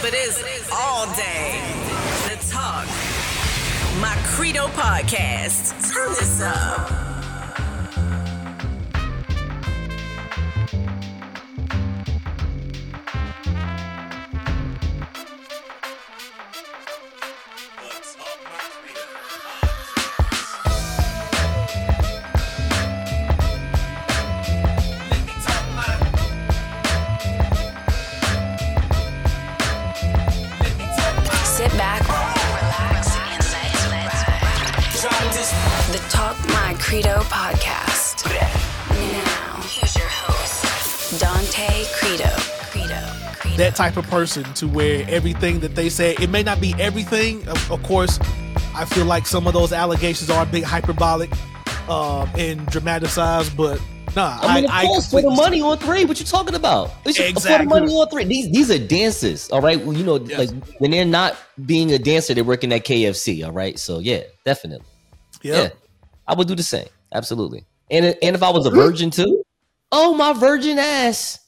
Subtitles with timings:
[0.00, 1.60] but it's all day.
[2.28, 2.86] The Talk.
[4.00, 5.92] My Credo podcast.
[5.92, 7.07] Turn this up.
[43.78, 47.70] Type of person to where everything that they say it may not be everything of,
[47.70, 48.18] of course
[48.74, 51.30] i feel like some of those allegations are a bit hyperbolic
[51.88, 53.80] um and dramatized but
[54.16, 56.04] nah I mean, of course, for the money on three.
[56.06, 56.90] What you talking about?
[57.04, 58.24] It's For the money on three.
[58.24, 59.78] These these are dancers, all right.
[59.84, 60.38] Well, you know, Yes.
[60.38, 63.78] like when they're not being a dancer, they're working at KFC, all right.
[63.78, 64.86] So yeah, definitely,
[65.42, 65.54] Yep.
[65.62, 65.68] yeah,
[66.26, 67.64] I would do the same, absolutely.
[67.90, 69.44] And and if I was a virgin too,
[69.92, 71.38] oh my virgin ass,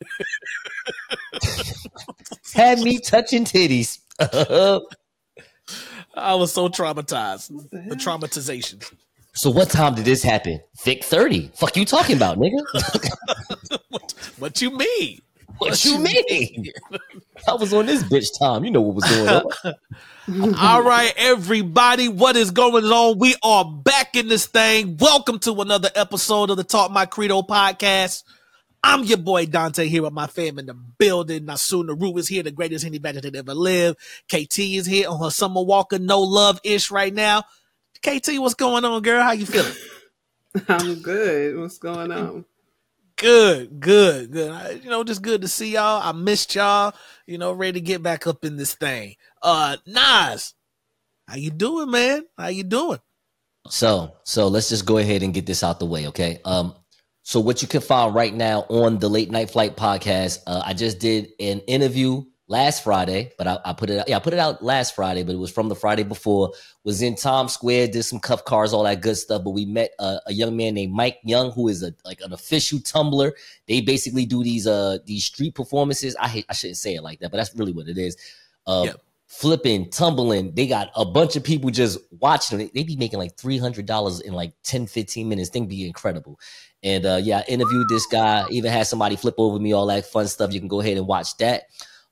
[2.54, 3.98] had me touching titties.
[6.14, 8.92] i was so traumatized the traumatization
[9.34, 10.60] so what time did this happen?
[10.84, 11.50] Vic thirty.
[11.54, 12.60] Fuck you talking about, nigga?
[13.88, 15.20] what, what you mean
[15.62, 16.66] what you mean?
[17.48, 18.64] I was on this bitch time.
[18.64, 19.28] You know what was going
[20.48, 20.54] on.
[20.56, 23.18] All right, everybody, what is going on?
[23.18, 24.96] We are back in this thing.
[24.96, 28.24] Welcome to another episode of the Talk My Credo podcast.
[28.84, 31.44] I'm your boy Dante here with my fam in the building.
[31.46, 33.98] Nasu Naru is here, the greatest Henny Badger that ever lived.
[34.28, 37.42] KT is here on her Summer Walker No Love ish right now.
[38.04, 39.22] KT, what's going on, girl?
[39.22, 39.72] How you feeling?
[40.68, 41.58] I'm good.
[41.58, 42.44] What's going on?
[43.16, 44.50] Good, good, good.
[44.50, 46.02] I- you know, just good to see y'all.
[46.02, 46.92] I missed y'all.
[47.26, 49.14] You know, ready to get back up in this thing.
[49.40, 50.54] Uh, Nas,
[51.28, 52.24] how you doing, man?
[52.36, 52.98] How you doing?
[53.68, 56.40] So, so let's just go ahead and get this out the way, okay?
[56.44, 56.74] Um,
[57.22, 60.74] so what you can find right now on the Late Night Flight podcast, uh, I
[60.74, 64.32] just did an interview last Friday, but I, I put it out, yeah, I put
[64.32, 66.52] it out last Friday, but it was from the Friday before.
[66.84, 69.44] Was in Times Square, did some cuff cars, all that good stuff.
[69.44, 72.32] But we met uh, a young man named Mike Young, who is a like an
[72.32, 73.34] official tumbler.
[73.68, 76.16] They basically do these uh these street performances.
[76.16, 78.16] I hate, I shouldn't say it like that, but that's really what it is.
[78.66, 78.92] Uh.
[79.32, 80.54] Flipping, tumbling.
[80.54, 82.70] They got a bunch of people just watching them.
[82.74, 85.48] They, be making like $300 in like 10, 15 minutes.
[85.48, 86.38] Thing be incredible.
[86.82, 90.04] And uh, yeah, I interviewed this guy, even had somebody flip over me, all that
[90.04, 90.52] fun stuff.
[90.52, 91.62] You can go ahead and watch that.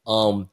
[0.07, 0.49] Um,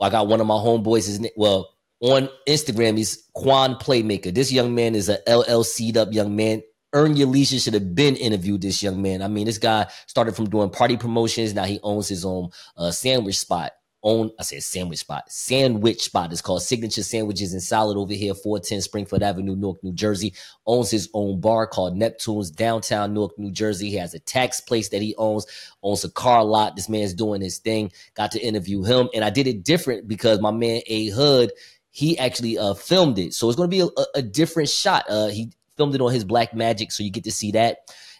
[0.00, 4.32] I got one of my homeboys, his, na- well, on Instagram, he's Quan Playmaker.
[4.32, 6.62] This young man is a LLC'd up young man.
[6.92, 9.22] Earn Your Leisure should have been interviewed this young man.
[9.22, 11.52] I mean, this guy started from doing party promotions.
[11.52, 13.72] Now he owns his own uh, sandwich spot
[14.02, 15.30] own I said sandwich spot.
[15.30, 19.92] Sandwich spot is called Signature Sandwiches and Salad over here, 410 Springfield Avenue, Newark, New
[19.92, 20.34] Jersey.
[20.66, 23.90] Owns his own bar called Neptune's downtown Newark, New Jersey.
[23.90, 25.46] He has a tax place that he owns,
[25.82, 26.76] owns a car lot.
[26.76, 27.92] This man's doing his thing.
[28.14, 29.08] Got to interview him.
[29.14, 31.52] And I did it different because my man A Hood,
[31.90, 33.34] he actually uh filmed it.
[33.34, 35.04] So it's gonna be a, a- a different shot.
[35.08, 37.78] Uh he filmed it on his Blackmagic, so you get to see that.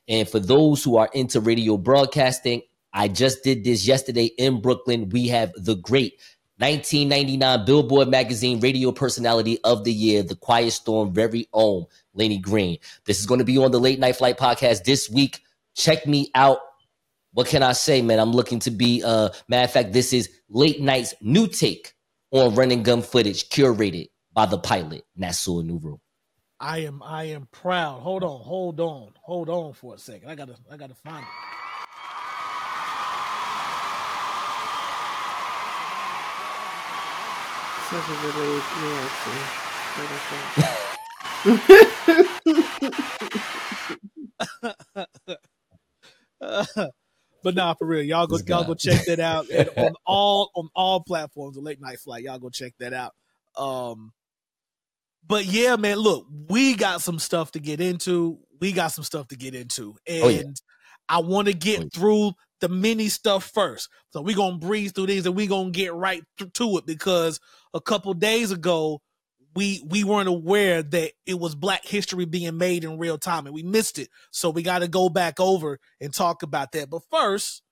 [0.09, 5.08] And for those who are into radio broadcasting, I just did this yesterday in Brooklyn.
[5.08, 6.20] We have the great
[6.58, 12.78] 1999 Billboard Magazine Radio Personality of the Year, the Quiet Storm very own Lenny Green.
[13.04, 15.41] This is going to be on the Late Night Flight podcast this week.
[15.75, 16.58] Check me out.
[17.32, 18.20] What can I say, man?
[18.20, 21.94] I'm looking to be, uh, matter of fact, this is Late Night's new take
[22.31, 25.98] on running gun footage curated by the pilot, Nassau Nuru.
[26.60, 28.02] I am I am proud.
[28.02, 30.31] Hold on, hold on, hold on for a second.
[30.31, 31.61] I gotta I gotta find it.
[37.92, 39.36] Such a delayed reaction.
[39.94, 40.22] What is
[47.42, 48.69] but nah, for real, y'all go This y'all guy.
[48.69, 51.56] go check that out and on all on all platforms.
[51.56, 53.12] The late night flight, y'all go check that out.
[53.56, 54.12] Um,
[55.26, 58.38] but yeah, man, look, we got some stuff to get into.
[58.61, 60.43] We got some stuff to get into, and Oh, yeah.
[61.08, 61.88] I want to get Oh, yeah.
[61.94, 63.88] through the mini stuff first.
[64.11, 67.40] So we're gonna breeze through these and we're gonna get right th- to it because
[67.74, 69.00] a couple days ago
[69.54, 73.54] we we weren't aware that it was black history being made in real time and
[73.54, 74.08] we missed it.
[74.30, 76.88] So we gotta go back over and talk about that.
[76.88, 77.62] But first,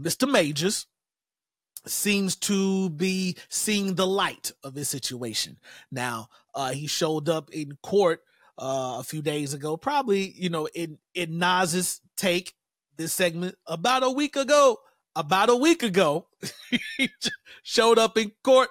[0.00, 0.30] Mr.
[0.30, 0.86] Majors
[1.86, 5.58] seems to be seeing the light of his situation.
[5.90, 8.22] Now, uh, he showed up in court
[8.58, 12.54] uh, a few days ago, probably, you know, in, in Nas's take
[12.96, 14.78] this segment about a week ago.
[15.16, 16.26] about a week ago,
[16.96, 17.10] he
[17.62, 18.68] showed up in court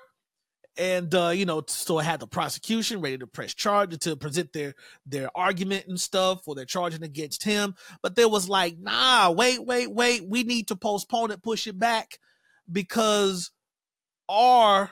[0.78, 4.74] and uh, you know, so had the prosecution ready to press charge to present their
[5.06, 7.76] their argument and stuff for their charging against him.
[8.02, 11.78] But there was like, nah, wait, wait, wait, we need to postpone it, push it
[11.78, 12.20] back,
[12.72, 13.52] because
[14.28, 14.92] our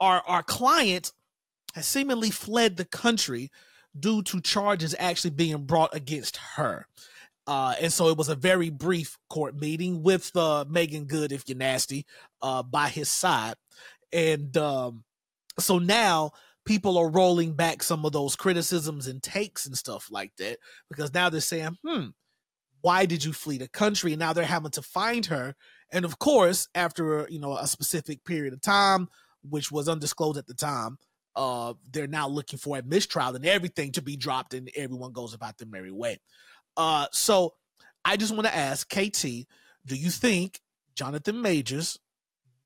[0.00, 1.12] our our client
[1.74, 3.50] has seemingly fled the country
[3.98, 6.86] due to charges actually being brought against her.
[7.46, 11.48] Uh, and so it was a very brief court meeting with uh, Meagan Good, if
[11.48, 12.06] you're nasty,
[12.42, 13.54] uh, by his side.
[14.12, 15.04] And um,
[15.58, 16.32] so now
[16.64, 20.58] people are rolling back some of those criticisms and takes and stuff like that
[20.88, 22.06] because now they're saying, hmm,
[22.82, 24.12] why did you flee the country?
[24.12, 25.54] And now they're having to find her.
[25.92, 29.08] And of course, after you know a specific period of time,
[29.42, 30.98] which was undisclosed at the time,
[31.36, 35.34] uh, they're now looking for a mistrial and everything to be dropped, and everyone goes
[35.34, 36.18] about their merry way.
[36.76, 37.54] Uh, so
[38.04, 39.24] I just want to ask KT,
[39.86, 40.60] do you think
[40.94, 41.98] Jonathan Majors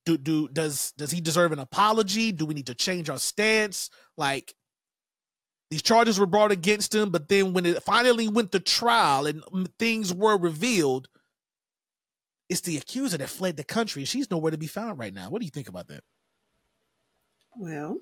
[0.05, 2.33] do do does does he deserve an apology?
[2.33, 3.91] Do we need to change our stance?
[4.17, 4.55] Like
[5.71, 9.43] these charges were brought against him, but then when it finally went to trial and
[9.79, 11.09] things were revealed,
[12.49, 14.05] it's the accuser that fled the country.
[14.05, 15.31] She's nowhere to be found right now.
[15.31, 16.05] What do you think about that?
[17.57, 17.99] Well,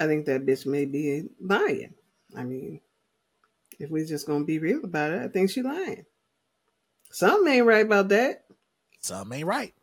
[0.00, 1.94] I think that bitch may be lying.
[2.36, 2.80] I mean,
[3.78, 6.04] if we're just gonna be real about it, I think she's lying.
[7.12, 8.44] Something ain't right about that.
[9.00, 9.74] Something ain't right.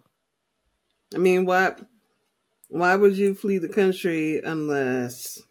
[1.14, 1.76] I mean, why
[2.68, 5.42] why would you flee the country unless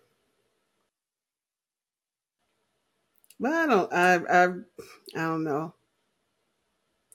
[3.41, 4.45] But I don't I I
[5.17, 5.75] I don't know.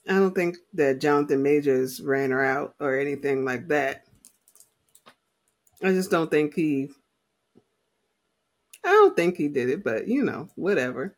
[0.08, 4.04] I don't think that Jonathan Majors ran her out or anything like that.
[5.82, 6.90] I just don't think he
[8.82, 11.16] I don't think he did it, but you know, whatever.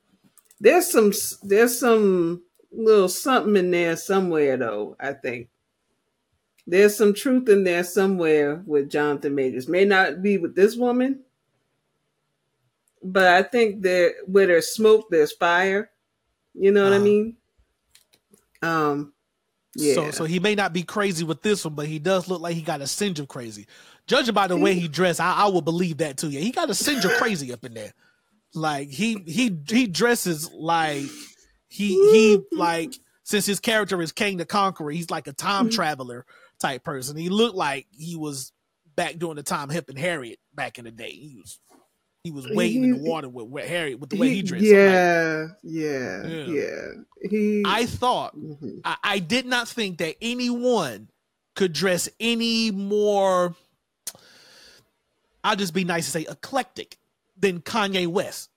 [0.61, 2.43] There's some there's some
[2.77, 4.97] little something in there somewhere, though.
[5.01, 5.49] I think
[6.67, 9.69] there's some truth in there somewhere with Jonathan Majors.
[9.69, 11.21] May not be with this woman,
[13.03, 15.91] but I think that where there's smoke, there's fire.
[16.55, 17.05] You know what uh, I uh-huh.
[17.05, 17.37] mean?
[18.63, 19.13] Um,
[19.77, 19.95] yeah.
[19.95, 22.55] So, so he may not be crazy with this one, but he does look like
[22.55, 23.67] he got a singe of crazy.
[24.07, 26.31] Judging by the way he dressed, I, I will believe that too.
[26.31, 27.93] Yeah, he got a singe of crazy up in there.
[28.55, 31.05] Like he he he dresses like
[31.77, 35.75] he he like since his character is Kang the Conqueror, he's like a time mm-hmm.
[35.75, 36.27] traveler
[36.59, 37.17] type person.
[37.17, 38.53] He looked like he was
[38.95, 41.11] back during the time Hip and Harriet back in the day.
[41.11, 41.59] He was
[42.25, 44.43] he was wading he, in the water with, with Harriet with the way he, he
[44.43, 44.65] dressed.
[44.65, 47.29] Yeah, like, yeah, yeah, yeah.
[47.31, 48.79] He I thought mm-hmm.
[48.85, 51.09] I, I did not think that anyone
[51.55, 53.55] could dress any more
[55.47, 56.99] I'll just be nice to say eclectic
[57.39, 58.51] than Kanye West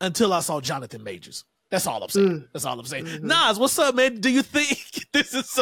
[0.00, 1.44] until I saw Jonathan Majors.
[1.72, 2.28] That's all I'm saying.
[2.28, 2.48] Mm.
[2.52, 3.06] That's all I'm saying.
[3.06, 3.26] Mm-hmm.
[3.26, 4.20] Nas, what's up, man?
[4.20, 5.58] Do you think this is?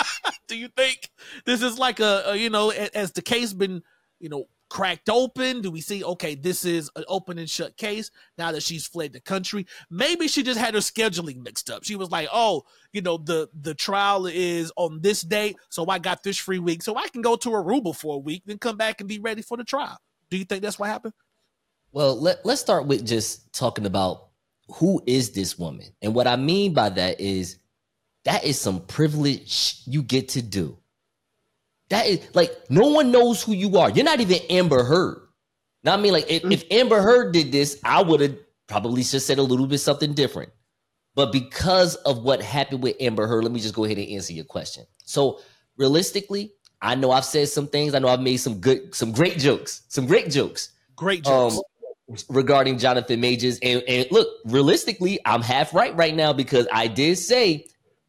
[0.48, 1.08] do you think
[1.46, 3.80] this is like a, a, you know, as the case been,
[4.18, 5.60] you know, cracked open?
[5.60, 6.02] Do we see?
[6.02, 8.10] Okay, this is an open and shut case.
[8.36, 11.84] Now that she's fled the country, maybe she just had her scheduling mixed up.
[11.84, 16.00] She was like, oh, you know, the the trial is on this date, so I
[16.00, 18.76] got this free week, so I can go to Aruba for a week, then come
[18.76, 19.96] back and be ready for the trial.
[20.28, 21.14] Do you think that's what happened?
[21.92, 24.31] Well, let, let's start with just talking about
[24.74, 25.86] who is this woman?
[26.00, 27.58] And what I mean by that is
[28.24, 30.78] that is some privilege you get to do.
[31.90, 33.90] That is like no one knows who you are.
[33.90, 35.18] You're not even Amber Heard.
[35.84, 39.26] Now I mean, like if, if Amber Heard did this, I would have probably just
[39.26, 40.50] said a little bit something different.
[41.14, 44.32] But because of what happened with Amber Heard, let me just go ahead and answer
[44.32, 44.86] your question.
[45.04, 45.40] So
[45.76, 47.94] realistically, I know I've said some things.
[47.94, 50.70] I know I've made some good, some great jokes, some great jokes.
[50.96, 51.56] Great jokes.
[51.56, 51.62] Um,
[52.28, 53.58] regarding Jonathan Majors.
[53.62, 57.66] And, and look, realistically, I'm half right right now because I did say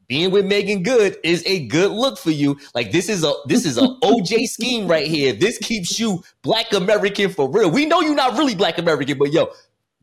[0.07, 2.57] being with Meagan Good is a good look for you.
[2.75, 5.33] Like this is a this is a OJ scheme right here.
[5.33, 7.71] This keeps you Black American for real.
[7.71, 9.51] We know you're not really Black American, but yo,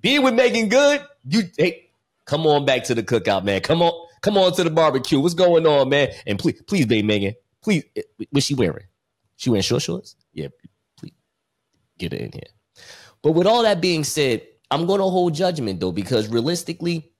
[0.00, 1.90] being with Meagan Good, you hey,
[2.24, 3.60] come on back to the cookout, man.
[3.60, 3.92] Come on,
[4.22, 5.20] come on to the barbecue.
[5.20, 6.08] What's going on, man?
[6.26, 8.86] And please, please, babe Meagan, please, eh, what's she wearing?
[9.36, 10.16] She wearing short shorts?
[10.32, 10.48] Yeah,
[10.98, 11.12] please
[11.98, 12.59] get it in here.
[13.22, 17.10] But with all that being said, I'm going to hold judgment though, because realistically,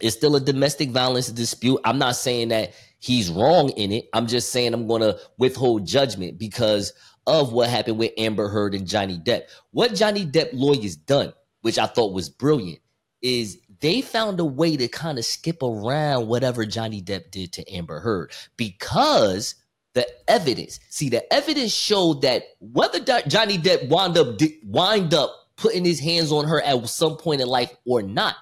[0.00, 1.80] it's still a domestic violence dispute.
[1.84, 4.08] I'm not saying that he's wrong in it.
[4.12, 6.92] I'm just saying I'm going to withhold judgment because
[7.26, 9.44] of what happened with Amber Heard and Johnny Depp.
[9.70, 12.80] What Johnny Depp lawyers done, which I thought was brilliant,
[13.22, 17.72] is they found a way to kind of skip around whatever Johnny Depp did to
[17.72, 19.54] Amber Heard because
[19.94, 20.80] the evidence.
[20.90, 26.32] See, the evidence showed that whether Johnny Depp wound up wind up putting his hands
[26.32, 28.36] on her at some point in life or not,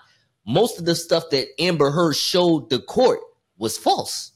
[0.47, 3.21] most of the stuff that Amber Heard showed the court
[3.59, 4.32] was false.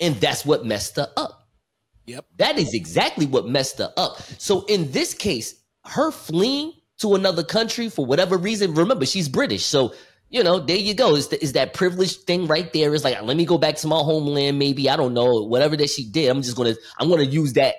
[0.00, 1.48] And that's what messed her up.
[2.06, 2.26] Yep.
[2.38, 4.20] That is exactly what messed her up.
[4.38, 9.64] So in this case, her fleeing to another country for whatever reason, remember, she's British.
[9.64, 9.94] So,
[10.28, 11.14] you know, there you go.
[11.14, 12.94] Is, that privileged thing right there?
[12.94, 14.90] Is like, let me go back to my homeland, maybe.
[14.90, 15.42] I don't know.
[15.42, 17.74] Whatever that she did, I'm just to, I'm to use that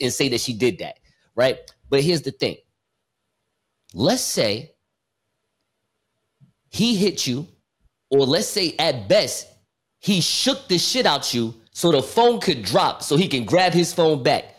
[0.00, 0.98] and say that she did that.
[1.34, 1.58] Right.
[1.90, 2.56] But here's the thing.
[3.94, 4.72] Let's say
[6.70, 7.48] he hit you,
[8.10, 9.46] or let's say at best,
[9.98, 13.72] he shook the shit out you so the phone could drop so he can grab
[13.72, 14.54] his phone back.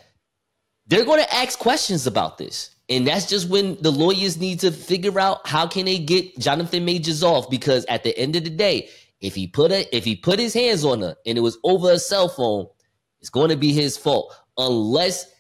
[0.88, 2.76] They're to ask questions about this.
[2.90, 6.86] And that's just when the lawyers need to figure out how can they get Jonathan
[6.86, 8.90] Majors off because at the end of the day,
[9.22, 11.92] if he put a if he put his hands on her and it was over
[11.92, 12.68] a cell phone,
[13.20, 15.32] it's going to be his fault unless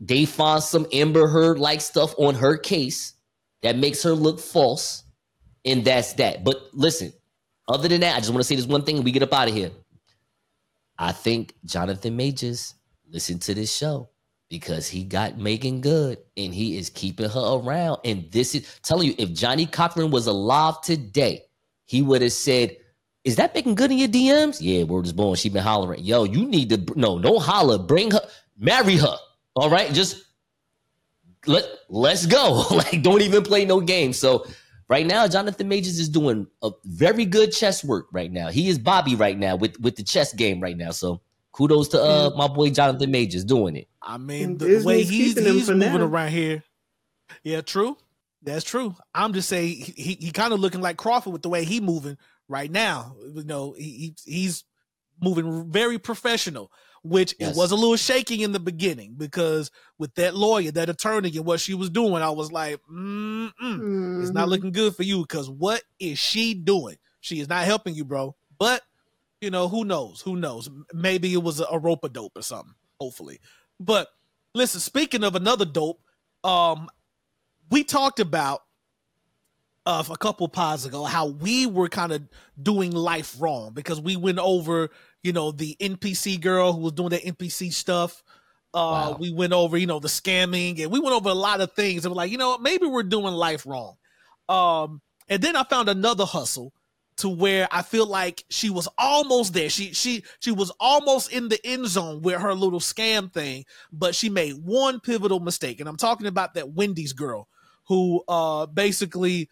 [0.00, 3.14] they find some Amber Heard like stuff on her case
[3.62, 5.04] that makes her look false,
[5.64, 6.42] and that's that.
[6.42, 7.12] But listen,
[7.68, 9.32] other than that, I just want to say this one thing and we get up
[9.32, 9.70] out of here.
[10.98, 12.74] I think Jonathan Majors
[13.08, 14.10] listen to this show
[14.48, 17.98] because he got Meagan Good and he is keeping her around.
[18.04, 21.44] And this is telling you, if Johnnie Cochran was alive today,
[21.84, 22.76] he would have said,
[23.24, 24.58] Is that Meagan Good in your DMs?
[24.60, 25.36] Yeah, word is born.
[25.36, 26.04] She been hollering.
[26.04, 27.78] Yo, you need to no, don't holler.
[27.78, 28.22] Bring her,
[28.56, 29.16] marry her.
[29.54, 29.92] All right.
[29.92, 30.24] Just
[31.46, 32.64] let let's go.
[32.70, 34.12] like, don't even play no game.
[34.12, 34.46] So
[34.88, 38.48] right now, Jonathan Majors is doing a very good chess work right now.
[38.48, 40.90] He is Bobby right now with with the chess game right now.
[40.90, 41.20] So
[41.52, 43.88] kudos to uh my boy Jonathan Majors doing it.
[44.08, 46.06] I mean, the way he's, he's moving now.
[46.06, 46.64] around here.
[47.44, 47.98] Yeah, true.
[48.42, 48.96] That's true.
[49.14, 51.80] I'm just saying he he, he kind of looking like Crawford with the way he
[51.80, 52.16] moving
[52.48, 53.16] right now.
[53.34, 54.64] You know, he, he's
[55.20, 56.72] moving very professional,
[57.02, 57.50] which yes.
[57.50, 61.44] it was a little shaking in the beginning because with that lawyer, that attorney, and
[61.44, 64.22] what she was doing, I was like, mm mm-hmm.
[64.22, 64.50] it's not mm-hmm.
[64.50, 66.96] looking good for you because what is she doing?
[67.20, 68.36] She is not helping you, bro.
[68.58, 68.80] But
[69.42, 70.22] you know, who knows?
[70.22, 70.70] Who knows?
[70.94, 72.74] Maybe it was a, a rope a dope or something.
[73.00, 73.40] Hopefully,
[73.80, 74.08] but
[74.54, 76.00] listen, speaking of another dope,
[76.44, 76.88] um,
[77.70, 78.62] we talked about
[79.86, 82.22] uh, a couple pods ago how we were kind of
[82.62, 84.90] doing life wrong because we went over,
[85.22, 88.22] you know, the NPC girl who was doing the NPC stuff.
[88.74, 89.16] Uh, wow.
[89.18, 92.04] We went over, you know, the scamming, and we went over a lot of things.
[92.04, 93.96] And we're like, you know, maybe we're doing life wrong.
[94.48, 96.74] Um, and then I found another hustle
[97.18, 99.68] to where I feel like she was almost there.
[99.68, 104.14] She she she was almost in the end zone with her little scam thing, but
[104.14, 105.80] she made one pivotal mistake.
[105.80, 107.48] And I'm talking about that Wendy's girl
[107.88, 109.48] who uh basically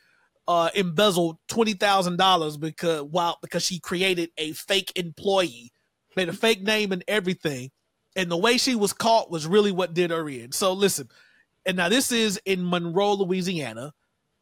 [0.46, 5.72] uh embezzled twenty thousand dollars because while because she created a fake employee,
[6.16, 7.70] made a fake name and everything.
[8.14, 10.52] And the way she was caught was really what did her in.
[10.52, 11.08] So listen,
[11.66, 13.92] and now this is in Monroe, Louisiana.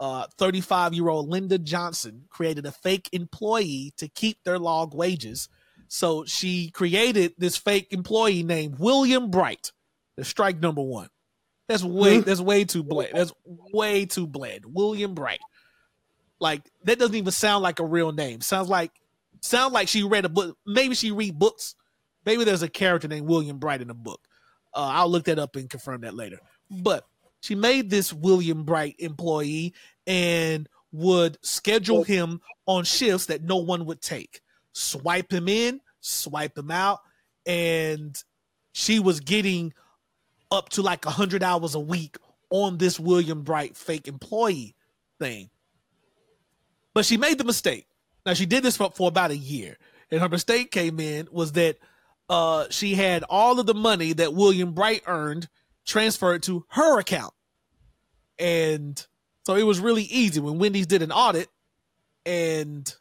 [0.00, 5.48] 35 uh, year old Linda Johnson created a fake employee to keep their log wages.
[5.88, 9.72] So she created this fake employee named William Bright.
[10.16, 11.08] The strike number one.
[11.68, 13.12] That's way that's way too bland.
[13.14, 14.64] That's way too bland.
[14.66, 15.40] William Bright.
[16.38, 18.40] Like that doesn't even sound like a real name.
[18.40, 18.90] Sounds like
[19.40, 20.58] sounds like she read a book.
[20.66, 21.74] Maybe she read books.
[22.26, 24.20] Maybe there's a character named William Bright in the book.
[24.74, 26.38] Uh, I'll look that up and confirm that later.
[26.70, 27.06] But
[27.44, 29.74] she made this William Bright employee
[30.06, 34.40] and would schedule him on shifts that no one would take.
[34.72, 37.00] Swipe him in, swipe him out,
[37.44, 38.16] and
[38.72, 39.74] she was getting
[40.50, 42.16] up to like 100 hours a week
[42.48, 44.74] on this William Bright fake employee
[45.20, 45.50] thing.
[46.94, 47.86] But she made the mistake.
[48.24, 49.76] Now she did this for, for about a year.
[50.10, 51.76] And her mistake came in was that
[52.30, 55.50] uh, she had all of the money that William Bright earned
[55.84, 57.34] transferred to her account.
[58.38, 59.04] And
[59.44, 61.48] so it was really easy when Wendy's did an audit
[62.26, 62.92] and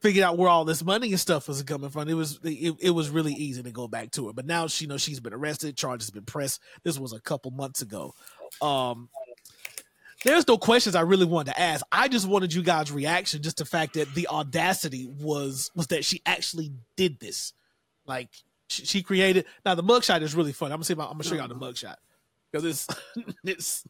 [0.00, 2.08] figured out where all this money and stuff was coming from.
[2.08, 4.32] It was it, it was really easy to go back to her.
[4.32, 6.60] But now she you know she's been arrested, charges been pressed.
[6.82, 8.14] This was a couple months ago.
[8.60, 9.08] Um
[10.24, 11.84] there's no questions I really wanted to ask.
[11.92, 16.04] I just wanted you guys' reaction, just the fact that the audacity was was that
[16.04, 17.52] she actually did this.
[18.04, 18.30] Like
[18.68, 19.46] she, she created.
[19.64, 20.72] Now the mugshot is really fun.
[20.72, 20.92] I'm gonna see.
[20.92, 21.96] I'm gonna show y'all the mugshot
[22.50, 22.86] because it's
[23.44, 23.86] it's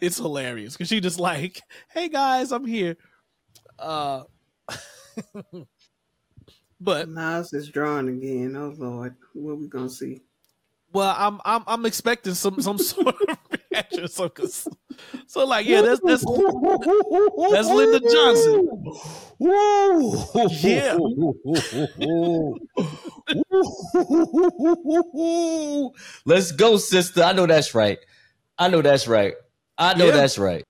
[0.00, 2.96] it's hilarious because she just like, hey guys, I'm here.
[3.78, 4.24] Uh,
[6.80, 8.56] but Nas is drawing again.
[8.56, 10.22] Oh Lord, what we gonna see?
[10.92, 13.38] Well, I'm I'm I'm expecting some some sort of
[14.08, 14.30] So,
[15.26, 18.68] so like, yeah, that's that's that's Linda Johnson.
[19.38, 20.96] Yeah.
[26.24, 27.22] Let's go, sister.
[27.22, 27.98] I know that's right.
[28.58, 29.34] I know that's right.
[29.76, 30.12] I know yeah.
[30.12, 30.64] that's right.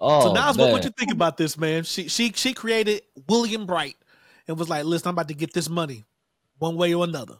[0.00, 1.84] Oh, so Nas, what, what you think about this, man?
[1.84, 3.96] She she she created William Bright,
[4.48, 6.04] and was like, "Listen, I'm about to get this money,
[6.58, 7.36] one way or another."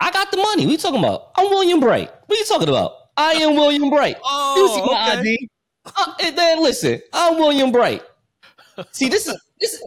[0.00, 0.66] I got the money.
[0.66, 1.30] What you talking about?
[1.36, 2.10] I'm William Bright.
[2.26, 2.92] What are you talking about?
[3.16, 4.16] I am William Bright.
[4.24, 5.20] Oh, my okay.
[5.20, 5.50] ID?
[5.84, 8.02] Uh, and then listen, I'm William Bright.
[8.92, 9.74] See, this is this.
[9.74, 9.84] Is,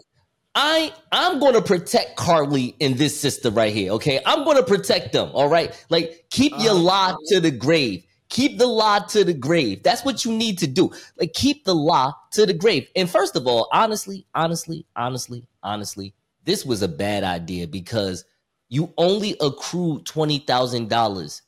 [0.59, 3.91] I I'm going to protect Carly in this system right here.
[3.93, 5.29] Okay, I'm going to protect them.
[5.33, 8.03] All right, like keep your lie to the grave.
[8.29, 9.83] Keep the lie to the grave.
[9.83, 10.91] That's what you need to do.
[11.19, 12.89] Like keep the lie to the grave.
[12.95, 18.25] And first of all, honestly, honestly, honestly, honestly, this was a bad idea because
[18.67, 21.43] you only accrue twenty thousand dollars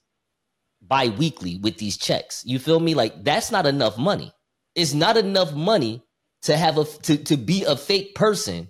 [0.90, 2.44] bi-weekly with these checks.
[2.46, 2.96] You feel me?
[2.96, 4.34] Like that's not enough money.
[4.76, 6.04] It's not enough money
[6.42, 8.70] to have a to, to be a fake person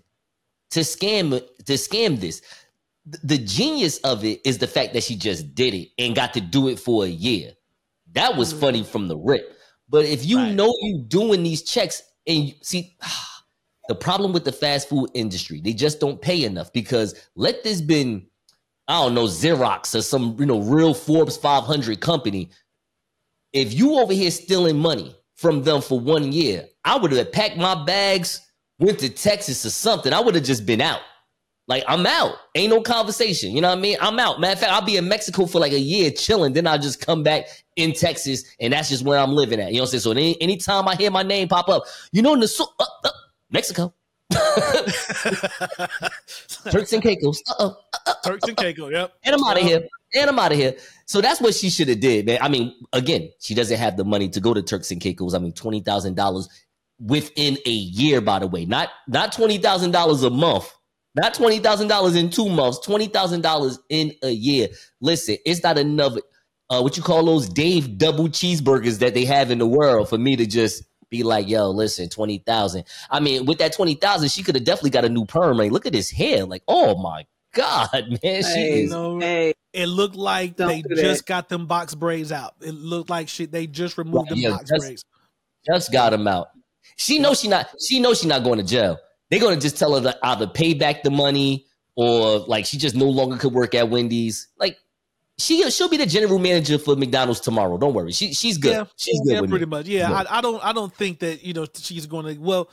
[0.71, 1.31] to scam
[1.65, 2.41] to scam this.
[3.05, 6.41] The genius of it is the fact that she just did it and got to
[6.41, 7.53] do it for a year.
[8.11, 8.59] That was Mhm.
[8.59, 9.57] funny from the rip.
[9.87, 10.53] But if you Right.
[10.53, 12.97] know you doing these checks and you see
[13.87, 17.81] the problem with the fast food industry, they just don't pay enough because let this
[17.81, 18.27] been
[18.89, 22.49] I don't know, Xerox or some, you know, real Forbes 500 company.
[23.53, 27.55] If you over here stealing money from them for one year, I would have packed
[27.55, 28.41] my bags,
[28.79, 30.11] went to Texas or something.
[30.11, 31.01] I would have just been out.
[31.67, 32.33] Like, I'm out.
[32.55, 33.51] Ain't no conversation.
[33.51, 33.97] You know what I mean?
[34.01, 34.39] I'm out.
[34.39, 36.53] Matter of fact, I'll be in Mexico for like a year chilling.
[36.53, 39.67] Then I'll just come back in Texas, and that's just where I'm living at.
[39.71, 40.01] You know what I'm saying?
[40.01, 43.09] So any, anytime I hear my name pop up, you know, so- uh, uh,
[43.51, 43.93] Mexico.
[46.71, 47.41] Turks and Caicos.
[47.49, 47.75] Uh-oh.
[48.23, 48.91] Turks and Caicos.
[48.91, 49.13] Yep.
[49.23, 49.87] and I'm out of here.
[50.13, 50.75] And I'm out of here.
[51.05, 52.39] So that's what she should have did, man.
[52.41, 55.33] I mean, again, she doesn't have the money to go to Turks and Caicos.
[55.33, 56.47] I mean, twenty thousand dollars
[56.99, 60.71] within a year, by the way, not not twenty thousand dollars a month,
[61.15, 64.67] not twenty thousand dollars in two months, twenty thousand dollars in a year.
[65.01, 66.13] Listen, it's not enough.
[66.69, 70.19] Uh, what you call those Dave double cheeseburgers that they have in the world for
[70.19, 72.83] me to just be like, yo, listen, twenty thousand.
[73.09, 75.57] I mean, with that twenty thousand, she could have definitely got a new perm.
[75.57, 76.45] Like, look at his hair.
[76.45, 77.89] Like, oh my god,
[78.23, 78.91] man, she Hey, is.
[78.91, 81.01] No, Hey, it looked like Don't they do that.
[81.01, 82.55] just got them box braids out.
[82.61, 83.51] It looked like shit.
[83.51, 85.05] They just removed Right, them yeah, box that's- braids.
[85.65, 86.49] just got them out.
[86.97, 87.69] She knows she not.
[87.81, 88.97] She knows she not going to jail.
[89.29, 92.95] They're gonna just tell her to either pay back the money or like she just
[92.95, 94.47] no longer could work at Wendy's.
[94.57, 94.77] Like
[95.39, 97.77] she she'll be the general manager for McDonald's tomorrow.
[97.77, 98.11] Don't worry.
[98.11, 98.71] She she's good.
[98.73, 99.33] Yeah, she's good.
[99.33, 99.69] Yeah, with pretty me.
[99.69, 99.87] much.
[99.87, 100.27] Yeah, Good.
[100.27, 100.63] I, I don't.
[100.63, 102.39] I don't think that you know she's going to.
[102.41, 102.69] Well,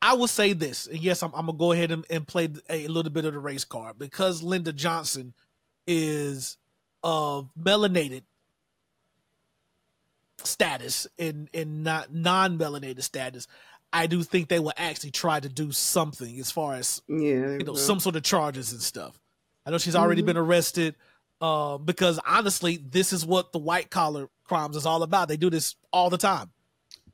[0.00, 0.86] I will say this.
[0.86, 3.40] and Yes, I'm, I'm gonna go ahead and, and play a little bit of the
[3.40, 5.34] race card because Linda Johnson
[5.86, 6.56] is
[7.02, 8.22] of melanated
[10.44, 13.46] status and and not non-melanated status.
[13.92, 17.64] I do think they will actually try to do something as far as yeah, you
[17.64, 19.18] know some sort of charges and stuff.
[19.66, 20.26] I know she's already Mhm.
[20.26, 20.94] been arrested
[21.40, 25.28] uh, because honestly, this is what the white collar crimes is all about.
[25.28, 26.50] They do this all the time,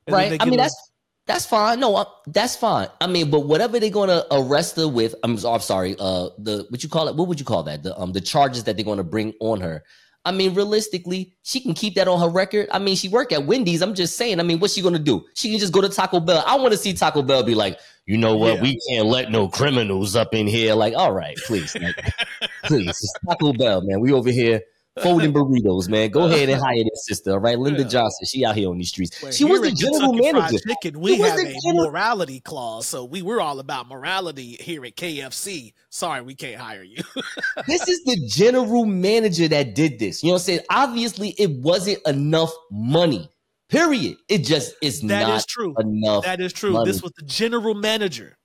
[0.09, 0.37] right.
[0.39, 0.91] I mean that's
[1.27, 1.79] that's fine.
[1.79, 2.87] No, uh, that's fine.
[3.01, 5.95] I mean, but whatever they're gonna arrest her with, I'm, I'm sorry.
[5.99, 7.15] Uh, the what you call it?
[7.15, 7.83] What would you call that?
[7.83, 9.83] The um the charges that they're gonna bring on her.
[10.23, 12.67] I mean, realistically, she can keep that on her record.
[12.71, 13.81] I mean, she worked at Wendy's.
[13.81, 14.39] I'm just saying.
[14.39, 15.25] I mean, what's she gonna do?
[15.33, 16.43] She can just go to Taco Bell.
[16.45, 18.55] I want to see Taco Bell be like, you know what?
[18.55, 18.61] Yeah.
[18.61, 20.75] We can't let no criminals up in here.
[20.75, 21.95] Like, all right, please, like,
[22.65, 23.99] please, it's Taco Bell, man.
[23.99, 24.61] We over here
[25.01, 26.09] folding burritos, man.
[26.09, 27.59] Go ahead and hire this sister, all right?
[27.59, 27.87] Linda Yeah.
[27.89, 28.25] Johnson.
[28.27, 29.21] She out here on these streets.
[29.21, 30.57] Well, she was the general Kentucky manager.
[30.69, 34.95] Chicken, we have a general- morality clause, so we we're all about morality here at
[34.95, 35.73] KFC.
[35.89, 37.03] Sorry, we can't hire you.
[37.67, 40.23] this is the general manager that did this.
[40.23, 40.59] You know what I'm saying?
[40.69, 43.29] Obviously, it wasn't enough money.
[43.69, 44.17] Period.
[44.29, 45.75] It just is That not is true.
[45.79, 46.23] enough.
[46.23, 46.71] That is true.
[46.71, 46.91] money.
[46.91, 48.37] This was the general manager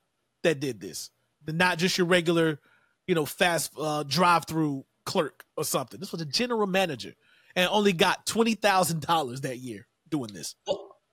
[0.42, 1.10] that did this,
[1.46, 2.58] not just your regular,
[3.06, 6.00] you know, fast uh, drive-through clerk or something.
[6.00, 7.12] This was a general manager,
[7.54, 10.54] and only got twenty thousand dollars that year doing this.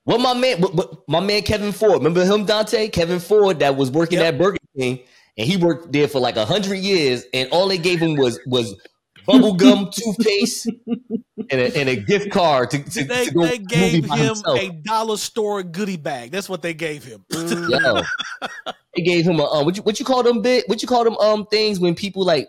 [0.04, 0.64] What my man,
[1.06, 2.88] my man Kevin Ford, remember him, Dante?
[2.88, 4.34] Kevin Ford that was working Yep.
[4.34, 5.00] at Burger King,
[5.36, 8.40] and he worked there for like a hundred years, and all they gave him was
[8.46, 8.74] was
[9.28, 10.68] bubblegum, toothpaste,
[11.50, 14.16] and a, and a gift card to, to, They, to go they movie gave by
[14.16, 14.58] him himself.
[14.60, 16.30] a dollar store goodie bag.
[16.30, 17.24] That's what they gave him.
[17.30, 17.70] Mhm.
[18.40, 18.48] Yo,
[18.96, 20.64] they gave him a um, what you what you call them bit?
[20.68, 22.48] What you call them um things when people like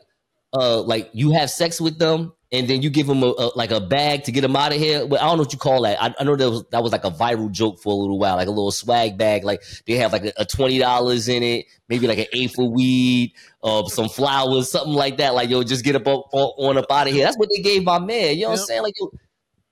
[0.53, 3.69] uh like you have sex with them and then you give them a, a like
[3.71, 5.05] a bag to get them out of here.
[5.05, 6.01] Well, I don't know what you call that.
[6.01, 8.35] I, I know that was that was like a viral joke for a little while,
[8.37, 9.43] like a little swag bag.
[9.43, 12.71] Like they have like a, a twenty dollars in it, maybe like an eighth of
[12.71, 13.33] weed,
[13.63, 15.35] uh, some flowers, something like that.
[15.35, 17.25] Like yo, just get up on, on up out of here.
[17.25, 18.35] That's what they gave my man.
[18.35, 18.81] You know what I'm saying?
[18.83, 19.11] Like yo,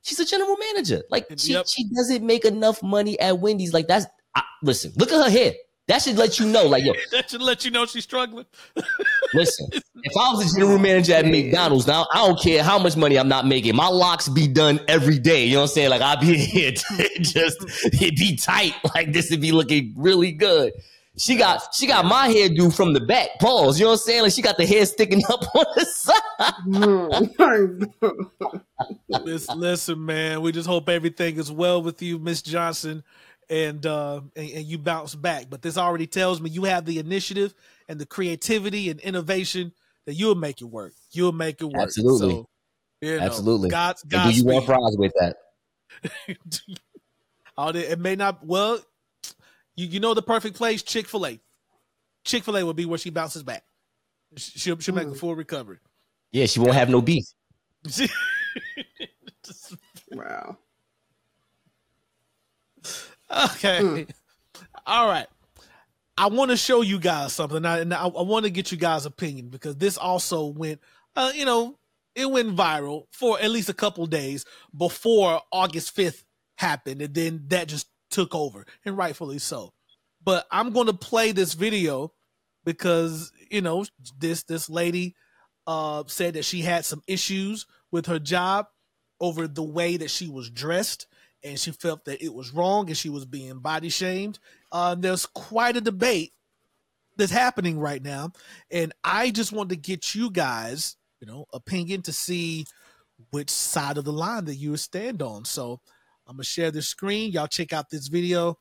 [0.03, 1.01] she's a general manager.
[1.09, 1.67] Like she Yep.
[1.67, 3.73] she doesn't make enough money at Wendy's.
[3.73, 4.93] Like that's I, listen.
[4.97, 5.53] Look at her hair.
[5.87, 6.65] That should let you know.
[6.65, 8.45] Like yo, that should let you know she's struggling.
[9.33, 12.97] Listen, if I was a general manager at McDonald's, now I don't care how much
[12.97, 13.75] money I'm not making.
[13.75, 15.45] My locks be done every day.
[15.45, 15.89] You know what I'm saying?
[15.89, 18.73] Like I'll be here to just it be tight.
[18.93, 20.73] Like this would be looking really good.
[21.17, 23.39] She got she got my hairdo from the back.
[23.39, 23.79] Pause.
[23.79, 24.21] You know what I'm saying?
[24.23, 26.53] Like she got the hair sticking up on the side.
[29.25, 30.41] listen, listen, man.
[30.41, 33.03] We just hope everything is well with you, Miss Johnson,
[33.49, 35.45] and, uh, and and you bounce back.
[35.49, 37.53] But this already tells me you have the initiative
[37.87, 39.73] and the creativity and innovation
[40.05, 40.93] that you'll make it work.
[41.11, 41.83] You'll make it work.
[41.83, 42.31] Absolutely.
[42.31, 42.49] So,
[43.01, 43.69] you know, Absolutely.
[43.69, 44.31] God's God.
[44.31, 45.37] Do you want fries with that?
[47.57, 48.45] oh, it may not.
[48.45, 48.79] Well,
[49.75, 51.39] you you know the perfect place, Chick Fil A.
[52.25, 53.63] Chick Fil A will be where she bounces back.
[54.35, 55.15] She'll she'll make a hmm.
[55.15, 55.77] full recovery.
[56.31, 57.25] Yeah, she won't have no beef.
[60.11, 60.57] wow.
[63.29, 63.79] Okay.
[63.81, 64.09] Mm.
[64.85, 65.27] All right.
[66.17, 69.05] I want to show you guys something, and I, I, want to get you guys'
[69.05, 70.81] opinion because this also went,
[71.15, 71.77] uh, you know,
[72.15, 74.43] it went viral for at least a couple days
[74.75, 76.25] before August fifth
[76.57, 79.73] happened, and then that just took over, and rightfully so.
[80.23, 82.13] But I'm going to play this video
[82.65, 83.85] because you know
[84.17, 85.15] this this lady
[85.67, 88.65] uh, said that she had some issues with her job
[89.19, 91.05] over the way that she was dressed
[91.43, 94.39] and she felt that it was wrong and she was being body shamed.
[94.71, 96.33] Uh, there's quite a debate
[97.15, 98.31] that's happening right now,
[98.69, 102.65] and I just want to get you guys, you know, opinion to see
[103.31, 105.45] which side of the line that you stand on.
[105.45, 105.79] So
[106.27, 107.31] I'm gonna share the screen.
[107.31, 108.57] Y'all check out this video.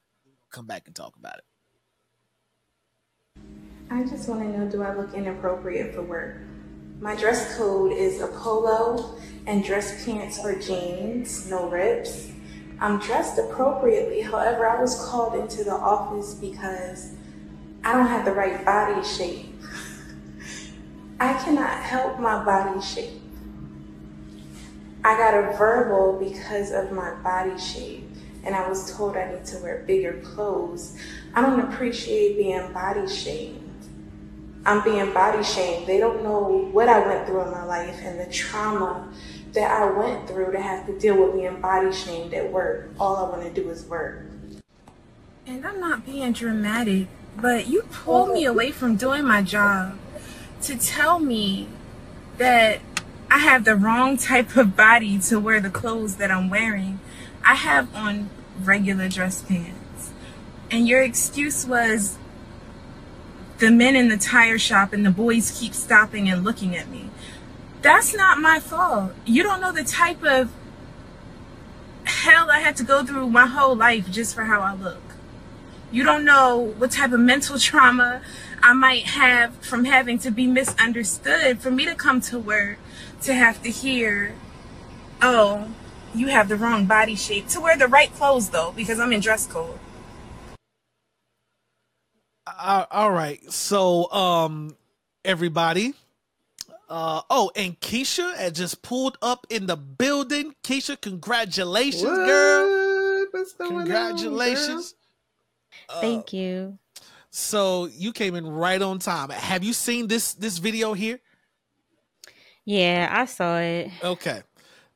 [0.51, 1.45] Come back and talk about it.
[3.91, 6.39] I just want to know do I look inappropriate for work?
[7.01, 12.33] My dress code is a polo and dress pants or jeans, no rips.
[12.79, 14.21] I'm dressed appropriately.
[14.21, 17.13] However, I was called into the office because
[17.83, 19.55] I don't have the right body shape.
[21.21, 23.23] I cannot help my body shape.
[25.03, 28.05] I got a verbal because of my body shape,
[28.45, 30.99] and I was told I need to wear bigger clothes.
[31.33, 33.63] I don't appreciate being body shamed.
[34.67, 35.87] I'm being body shamed.
[35.87, 39.09] They don't know what I went through in my life and the trauma
[39.57, 42.91] that I went through to have to deal with being body shamed at work.
[43.01, 44.23] All I want to do is work.
[45.47, 47.09] And I'm not being dramatic,
[47.41, 48.53] but you pulled me oh.
[48.53, 49.99] away from doing my job
[50.63, 51.69] to tell me
[52.37, 52.81] that
[53.31, 57.01] I have the wrong type of body to wear the clothes that I'm wearing.
[57.45, 58.29] I have on
[58.63, 60.11] regular dress pants.
[60.71, 62.19] And your excuse was
[63.59, 67.09] the men in the tire shop and the boys keep stopping and looking at me.
[67.87, 69.13] That's not my fault.
[69.25, 70.51] You don't know the type of
[72.03, 75.15] hell I had to go through my whole life just for how I look.
[75.93, 78.23] You don't know what type of mental trauma
[78.61, 82.79] I might have from having to be misunderstood for me to come to work
[83.23, 84.35] to have to hear,
[85.23, 85.69] oh,
[86.13, 87.47] you have the wrong body shape.
[87.51, 89.79] To wear the right clothes though, because I'm in dress code.
[92.59, 93.41] All right.
[93.53, 94.77] So, um,
[95.25, 95.95] everybody,
[96.89, 100.55] uh, oh, and Keisha had just pulled up in the building.
[100.63, 102.27] Keisha, congratulations, what?
[102.27, 103.27] girl.
[103.59, 104.95] congratulations.
[105.89, 106.01] On, girl?
[106.01, 106.79] Thank uh, you.
[107.31, 109.31] So you came in right on time.
[109.31, 111.21] Have you seen this this video here?
[112.65, 113.91] Yeah, I saw it.
[114.03, 114.43] Okay.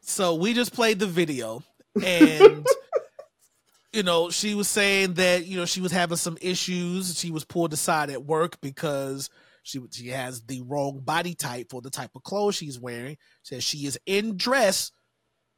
[0.00, 1.62] So we just played the video
[2.03, 2.66] and
[3.92, 7.18] you know, she was saying that, you know, she was having some issues.
[7.18, 9.31] She was pulled aside at work because
[9.62, 13.16] she she has the wrong body type for the type of clothes she's wearing.
[13.42, 14.92] Says she is in dress,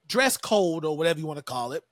[0.06, 1.82] dress code or whatever you want to call it.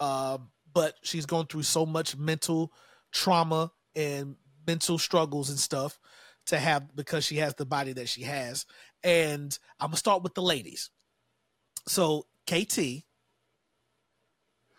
[0.00, 0.38] Uh,
[0.72, 2.72] but she's going through so much mental
[3.12, 5.98] trauma and mental struggles and stuff
[6.46, 8.66] to have because she has the body that she has.
[9.04, 10.90] And I'm gonna start with the ladies.
[11.88, 13.04] So KT,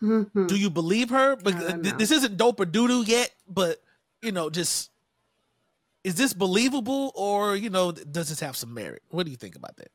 [0.00, 1.36] do you believe her?
[1.36, 1.54] But
[1.98, 3.78] this isn't dope or doodoo yet, but
[4.22, 4.90] you know, just
[6.04, 9.56] is this believable or you know does this have some merit what do you think
[9.56, 9.88] about that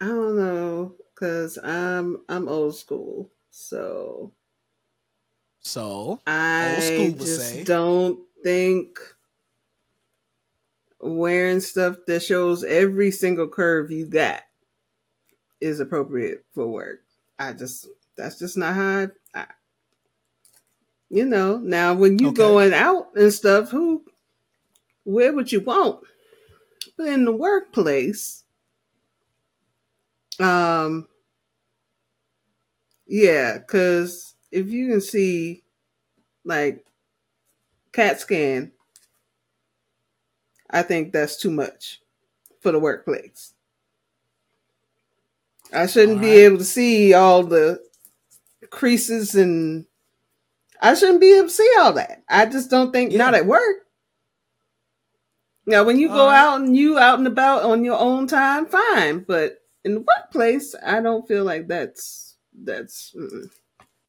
[0.00, 4.32] i don't know because i'm i'm old school so
[5.60, 7.64] so i just say.
[7.64, 8.98] don't think
[11.00, 14.42] wearing stuff that shows every single curve you got
[15.60, 17.00] is appropriate for work
[17.38, 19.46] i just that's just not how i, I
[21.10, 22.36] you know now when you okay.
[22.36, 24.04] going out and stuff who
[25.04, 26.00] wear would you want.
[26.96, 28.44] But in the workplace,
[30.38, 31.08] um,
[33.06, 35.62] yeah, because if you can see
[36.44, 36.84] like
[37.92, 38.72] CAT scan,
[40.70, 42.00] I think that's too much
[42.60, 43.54] for the workplace.
[45.72, 47.80] I shouldn't be able to see all the
[48.70, 49.86] creases and
[50.80, 52.22] I shouldn't be able to see all that.
[52.28, 53.18] I just don't think yeah.
[53.18, 53.86] not at work.
[55.70, 56.36] Now, when you go All right.
[56.36, 59.20] out and you out and about on your own time, fine.
[59.20, 63.14] But in the workplace, I don't feel like that's that's.
[63.16, 63.48] Mm-mm.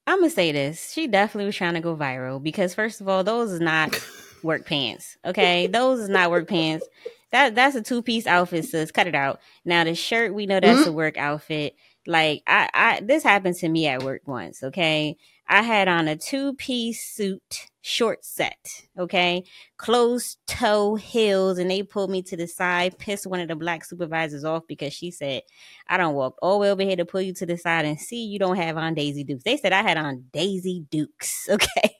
[0.07, 0.91] I'm gonna say this.
[0.91, 3.95] She definitely was trying to go viral because first of all, those is not
[4.43, 5.17] work pants.
[5.23, 6.87] Okay, those is not work pants.
[7.31, 8.91] That that's a two piece outfit, sis.
[8.91, 9.39] Cut it out.
[9.63, 10.89] Now the shirt, we know that's mm-hmm.
[10.89, 11.75] a work outfit.
[12.07, 14.63] Like I, I this happened to me at work once.
[14.63, 15.15] Okay,
[15.51, 18.57] I had on a two piece suit, short set.
[18.97, 19.43] Okay,
[19.75, 23.83] closed toe heels, and they pulled me to the side, pissed one of the black
[23.83, 25.41] supervisors off because she said,
[25.89, 27.99] "I don't walk all the way over here to pull you to the side and
[27.99, 31.49] see you don't have on Daisy Dukes." They said I had on Daisy Dukes.
[31.61, 31.97] Okay,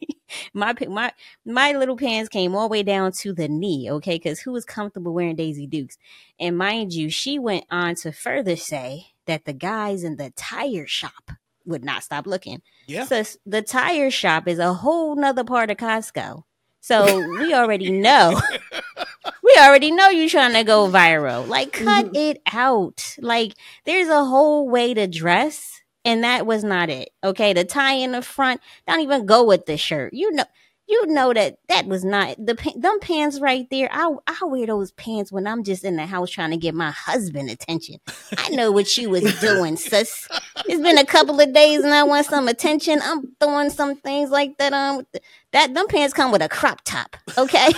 [0.54, 1.12] my my
[1.46, 3.92] my little pants came all the way down to the knee.
[3.92, 5.98] Okay, because who is comfortable wearing Daisy Dukes?
[6.40, 10.88] And mind you, she went on to further say that the guys in the tire
[10.88, 11.32] shop
[11.66, 12.62] would not stop looking.
[12.88, 13.06] Yeah.
[13.06, 16.44] So the tire shop is a whole nother part of Costco.
[16.82, 18.40] So we already know.
[19.44, 21.48] we already know you're trying to go viral.
[21.48, 22.16] Like, cut Mhm.
[22.16, 23.16] it out.
[23.20, 23.54] Like,
[23.86, 27.10] there's a whole way to dress, and that was not it.
[27.24, 30.14] Okay, the tie in the front, don't even go with the shirt.
[30.14, 30.46] You know,
[30.92, 33.88] you know that that was not the them pants right there.
[33.94, 36.92] I I wear those pants when I'm just in the house trying to get my
[36.92, 37.96] husband attention.
[38.38, 40.28] I know what you was doing, sis.
[40.66, 43.00] It's been a couple of days and I want some attention.
[43.02, 45.06] I'm throwing some things like that on.
[45.54, 47.70] That them pants come with a crop top, okay?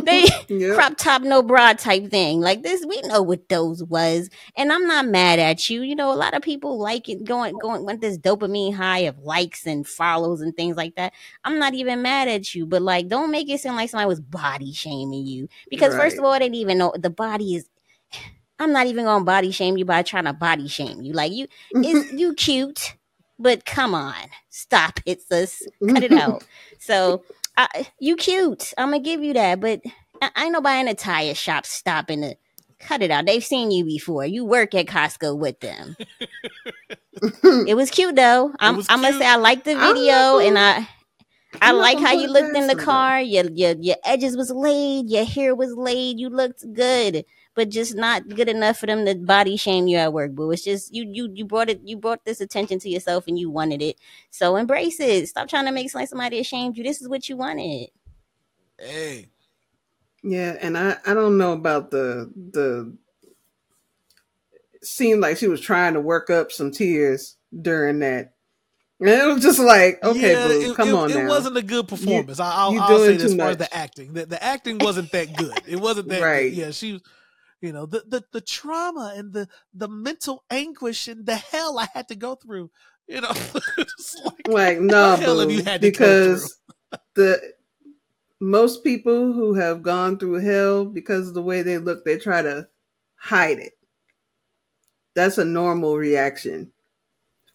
[0.00, 0.74] they Yep.
[0.74, 2.40] crop top no bra type thing.
[2.40, 4.30] Like this we know what those was.
[4.56, 5.82] And i'm not mad at you.
[5.82, 9.18] You know a lot of people like it going going want this dopamine high of
[9.20, 11.12] likes and follows and things like that.
[11.44, 14.20] I'm not even mad at you but like don't make it seem like somebody was
[14.20, 15.48] body shaming you.
[15.70, 17.68] Because first of all I didn't even know the body is
[18.58, 21.12] i'm not even gonna body shame you by trying to body shame you.
[21.12, 21.46] Like you
[21.84, 22.96] is you cute
[23.38, 24.14] but come on
[24.48, 26.44] stop it sis cut it out
[26.78, 27.22] so
[27.58, 28.72] I, you cute.
[28.78, 29.80] I'm gonna give you that, but
[30.22, 32.36] I, I ain't nobody in a tire shop stopping to
[32.78, 33.26] cut it out.
[33.26, 34.24] They've seen you before.
[34.24, 35.96] You work at Costco with them.
[37.66, 38.52] it was cute though.
[38.60, 40.88] I'm, I'm gonna say I like the video gonna- and I.
[41.60, 43.20] I I'm like how you looked in the car.
[43.20, 45.10] Your your your edges was laid.
[45.10, 46.20] Your hair was laid.
[46.20, 47.24] You looked good,
[47.58, 50.30] but just not good enough for them to body shame you at work.
[50.30, 50.52] boo.
[50.52, 51.80] it's just you you you brought it.
[51.84, 53.96] You brought this attention to yourself, and you wanted it.
[54.30, 55.26] So embrace it.
[55.28, 56.84] Stop trying to make it like somebody ashamed you.
[56.84, 57.88] This is what you wanted.
[58.78, 59.26] Hey.
[60.22, 62.96] Yeah, and I I don't know about the the.
[64.74, 68.34] It seemed like she was trying to work up some tears during that.
[69.00, 71.28] And it was just like, okay, Yeah, boo, it, come it, on it now.
[71.28, 72.38] wasn't a good performance.
[72.38, 74.12] I, I'll, I'll say this too as far as the acting.
[74.12, 75.56] The, the acting wasn't that good.
[75.66, 76.50] It wasn't that Right.
[76.50, 76.56] good.
[76.56, 77.02] Yeah, she was.
[77.60, 81.88] You know the, the the trauma and the the mental anguish and the hell I
[81.92, 82.70] had to go through.
[83.08, 83.32] You know,
[84.24, 86.58] like, like no, the hell have boo, you had to because
[87.14, 87.40] the
[88.40, 92.42] most people who have gone through hell because of the way they look, they try
[92.42, 92.68] to
[93.16, 93.72] hide it.
[95.14, 96.70] That's a normal reaction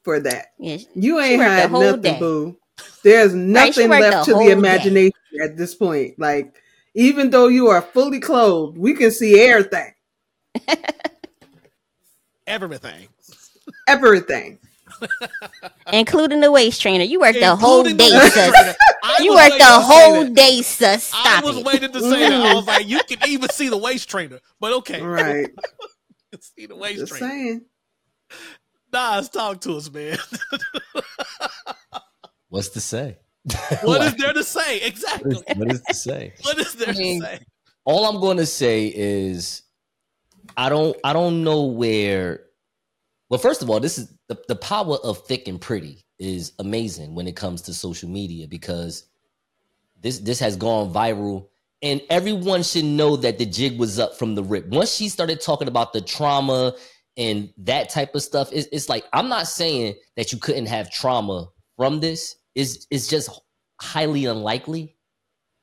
[0.04, 0.48] for that.
[0.60, 2.20] Yeah, You ain't worked the hiding whole nothing, day.
[2.20, 2.58] boo.
[3.04, 4.52] There's nothing worked left the to the whole day.
[4.52, 6.20] imagination at this point.
[6.20, 6.56] Like,
[6.94, 9.93] even though you are fully clothed, we can see everything.
[12.48, 13.08] everything,
[13.88, 14.60] Everything.
[15.92, 17.04] including the waist trainer.
[17.04, 18.50] You worked the whole Including the day, waist sis.
[18.52, 18.76] trainer.
[19.04, 20.34] I You worked the whole that.
[20.34, 21.12] day, sis.
[21.14, 21.66] I was it.
[21.66, 22.34] waiting to say that.
[22.34, 25.50] I was like, you can even see the waist trainer, but okay, Right.
[26.40, 27.28] see the waist Just trainer.
[27.30, 27.66] saying.
[28.92, 30.18] Nas, talk to us, man.
[32.50, 33.18] What's to say?
[33.82, 34.82] what is Like, there to say?
[34.82, 35.36] Exactly.
[35.36, 36.34] is- what is to say?
[36.42, 37.40] What is there I mean, to say?
[37.86, 39.64] all I'm going to say is
[40.58, 42.42] I don't I don't know where
[43.30, 47.16] well first of all this is the, the power of thick and pretty is amazing
[47.16, 49.06] when it comes to social media because
[50.00, 51.48] this this has gone viral
[51.82, 54.68] and everyone should know that the jig was up from the rip.
[54.68, 56.74] Once she started talking about the trauma
[57.18, 60.92] and that type of stuff it's, it's like I'm not saying that you couldn't have
[60.92, 63.30] trauma from this is it's just
[63.82, 64.96] highly unlikely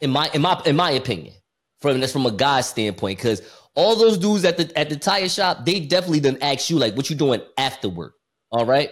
[0.01, 1.35] in my in my in my opinion
[1.81, 3.43] from that's from a guy's standpoint because
[3.75, 6.97] all those dudes at the at the tire shop they definitely didn't ask you like
[6.97, 8.15] what you doing after work
[8.53, 8.91] all right?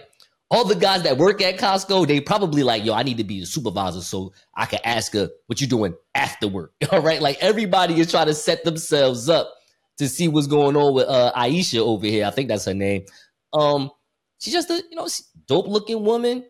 [0.51, 3.41] All the guys that work at costco they probably like yo i need to be
[3.41, 7.21] a supervisor so i can ask her what you doing after work all right?
[7.21, 9.53] Like everybody is trying to set themselves up
[9.97, 12.25] to see what's going on with uh aisha over here.
[12.25, 13.05] I think that's her name.
[13.53, 13.91] Um
[14.39, 15.07] she's just a you know
[15.47, 16.45] dope looking woman.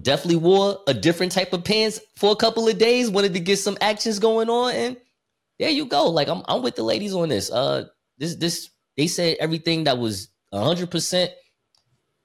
[0.00, 3.58] Definitely wore a different type of pants for a couple of days wanted to get
[3.58, 4.96] some actions going on and
[5.62, 7.84] there you go like i'm, I'm with the ladies on this uh
[8.18, 11.28] this this they said everything that was 100%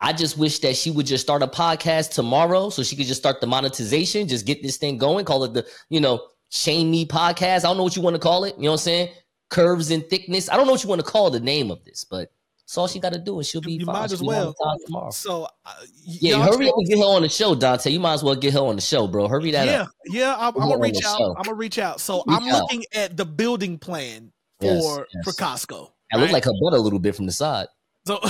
[0.01, 3.21] i just wish that she would just start a podcast tomorrow so she could just
[3.21, 7.05] start the monetization just get this thing going call it the you know Shame Me
[7.05, 7.59] podcast.
[7.59, 8.55] I don't know what you want to call it.
[8.57, 9.09] You know what I'm saying?
[9.49, 10.49] Curves and thickness.
[10.49, 12.29] I don't know what you want to call the name of this, but
[12.67, 13.93] that's all she got to do, is she'll be You fine.
[13.95, 14.53] might She'll as well.
[14.59, 15.09] on tomorrow.
[15.11, 17.89] So uh, Yeah, hurry up and get her on the show, Dante.
[17.89, 19.29] You might as well get her on the show, bro.
[19.29, 19.89] Hurry that Yeah, up.
[20.07, 20.35] yeah.
[20.37, 21.17] I'm, I'm gonna reach out.
[21.17, 21.33] show.
[21.37, 22.01] I'm gonna reach out.
[22.01, 22.63] So Reach I'm out.
[22.63, 25.31] looking at the building plan for Yes, for.
[25.31, 25.91] Costco.
[26.13, 27.67] I look like her butt a little bit from the side.
[28.05, 28.19] so.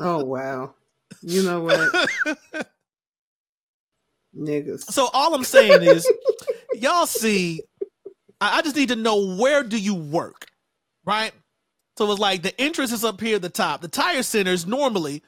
[0.00, 0.74] Oh wow.
[1.22, 2.08] You know what?
[4.36, 4.84] Niggas.
[4.92, 6.08] So all I'm saying is,
[6.74, 7.62] y'all see,
[8.40, 10.46] I, I just need to know where do you work,
[11.04, 11.32] right?
[11.98, 13.80] So it's like the entrance is up here at the top.
[13.80, 15.20] The tire center is normally,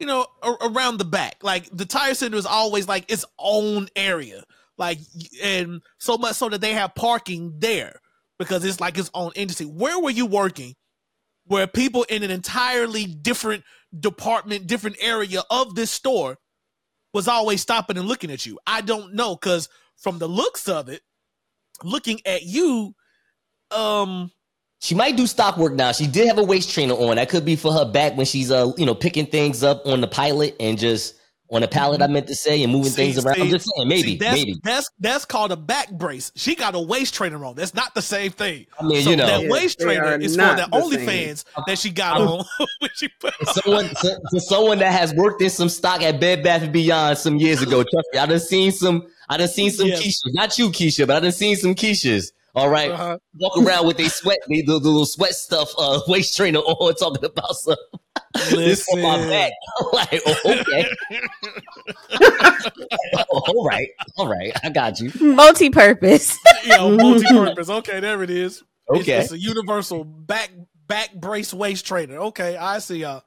[0.00, 1.36] you know, a- around the back.
[1.40, 4.42] Like the tire center is always like its own area,
[4.76, 4.98] like
[5.40, 8.00] and so much so that they have parking there
[8.40, 9.66] because it's like its own entity.
[9.66, 10.74] Where were you working?
[11.44, 13.62] Where people in an entirely different
[13.96, 16.38] department, different area of this store
[17.14, 18.58] was always stopping and looking at you.
[18.66, 21.02] I don't know because from the looks of it,
[21.84, 22.96] looking at you,
[23.70, 24.32] um,
[24.80, 25.92] She might do stock work now.
[25.92, 27.16] She did have a waist trainer on.
[27.16, 30.00] That could be for her back when she's uh, you know, picking things up on
[30.00, 31.14] the pilot and just
[31.48, 32.02] on the pallet.
[32.02, 33.40] I meant to say and moving See- things around.
[33.40, 34.54] I'm just saying, maybe, see, that's, maybe.
[34.62, 36.30] that's that's called a back brace.
[36.34, 37.54] She got a waist trainer on.
[37.54, 38.66] That's not the same thing.
[38.78, 41.44] I mean, so you know, that waist they trainer is for not the the OnlyFans
[41.66, 42.44] that she got on
[42.80, 46.20] when she put For someone for, for someone that has worked in some stock at
[46.20, 47.82] Bed Bath and Beyond some years ago.
[47.82, 49.06] Trust me, I done seen some.
[49.28, 50.02] I done seen some Yes.
[50.02, 52.32] Keisha, not you, Keisha, but I done seen some Keishas.
[52.56, 53.18] All right, Uh-huh.
[53.38, 56.94] walk around with they sweat, they the, the little sweat stuff, uh, waist trainer on,
[56.94, 57.76] talking about some
[58.50, 59.52] this for my back.
[59.80, 60.88] I'm like, oh, okay,
[63.30, 65.10] Oh, all right, all right, I got you.
[65.20, 66.36] Multi-purpose.
[66.64, 67.68] you know, multi-purpose.
[67.70, 68.56] Okay, there it is.
[68.56, 70.50] It's- Okay, it's, a universal back
[70.86, 72.18] back brace waist trainer.
[72.18, 73.24] Okay, I see y'all.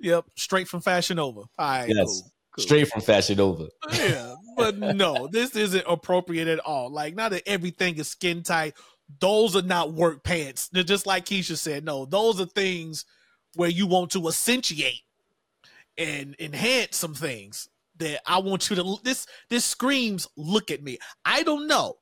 [0.00, 1.40] Yep, straight from Fashion Nova.
[1.40, 1.96] All right, Yes.
[2.06, 2.62] cool, cool.
[2.64, 3.68] straight from Fashion Nova.
[3.94, 6.90] yeah, but no, this isn't appropriate at all.
[6.90, 8.74] Like, not that everything is skin tight.
[9.18, 10.68] Those are not work pants.
[10.68, 11.84] They're just like Keisha said.
[11.84, 13.04] No, those are things
[13.54, 15.02] where you want to accentuate
[15.98, 18.96] and enhance some things that I want you to.
[19.02, 20.98] This this screams, look at me.
[21.24, 21.96] I don't know.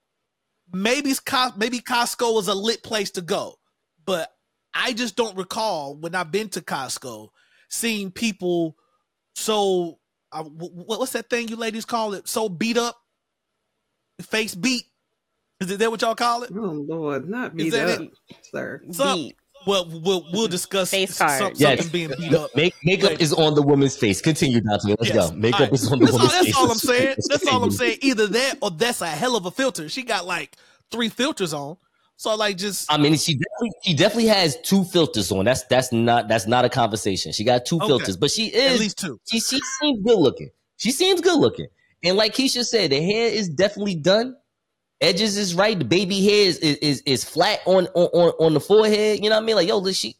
[0.73, 1.14] Maybe
[1.57, 3.59] maybe Costco is a lit place to go,
[4.05, 4.31] but
[4.75, 7.31] I just don't recall when I've been to Costco
[7.68, 8.77] seeing people
[9.35, 9.98] so
[10.33, 10.47] uh, wh-
[10.85, 12.29] wh- what's that thing you ladies call it?
[12.29, 12.97] So beat up,
[14.23, 14.85] face beat.
[15.61, 16.51] Is it that what y'all call it?
[16.55, 18.09] Oh Lord, not Is beat that up,
[18.53, 18.83] sir.
[18.93, 19.37] Some- Beat.
[19.67, 21.81] Well, we'll we'll discuss Face s- some- Yes.
[21.81, 22.55] something being beat up.
[22.55, 24.21] Make, makeup Like- is on the woman's face.
[24.21, 24.91] Continue, Dante.
[24.91, 25.31] Let's Yes.
[25.31, 25.37] go.
[25.37, 25.75] Makeup All right.
[25.75, 26.55] is on the That's all, woman's that's face.
[26.55, 27.14] That's all I'm saying.
[27.29, 27.99] That's all I'm saying.
[28.03, 29.88] Either that or that's a hell of a filter.
[29.88, 30.57] She got like
[30.93, 31.77] three filters on.
[32.18, 35.44] So like just I mean, she definitely, she definitely has two filters on.
[35.44, 37.31] That's that's not that's not a conversation.
[37.31, 37.87] She got two Okay.
[37.87, 39.20] filters, but she is at least two.
[39.24, 40.50] she she seems good looking.
[40.78, 41.68] She seems good looking,
[42.02, 44.37] and like Keisha said, the hair is definitely done.
[45.00, 45.78] Edges is right.
[45.78, 49.22] The baby hair is is is, flat on, on on the forehead.
[49.22, 49.54] You know what I mean?
[49.54, 50.16] Like yo, she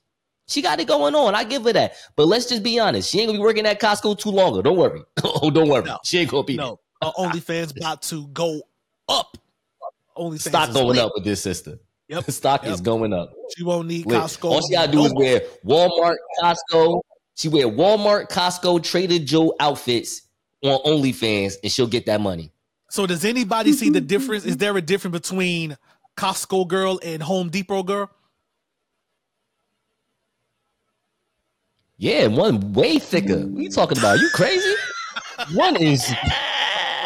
[0.47, 1.35] she got it going on.
[1.35, 1.95] I give her that.
[2.15, 3.11] But let's just be honest.
[3.11, 4.63] She ain't gonna be working at Costco too longer.
[4.63, 5.03] Don't worry.
[5.25, 5.83] oh, don't worry.
[5.83, 5.99] No.
[6.05, 8.63] She ain't gonna be No, uh, OnlyFans about to go
[9.09, 9.37] up.
[10.17, 11.81] OnlyFans Stock going up with this sister.
[12.09, 12.25] Yep.
[12.31, 12.73] Stock Yep.
[12.73, 13.33] is going up.
[13.57, 14.21] She won't need Lit.
[14.21, 14.51] Costco.
[14.51, 17.01] All she gotta do is wear Walmart, Costco.
[17.37, 20.23] She wear Walmart, Costco, Trader Joe outfits
[20.63, 22.53] on OnlyFans, and she'll get that money.
[22.91, 24.45] So does anybody see the difference?
[24.45, 25.77] Is there a difference between
[26.17, 28.11] Costco girl and Home Depot girl?
[31.99, 33.39] Yeah, one way thicker.
[33.47, 34.21] What are you talking about?
[34.21, 34.75] You crazy?
[35.55, 36.13] One is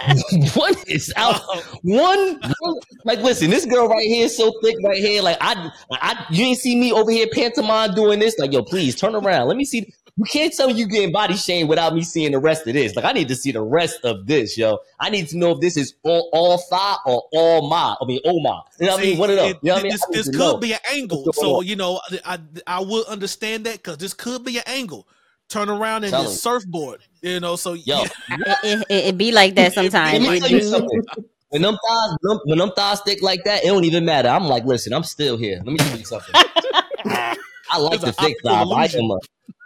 [0.54, 1.40] one is out.
[1.48, 1.62] Oh.
[1.82, 5.22] One, one- like listen, this girl right here is so thick right here.
[5.22, 8.38] Like I, I, you ain't see me over here pantomime doing this.
[8.38, 9.48] Like yo, please turn around.
[9.48, 9.92] Let me see.
[10.18, 12.94] You can't tell me you getting body shame without me seeing the rest of this.
[12.94, 14.78] Like I need to see the rest of this, yo.
[15.00, 17.96] I need to know if this is all all thigh or all ma.
[18.00, 18.60] I mean, oh ma.
[18.78, 19.14] You know what I mean?
[19.14, 19.46] See, One of them.
[19.46, 19.92] it- You know what I mean?
[19.92, 20.56] This, this could know.
[20.58, 21.32] be an angle.
[21.32, 21.66] So on?
[21.66, 25.08] you know, I I will understand that because this could be an angle.
[25.48, 27.00] Turn around and Tell this surfboard.
[27.22, 30.18] You know, so Yo, It, it, it, it be like that sometimes.
[30.18, 31.02] Let me tell you something.
[31.50, 34.28] When them thighs, when them, thighs thick like that, it don't even matter.
[34.28, 35.58] I'm like, listen, I'm still here.
[35.58, 36.34] Let me tell you something.
[36.34, 38.94] I like It's the thick optical thighs.
[38.96, 39.04] I illusion.
[39.04, 39.18] am a,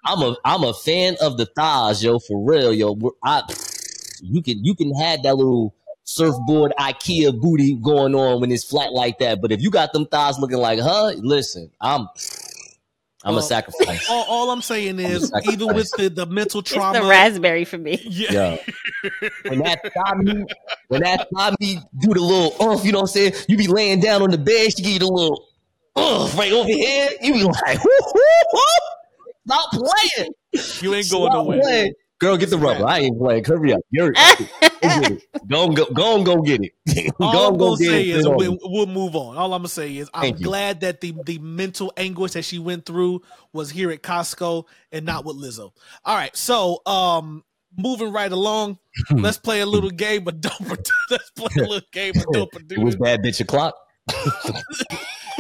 [0.05, 2.99] I'm a, I'm a fan of the thighs, yo, for real, yo.
[3.23, 3.43] I,
[4.21, 8.93] you can, you can have that little surfboard IKEA booty going on when it's flat
[8.93, 9.41] like that.
[9.41, 12.09] But if you got them thighs looking like her, listen, I'm,
[13.27, 14.09] I'm Well, a sacrifice.
[14.09, 15.53] all, all I'm saying is, sacrifice.
[15.53, 18.01] even with the, the mental It's trauma, the raspberry for me.
[18.07, 18.59] yeah, Yo,
[19.49, 20.47] when that thigh meat,
[20.89, 23.33] when that thigh meat do the little oomph, you know what I'm saying?
[23.49, 25.45] You be laying down on the bed, she give you the little
[25.99, 27.11] oomph right over here.
[27.21, 28.23] You be like, whoo, whoo,
[28.53, 28.61] whoo.
[29.47, 30.33] stop playing.
[30.81, 31.61] you ain't going Stop nowhere.
[31.63, 31.93] playing.
[32.19, 32.87] Girl, get the rubber.
[32.87, 33.45] I ain't playing.
[33.45, 33.81] Hurry up.
[33.91, 34.13] You're,
[35.49, 37.13] go, go, go and go get it.
[37.21, 38.17] All go I'm go gonna get say it.
[38.17, 39.37] is it we, we'll move on.
[39.37, 40.45] All I'm gonna say is I'm Thank you.
[40.47, 43.21] glad that the the mental anguish that she went through
[43.53, 45.73] was here at Costco and not with Lizzo.
[46.07, 47.45] All right, so um,
[47.77, 48.79] moving right along,
[49.11, 50.53] let's play a little game of dope.
[51.11, 52.49] Let's play a little game of dope.
[52.71, 53.75] It was bad bitch o'clock.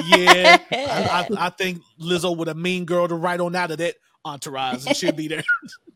[0.08, 3.78] Yeah, I, I, I think Lizzo with a mean girl to write on out of
[3.78, 3.94] that
[4.26, 5.42] entourage and she'll be there.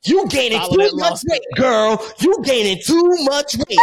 [0.04, 1.24] You gaining Follow too much loss.
[1.28, 2.04] weight, girl.
[2.20, 3.78] You gaining too much weight.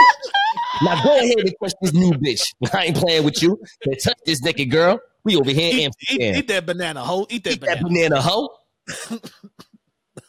[0.81, 2.43] now go ahead and touch this new bitch.
[2.73, 3.59] I ain't playing with you.
[3.85, 4.99] Now touch this naked girl.
[5.23, 7.27] We over here Eat, eat, eat that banana, hoe.
[7.29, 8.09] Eat that Eat that banana.
[8.15, 8.49] banana hoe.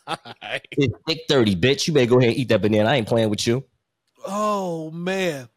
[0.06, 0.66] All right.
[0.72, 1.86] It's thick 30, bitch.
[1.86, 2.88] You better go ahead and eat that banana.
[2.88, 3.64] I ain't playing with you.
[4.26, 5.48] Oh man.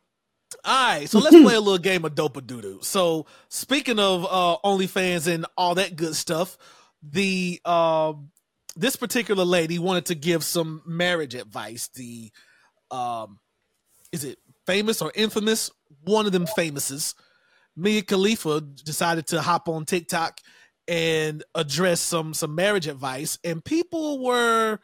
[0.63, 2.79] All right, so let's play a little game of dope doo doo.
[2.83, 6.57] So speaking of uh OnlyFans and all that good stuff,
[7.01, 8.29] the um
[8.75, 11.89] this particular lady wanted to give some marriage advice.
[11.89, 12.31] The
[12.89, 13.39] um
[14.11, 15.69] is it famous or infamous?
[16.03, 17.15] One of them famouses.
[17.75, 20.39] Mia Khalifa decided to hop on TikTok
[20.87, 24.79] and address some some marriage advice, and people were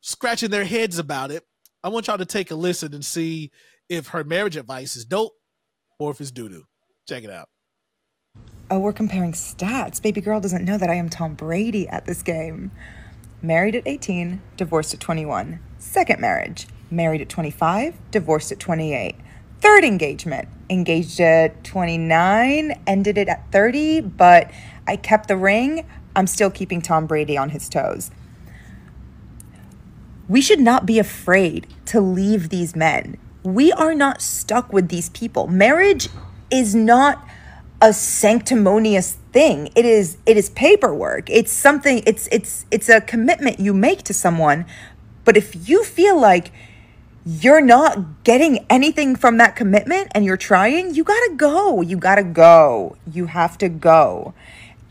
[0.00, 1.44] scratching their heads about it.
[1.82, 3.50] I want y'all to take a listen and see
[3.88, 5.32] if her marriage advice is dope
[5.98, 6.64] or if it's doo doo.
[7.08, 7.48] Check it out.
[8.70, 10.00] Oh, we're comparing stats.
[10.00, 12.70] Baby girl doesn't know that I am Tom Brady at this game.
[13.40, 15.60] Married at 18, divorced at 21.
[15.78, 19.14] Second marriage, married at 25, divorced at 28.
[19.60, 24.50] Third engagement, engaged at 29, ended it at 30, but
[24.88, 25.86] I kept the ring.
[26.16, 28.10] I'm still keeping Tom Brady on his toes.
[30.28, 33.18] We should not be afraid to leave these men.
[33.44, 35.46] We are not stuck with these people.
[35.46, 36.08] Marriage
[36.50, 37.24] is not
[37.80, 39.70] a sanctimonious thing.
[39.76, 41.30] It is it is paperwork.
[41.30, 44.66] It's something it's it's it's a commitment you make to someone.
[45.24, 46.50] But if you feel like
[47.24, 51.82] you're not getting anything from that commitment and you're trying, you got to go.
[51.82, 52.96] You got to go.
[53.10, 54.32] You have to go.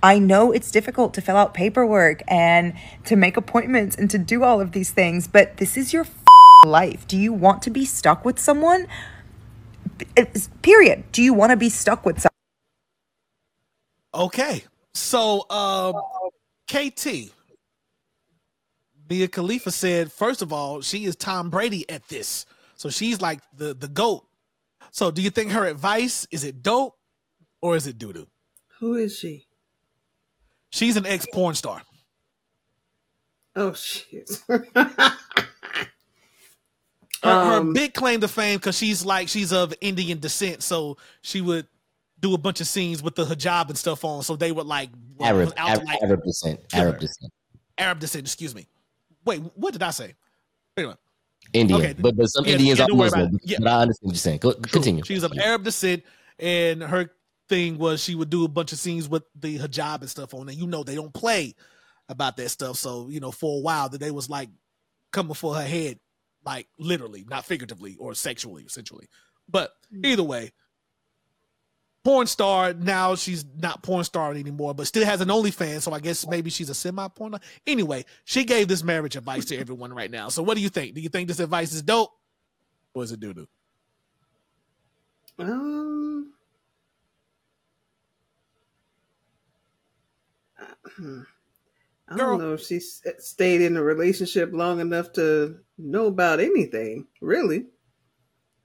[0.03, 2.73] I know it's difficult to fill out paperwork and
[3.05, 6.05] to make appointments and to do all of these things, but this is your
[6.63, 7.07] life.
[7.07, 8.85] Do you want to be stuck with someone?
[10.15, 10.25] Eh,
[10.61, 11.11] period.
[11.11, 12.36] Do you want to be stuck with someone?
[14.13, 14.63] Okay.
[14.93, 15.95] So um
[16.69, 17.31] KT.
[19.09, 22.45] Mia Khalifa said, first of all, she is Tom Brady at this.
[22.75, 24.25] So she's like the the GOAT.
[24.91, 26.95] So do you think her advice is it dope
[27.61, 28.27] or is it doo doo?
[28.79, 29.45] Who is she?
[30.69, 31.81] She's an ex porn star.
[33.55, 34.29] Oh shit.
[37.23, 40.97] Her, her Um, big claim to fame because she's like she's of Indian descent, so
[41.21, 41.67] she would
[42.19, 44.23] do a bunch of scenes with the hijab and stuff on.
[44.23, 44.89] So they would like
[45.21, 46.59] Arab, out Arab, like Arab descent.
[46.69, 47.33] kill Arab descent.
[47.77, 48.25] Arab descent.
[48.25, 48.67] Excuse me.
[49.25, 50.15] Wait, what did I say?
[50.75, 50.95] Anyway,
[51.53, 51.81] Indian.
[51.81, 51.95] Okay.
[51.99, 53.39] But, but some Yeah, Indians yeah, are don't worry about Muslim.
[53.43, 53.57] Yeah.
[53.59, 54.37] But I understand what you're saying.
[54.39, 55.03] Go, continue.
[55.03, 56.03] She's of Arab descent,
[56.39, 57.11] and her
[57.49, 60.49] thing was she would do a bunch of scenes with the hijab and stuff on.
[60.49, 61.55] And you know they don't play
[62.09, 62.77] about that stuff.
[62.77, 64.49] So you know for a while that they was like
[65.11, 65.99] coming for her head,
[66.45, 69.07] like literally, not figuratively or sexually, essentially.
[69.49, 70.05] But hmm.
[70.05, 70.51] either way,
[72.07, 75.81] porn star now she's not porn star anymore, but still has an OnlyFans.
[75.81, 77.35] So I guess maybe she's a semi porn.
[77.65, 80.29] Anyway, she gave this marriage advice to everyone right now.
[80.29, 80.95] So what do you think?
[80.95, 82.13] Do you think this advice is dope,
[82.93, 83.47] or is it doo doo?
[85.37, 86.31] Um.
[92.09, 97.07] I don't know if she stayed in a relationship long enough to know about anything,
[97.19, 97.65] really.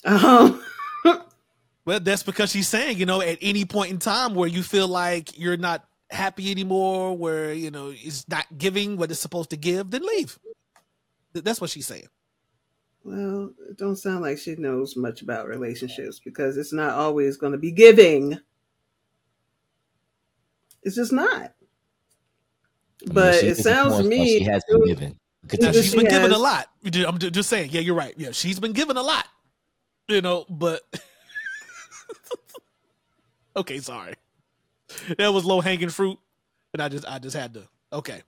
[0.05, 0.61] Um,
[1.85, 4.87] Well, that's because she's saying, you know, at any point in time where you feel
[4.89, 9.57] like you're not happy anymore, where, you know, it's not giving what it's supposed to
[9.57, 10.39] give, then leave.
[11.33, 12.09] That's what she's saying.
[13.05, 17.53] well, it don't sound like she knows much about relationships because it's not always going
[17.53, 18.39] to be giving.
[20.83, 21.33] It's just not.
[21.33, 21.51] I
[23.07, 25.09] mean, But she it is a sounds to me she has been given.
[25.11, 25.72] Now, Continue.
[25.72, 26.68] Because she's she been given a lot.
[26.85, 27.70] I'm just saying.
[27.72, 28.14] Yeah, you're right.
[28.16, 29.26] Yeah, she's been given a lot.
[30.09, 30.83] You know, but
[33.57, 34.15] okay, sorry.
[35.19, 36.19] That was low hanging fruit,
[36.73, 37.63] and I just I just had to.
[37.93, 38.23] Okay,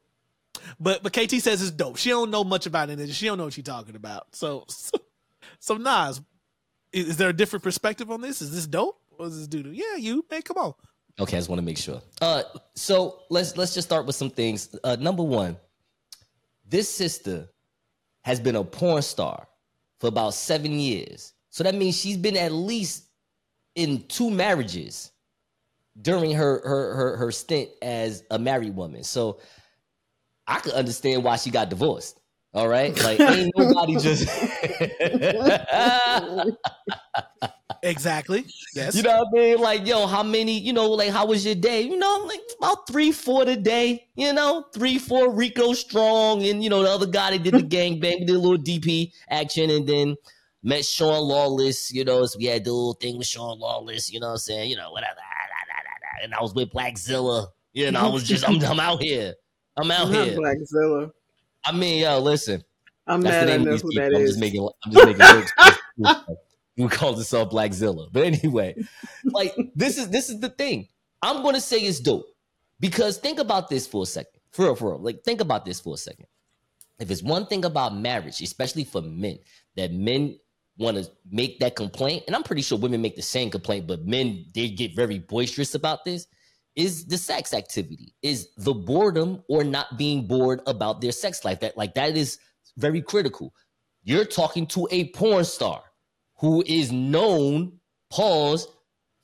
[0.80, 1.96] but but KT says it's dope.
[1.96, 3.10] She don't know much about it.
[3.10, 4.34] She don't know what she's talking about.
[4.34, 4.98] So so,
[5.58, 6.20] so Nas,
[6.92, 8.40] is, is there a different perspective on this?
[8.40, 9.70] Is this dope or is this doo?
[9.70, 10.74] Yeah, you man, come on.
[11.20, 12.00] Okay, I just want to make sure.
[12.20, 12.42] Uh,
[12.74, 14.74] so let's let's just start with some things.
[14.82, 15.56] Uh, number one,
[16.68, 17.48] this sister
[18.22, 19.46] has been a porn star
[19.98, 21.34] for about seven years.
[21.50, 23.04] So that means she's been at least
[23.74, 25.10] in two marriages
[26.00, 29.04] during her her her, her stint as a married woman.
[29.04, 29.40] So
[30.46, 32.20] I could understand why she got divorced.
[32.52, 34.28] All right, like ain't nobody just.
[37.84, 38.46] Exactly.
[38.74, 38.94] Yes.
[38.94, 39.58] You know what I mean?
[39.58, 41.82] Like, yo, how many, you know, like, how was your day?
[41.82, 46.44] You know, like about three, four today, you know, three, four Rico Strong.
[46.44, 49.12] And, you know, the other guy that did the gang bang, did a little DP
[49.28, 50.16] action and then
[50.64, 54.18] met Sean Lawless, you know, so we had the little thing with Sean Lawless, you
[54.18, 54.70] know what I'm saying?
[54.70, 55.18] You know, whatever.
[55.20, 55.44] Ah,
[56.24, 57.48] and I was with Blackzilla.
[57.74, 59.34] You know, I was just, I'm, I'm out here.
[59.76, 60.38] I'm out Not here.
[60.38, 61.10] Blackzilla.
[61.64, 62.62] I mean, yo, listen.
[63.06, 64.02] I'm That's mad the name of these people.
[64.02, 64.30] that I'm is.
[64.30, 65.20] just making, I'm just making
[65.98, 66.24] jokes.
[66.76, 68.08] Who calls himself Blackzilla?
[68.10, 68.74] But anyway,
[69.24, 70.88] like this is this is the thing.
[71.22, 72.26] I'm gonna say it's dope
[72.80, 74.40] because think about this for a second.
[74.50, 74.98] For real, for real.
[75.00, 76.26] Like think about this for a second.
[76.98, 79.38] If it's one thing about marriage, especially for men,
[79.76, 80.38] that men
[80.76, 84.06] want to make that complaint, and I'm pretty sure women make the same complaint, but
[84.06, 86.26] men they get very boisterous about this.
[86.76, 91.60] Is the sex activity, is the boredom or not being bored about their sex life.
[91.60, 92.38] That like that is
[92.76, 93.54] very critical.
[94.02, 95.82] You're talking to a porn star
[96.38, 97.78] who is known,
[98.10, 98.66] pause,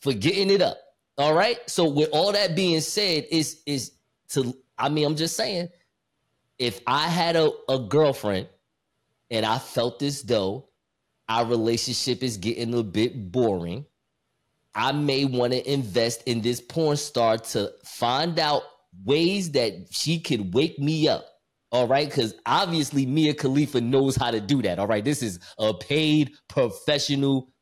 [0.01, 0.79] for getting it up.
[1.19, 1.59] All right.
[1.69, 3.93] So with all that being said, is is
[4.31, 5.69] to I mean, I'm just saying,
[6.59, 8.49] if I had a, a girlfriend
[9.31, 10.70] and I felt as though
[11.31, 13.87] our relationship is getting a bit boring,
[14.75, 18.63] I may want to invest in this porn star to find out
[19.05, 21.25] ways that she could wake me up.
[21.73, 24.81] All right, because obviously Mia Khalifa knows how to do that.
[24.81, 27.53] All right, this is a paid professional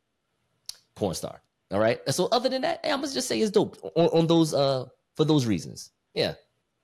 [0.95, 1.43] porn star.
[1.71, 4.27] All right, so other than that, hey, I'm gonna just say it's dope on, on
[4.27, 5.91] those uh for those reasons.
[6.15, 6.33] Yeah,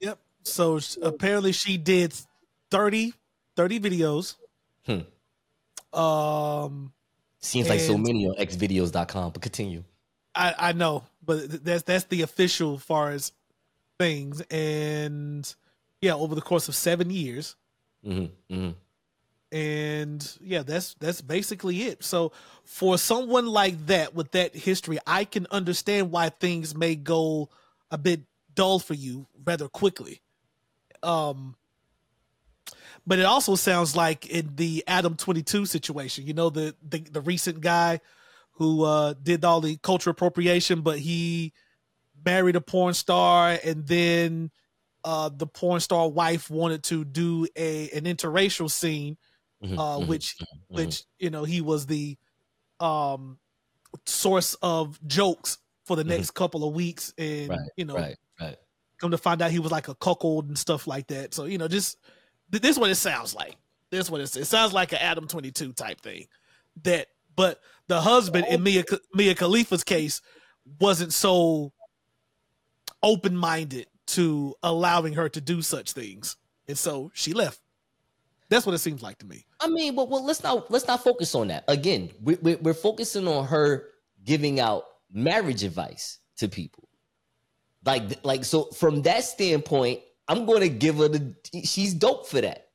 [0.01, 0.19] Yep.
[0.43, 2.13] So apparently she did
[2.69, 3.13] 30,
[3.55, 4.35] 30 videos.
[4.85, 4.99] Hmm.
[5.95, 6.93] Um,
[7.39, 9.31] seems like so many on xvideos.com.
[9.31, 9.83] But continue.
[10.33, 13.31] I I know, but that's that's the official far as
[13.99, 15.55] things, and
[16.01, 17.55] yeah, over the course of seven years,
[18.03, 18.71] hmm hmm
[19.51, 22.03] and yeah, that's that's basically it.
[22.03, 22.33] So
[22.65, 27.49] for someone like that with that history, I can understand why things may go
[27.89, 28.21] a bit
[28.53, 30.21] dull for you rather quickly.
[31.03, 31.55] Um
[33.07, 37.21] but it also sounds like in the Adam 22 situation, you know the the, the
[37.21, 37.99] recent guy
[38.53, 41.51] who uh did all the cultural appropriation but he
[42.25, 44.49] married a porn star and then
[45.03, 49.17] uh the porn star wife wanted to do a an interracial scene
[49.63, 50.45] Mhm, uh, mhm, which mhm.
[50.67, 52.17] which you know he was the
[52.79, 53.39] um
[54.05, 58.57] source of jokes for the next couple of weeks and Right, you know right, right.
[58.99, 61.57] come to find out he was like a cuckold and stuff like that so you
[61.57, 61.97] know just
[62.49, 63.55] this is what it sounds like.
[63.89, 66.27] This is what it, it sounds like an adam 22 type thing.
[66.83, 68.83] That but the husband in mia
[69.13, 70.21] mia khalifa's case
[70.79, 71.71] wasn't so
[73.03, 76.37] open-minded to allowing her to do such things.
[76.67, 77.59] And so she left.
[78.49, 79.45] That's what it seems like to me.
[79.59, 81.63] I mean, but well, let's not let's not focus on that.
[81.67, 83.87] Again, we, we, we're focusing on her
[84.23, 86.87] giving out marriage advice to people.
[87.85, 92.41] Like like so from that standpoint, I'm going to give her the she's dope for
[92.41, 92.69] that.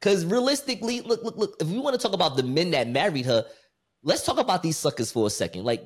[0.00, 3.26] Cuz realistically, look look look, if we want to talk about the men that married
[3.26, 3.46] her,
[4.02, 5.64] let's talk about these suckers for a second.
[5.64, 5.84] Like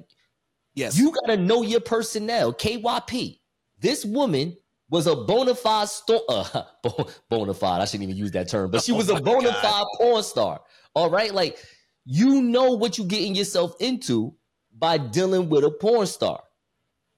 [0.74, 2.52] yes you got to know your personnel.
[2.52, 3.40] KYP.
[3.78, 4.56] This woman
[4.88, 7.82] was a bona fide sto- uh, bo- bona fide.
[7.82, 10.62] I shouldn't even use that term, but she was a bona fide porn star.
[10.94, 11.58] All right, like
[12.04, 14.34] you know what you're getting yourself into
[14.78, 16.40] by dealing with a porn star.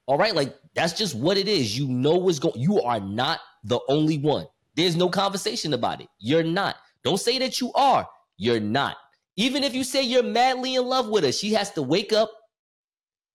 [0.06, 1.78] All right, like that's just what it is.
[1.78, 2.58] You know what's going.
[2.58, 4.46] You are not the only one.
[4.76, 6.08] There's no conversation about it.
[6.18, 6.76] You're not.
[7.04, 8.06] Don't say that you are.
[8.36, 8.96] You're not.
[9.36, 12.30] Even if you say you're madly in love with her, she has to wake up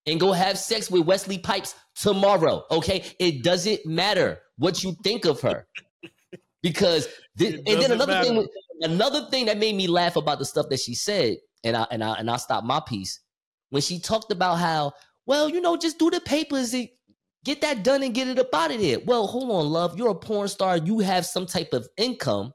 [0.06, 2.66] and go have sex with Wesley Pipes tomorrow.
[2.72, 5.68] Okay, it doesn't matter what you think of her
[6.62, 7.08] because
[7.40, 8.48] and then another thing, matter.
[8.82, 12.04] another thing that made me laugh about the stuff that she said, and I and
[12.04, 13.20] I and I stopped my piece
[13.70, 14.94] when she talked about how
[15.26, 16.76] well you know just do the papers
[17.44, 19.00] get that done and get it up out of there.
[19.06, 22.54] Well, hold on, love, you're a porn star, you have some type of income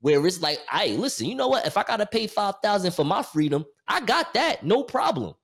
[0.00, 1.66] where it's like, hey, listen, you know what?
[1.66, 5.34] If I gotta pay five thousand for my freedom, I got that, no problem.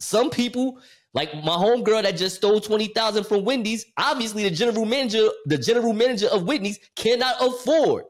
[0.00, 0.80] Some people,
[1.14, 5.58] like my homegirl that just stole twenty thousand from Wendy's, obviously the general manager, the
[5.58, 8.04] general manager of Wendy's, cannot afford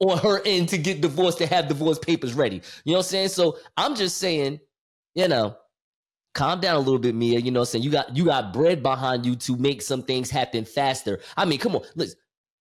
[0.00, 2.56] on her end to get divorced to have divorce papers ready.
[2.84, 3.28] You know what I'm saying?
[3.28, 4.60] So I'm just saying,
[5.14, 5.56] you know,
[6.34, 7.38] calm down a little bit, Mia.
[7.38, 7.84] You know what I'm saying?
[7.84, 11.20] You got you got bread behind you to make some things happen faster.
[11.36, 12.18] I mean, come on, listen.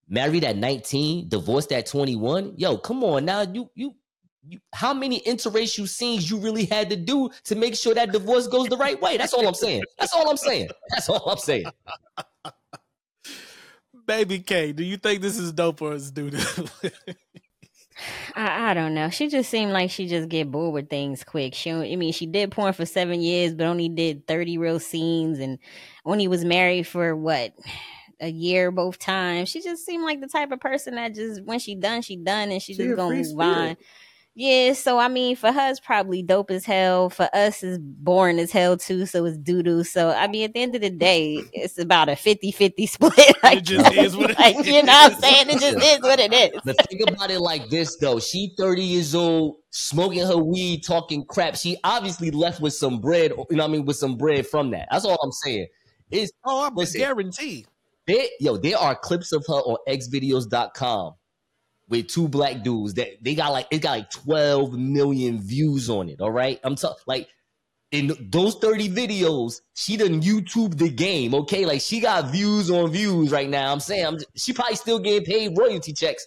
[0.09, 2.53] Married at 19, divorced at 21.
[2.57, 3.41] Yo, come on now.
[3.41, 3.95] You you
[4.45, 8.47] you how many interracial scenes you really had to do to make sure that divorce
[8.47, 9.17] goes the right way?
[9.17, 9.83] That's all I'm saying.
[9.97, 10.69] That's all I'm saying.
[10.89, 11.65] That's all I'm saying.
[14.05, 16.33] Baby K, do you think this is dope or is dude?
[18.35, 19.09] I, I don't know.
[19.09, 21.53] She just seemed like she just get bored with things quick.
[21.53, 25.39] She, I mean, she did porn for seven years, but only did thirty real scenes,
[25.39, 25.59] and
[26.05, 27.53] only was married for what
[28.19, 29.49] a year both times.
[29.49, 32.51] She just seemed like the type of person that just when she done, she done,
[32.51, 33.77] and she, She just gonna move on.
[34.35, 34.67] Spirit.
[34.67, 37.09] Yeah, so I mean, for her, it's probably dope as hell.
[37.09, 39.05] For us, it's boring as hell too.
[39.05, 39.83] So it's doo doo.
[39.83, 43.37] So I mean, at the end of the day, it's about a 50 50 split.
[43.43, 44.67] like, It just is what it like, is.
[44.67, 45.49] You know what I'm saying?
[45.49, 46.61] It just is what it is.
[46.65, 48.19] But think about it like this though.
[48.19, 51.55] She 30 years old, smoking her weed, talking crap.
[51.55, 54.71] She obviously left with some bread, you know what I mean, with some bread from
[54.71, 54.87] that.
[54.91, 55.67] That's all I'm saying.
[56.11, 56.99] It's Oh, I'm Listen.
[57.01, 57.65] guaranteed.
[58.07, 61.13] there, yo, there are clips of her on xvideos.com
[61.93, 66.09] with two black dudes that they got like it got like 12 million views on
[66.09, 66.19] it.
[66.19, 66.59] All right.
[66.63, 67.29] I'm talking like
[67.91, 71.35] in those 30 videos, she done YouTube the game.
[71.35, 71.65] Okay.
[71.65, 73.71] Like she got views on views right now.
[73.71, 76.25] I'm saying I'm she probably still getting paid royalty checks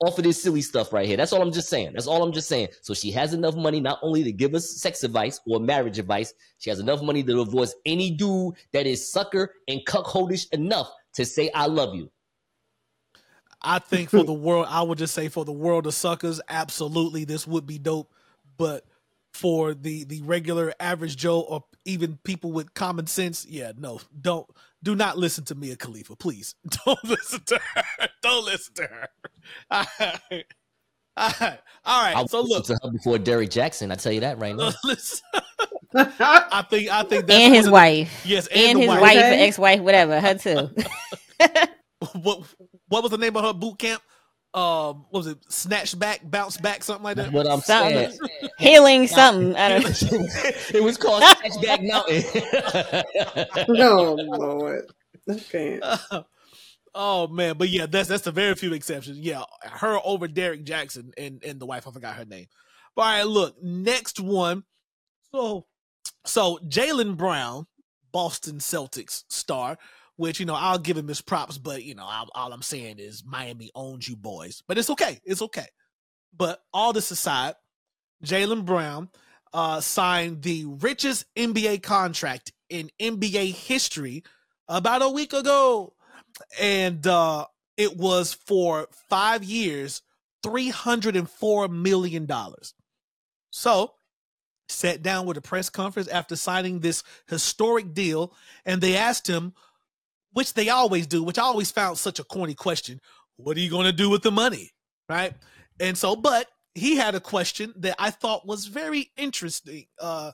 [0.00, 1.16] off of this silly stuff right here.
[1.16, 1.92] That's all I'm just saying.
[1.92, 2.68] That's all I'm just saying.
[2.80, 6.34] So she has enough money not only to give us sex advice or marriage advice,
[6.58, 11.24] she has enough money to divorce any dude that is sucker and cuckoldish enough to
[11.24, 12.10] say I love you.
[13.62, 17.24] I think for the world, I would just say for the world of suckers, absolutely,
[17.24, 18.10] this would be dope.
[18.56, 18.84] But
[19.32, 24.46] for the the regular average Joe or even people with common sense, yeah, no, don't
[24.82, 26.54] do not listen to Mia Khalifa, please.
[26.86, 28.08] Don't listen to her.
[28.22, 29.08] Don't listen to her.
[29.70, 30.44] All right,
[31.16, 31.58] all right.
[31.84, 32.30] All I right.
[32.30, 33.92] So listen look, to her before Derek Jackson.
[33.92, 34.70] I tell you that right now.
[35.94, 38.22] I think I think that's And his of the- wife.
[38.24, 39.00] Yes, and, And his wife.
[39.02, 39.46] wife, Okay.
[39.48, 40.18] ex wife, whatever.
[40.20, 40.70] Her too.
[42.22, 42.42] What
[42.90, 44.02] what was the name of her boot camp?
[44.52, 45.38] Um, what was it?
[45.48, 47.34] Snatch back, bounce back, something like That's that.
[47.36, 48.10] what I'm Something.
[48.10, 48.50] saying.
[48.58, 49.54] Healing something.
[49.56, 50.26] I don't know.
[50.74, 53.64] it was called Snatchback Mountain.
[53.68, 54.86] no, Lord.
[55.30, 55.80] Okay.
[56.94, 59.18] oh man, but yeah, that's that's the very few exceptions.
[59.18, 61.86] Yeah, her over Derek Jackson and and the wife.
[61.86, 62.46] I forgot her name.
[62.96, 64.64] But all right, look, next one.
[65.32, 65.66] So
[66.24, 67.68] so Jaylen Brown,
[68.10, 69.78] Boston Celtics star.
[70.16, 72.98] Which you know I'll give him his props, but you know all, all I'm saying
[72.98, 75.66] is Miami owns you boys, but it's okay, it's okay.
[76.36, 77.54] But all this aside,
[78.24, 79.08] Jaylen Brown
[79.52, 84.22] uh, signed the richest NBA contract in NBA history
[84.68, 85.94] about a week ago.
[86.60, 87.46] And uh,
[87.76, 90.02] it was for five years,
[90.44, 92.28] $304 million.
[93.50, 93.94] So,
[94.68, 98.32] sat down with a press conference after signing this historic deal,
[98.64, 99.52] and they asked him,
[100.32, 103.00] which they always do, which I always found such a corny question
[103.42, 104.70] what are you going to do with the money?
[105.08, 105.32] Right.
[105.80, 109.86] And so, but he had a question that I thought was very interesting.
[109.98, 110.32] Uh,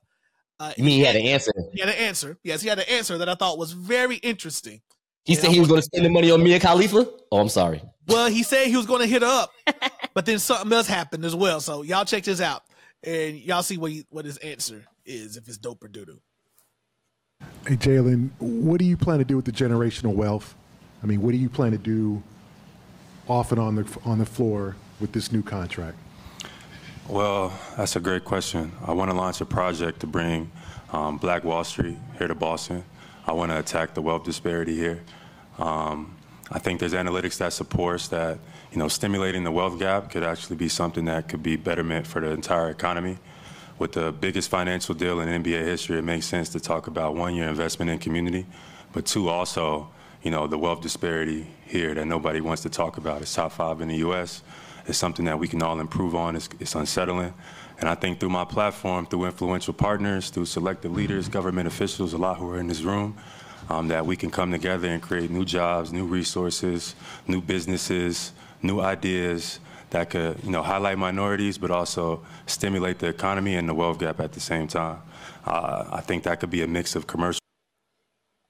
[0.58, 1.52] uh, you mean he had an answer?
[1.72, 2.38] he had an answer.
[2.42, 4.80] Yes, he had an answer that I thought was very interesting.
[5.24, 7.06] He Yeah, said he was going to spend the money on Mia Khalifa?
[7.32, 7.82] Oh, I'm sorry.
[8.08, 9.52] Well, he said he was going to hit her up,
[10.14, 11.60] but then something else happened as well.
[11.60, 12.62] So y'all check this out,
[13.02, 16.20] and y'all see what he, what his answer is if it's dope or doo doo.
[17.66, 20.54] Hey, Jaylen, what do you plan to do with the generational wealth?
[21.02, 22.22] I mean, what do you plan to do
[23.26, 25.98] off and on the on the floor with this new contract?
[27.08, 28.70] Well, that's a great question.
[28.86, 30.52] I want to launch a project to bring
[30.92, 32.84] um, Black Wall Street here to Boston.
[33.26, 35.02] I want to attack the wealth disparity here.
[35.58, 36.16] Um,
[36.52, 38.38] I think there's analytics that supports that,
[38.70, 42.20] you know, stimulating the wealth gap could actually be something that could be betterment for
[42.20, 43.18] the entire economy.
[43.78, 47.34] With the biggest financial deal in NBA history, it makes sense to talk about one,
[47.34, 48.46] your investment in community,
[48.92, 49.90] but two, also,
[50.22, 53.20] you know, the wealth disparity here that nobody wants to talk about.
[53.20, 54.42] It's top five in the U.S.
[54.86, 56.36] It's something that we can all improve on.
[56.36, 57.34] It's, it's unsettling.
[57.78, 62.18] And I think through my platform, through influential partners, through selected leaders, government officials, a
[62.18, 63.14] lot who are in this room,
[63.68, 66.94] um, that we can come together and create new jobs, new resources,
[67.28, 69.60] new businesses, new ideas
[69.90, 74.20] that could, you know, highlight minorities, but also stimulate the economy and the wealth gap
[74.20, 75.00] at the same time.
[75.44, 77.40] Uh, I think that could be a mix of commercial.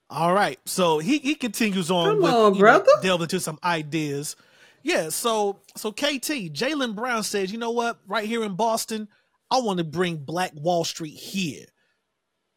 [0.08, 2.06] All right, so he he continues on.
[2.06, 2.92] Come with, on, you know, brother.
[3.02, 4.36] delve into some ideas.
[4.82, 7.98] Yeah, so so KT Jaylen Brown says, you know what?
[8.06, 9.08] Right here in Boston,
[9.50, 11.66] I want to bring Black Wall Street here.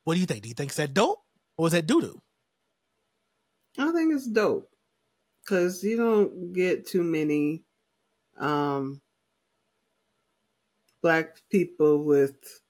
[0.04, 0.44] What do you think?
[0.44, 1.24] Do you think is that dope
[1.58, 2.22] or is that doo doo?
[3.80, 4.70] I think it's dope
[5.44, 7.64] because you don't get too many
[8.40, 9.02] um,
[11.02, 12.62] black people with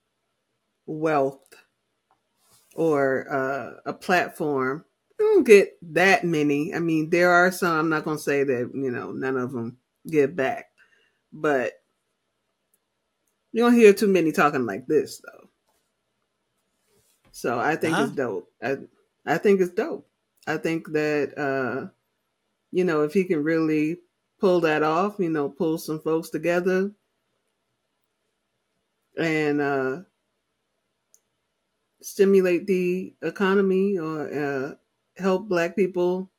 [0.85, 1.55] wealth
[2.75, 4.85] or uh, a platform.
[5.17, 6.73] Don't get that many.
[6.73, 7.77] I mean, there are some.
[7.77, 10.71] I'm not going to say that you know none of them get back,
[11.33, 11.73] but
[13.51, 15.49] you don't hear too many talking like this though.
[17.31, 17.99] So I think Uh-huh.
[17.99, 18.51] it's dope.
[18.61, 18.77] I
[19.25, 20.07] I think it's dope.
[20.47, 21.89] I think that uh,
[22.71, 24.01] you know if he can really
[24.39, 26.91] pull that off, you know, pull some folks together.
[29.17, 30.01] And uh,
[32.01, 34.75] stimulate the economy or uh,
[35.17, 36.29] help black people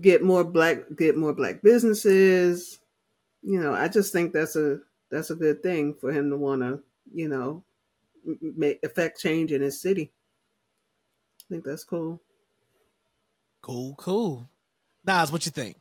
[0.00, 2.78] get more black get more black businesses.
[3.42, 6.60] You know i just think that's a that's a good thing for him to want
[6.62, 7.64] to you know
[8.40, 10.12] make affect change in his city.
[11.40, 12.20] I think that's cool.
[13.62, 14.48] Cool cool
[15.04, 15.76] nas what you think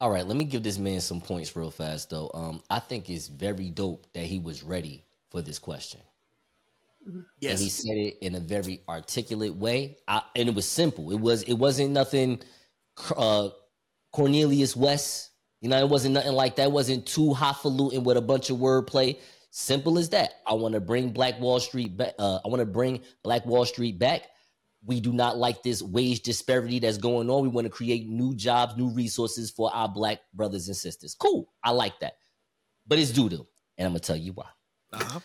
[0.00, 3.08] all right let me give this man some points real fast though um i think
[3.10, 6.00] it's very dope that he was ready for this question
[7.40, 7.52] Yes.
[7.52, 9.98] And he said it in a very articulate way.
[10.08, 11.10] I, and it was simple.
[11.10, 12.40] It was it wasn't nothing
[13.16, 13.50] uh
[14.12, 15.30] Cornelius West.
[15.60, 16.64] You know, it wasn't nothing like that.
[16.64, 19.18] It wasn't too highfalutin with a bunch of wordplay.
[19.50, 20.34] Simple as that.
[20.46, 22.14] I want to bring Black Wall Street back.
[22.18, 24.22] Uh, I want to bring Black Wall Street back.
[24.86, 27.42] We do not like this wage disparity that's going on.
[27.42, 31.14] We want to create new jobs, new resources for our black brothers and sisters.
[31.14, 31.52] Cool.
[31.62, 32.14] I like that.
[32.86, 33.46] But it's doo doo.
[33.78, 34.46] And I'm going to tell you why.
[34.92, 35.20] Uh-huh.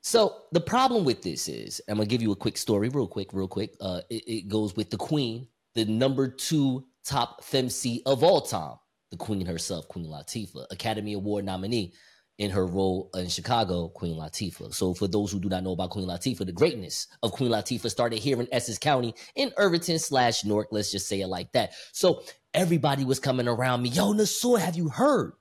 [0.00, 3.32] So the problem with this is, I'm gonna give you a quick story, real quick,
[3.32, 3.74] real quick.
[3.80, 8.76] Uh, it, it goes with the Queen, the number two top femc of all time,
[9.10, 11.94] the Queen herself, Queen Latifah, Academy Award nominee
[12.38, 14.74] in her role in Chicago, Queen Latifah.
[14.74, 17.90] So for those who do not know about Queen Latifah, the greatness of Queen Latifah
[17.90, 20.68] started here in Essex County in Irvington slash Newark.
[20.72, 21.74] Let's just say it like that.
[21.92, 22.22] So
[22.52, 23.90] everybody was coming around me.
[23.90, 25.32] Yo, Nasur, have you heard?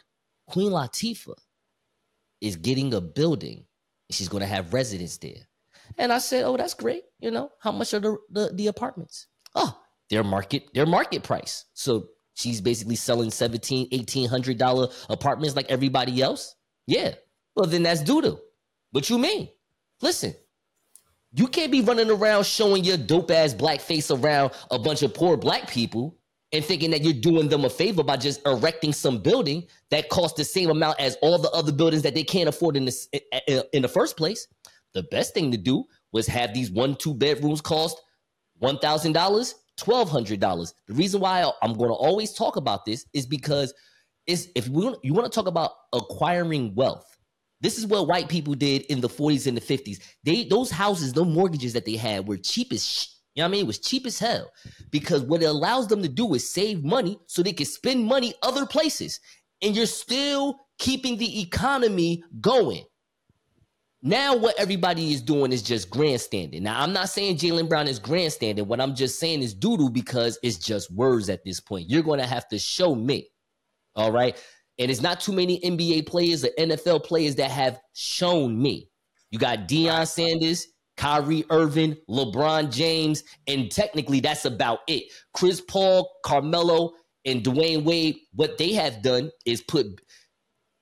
[0.47, 1.37] Queen Latifah
[2.41, 3.65] is getting a building
[4.13, 5.47] She's going to have residents there.
[5.97, 7.03] And I said, "Oh, that's great.
[7.19, 9.27] You know, how much are the, the, the apartments?
[9.55, 9.77] Oh,
[10.09, 11.65] their market their market price.
[11.73, 16.55] So she's basically selling 17 1800 dollar apartments like everybody else.
[16.87, 17.13] Yeah.
[17.55, 18.39] Well, then that's doodle.
[18.91, 19.49] What you mean?
[20.01, 20.35] Listen,
[21.35, 25.13] you can't be running around showing your dope ass black face around a bunch of
[25.13, 26.17] poor black people
[26.51, 30.37] and thinking that you're doing them a favor by just erecting some building that costs
[30.37, 33.19] the same amount as all the other buildings that they can't afford in the eh,
[33.31, 34.47] eh, eh, in the first place.
[34.93, 37.99] The best thing to do was have these one two bedrooms cost
[38.59, 40.75] one thousand dollars, twelve hundred dollars.
[40.87, 43.73] The reason why I'm going to always talk about this is because
[44.27, 47.05] is if we want, you want to talk about acquiring wealth.
[47.61, 50.01] This is what white people did in the 40s and the 50s.
[50.23, 53.49] They those houses, the mortgages that they had were cheap as sh- you know what
[53.49, 53.61] I mean?
[53.61, 54.51] It was cheap as hell
[54.91, 58.33] because what it allows them to do is save money so they can spend money
[58.43, 59.19] other places.
[59.61, 62.83] And you're still keeping the economy going.
[64.05, 66.61] Now, what everybody is doing is just grandstanding.
[66.63, 68.67] Now, I'm not saying Jaylen Brown is grandstanding.
[68.67, 71.89] What I'm just saying is doodle because it's just words at this point.
[71.89, 73.29] You're going to have to show me.
[73.95, 74.37] All right.
[74.79, 78.89] And it's not too many NBA players or NFL players that have shown me.
[79.29, 80.67] You got Deion Sanders,
[80.97, 85.03] Kyrie Irving, LeBron James, and technically that's about it.
[85.33, 86.93] Chris Paul, Carmelo,
[87.25, 90.01] and Dwyane Wade, what they have done is put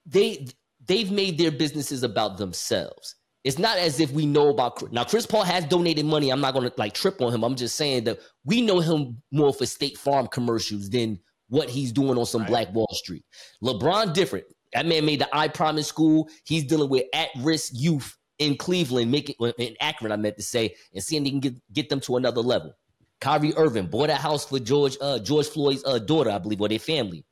[0.06, 0.48] they
[0.86, 3.16] they've made their businesses about themselves.
[3.44, 5.04] It's not as if we know about now.
[5.04, 6.30] Chris Paul has donated money.
[6.30, 7.44] I'm not to like trip on him.
[7.44, 11.20] I'm just saying that we know him more for State Farm commercials than
[11.52, 12.50] what he's doing on some right.
[12.50, 13.26] Black Wall Street.
[13.62, 14.46] LeBron different.
[14.74, 16.30] That man made the I Promise School.
[16.46, 20.76] He's dealing with at risk youth in Cleveland, making in Akron, I meant to say,
[20.94, 22.74] and seeing they can get, get them to another level.
[23.20, 26.70] Kyrie Irving bought a house for George uh, George Floyd's uh, daughter, I believe, or
[26.70, 27.26] their family.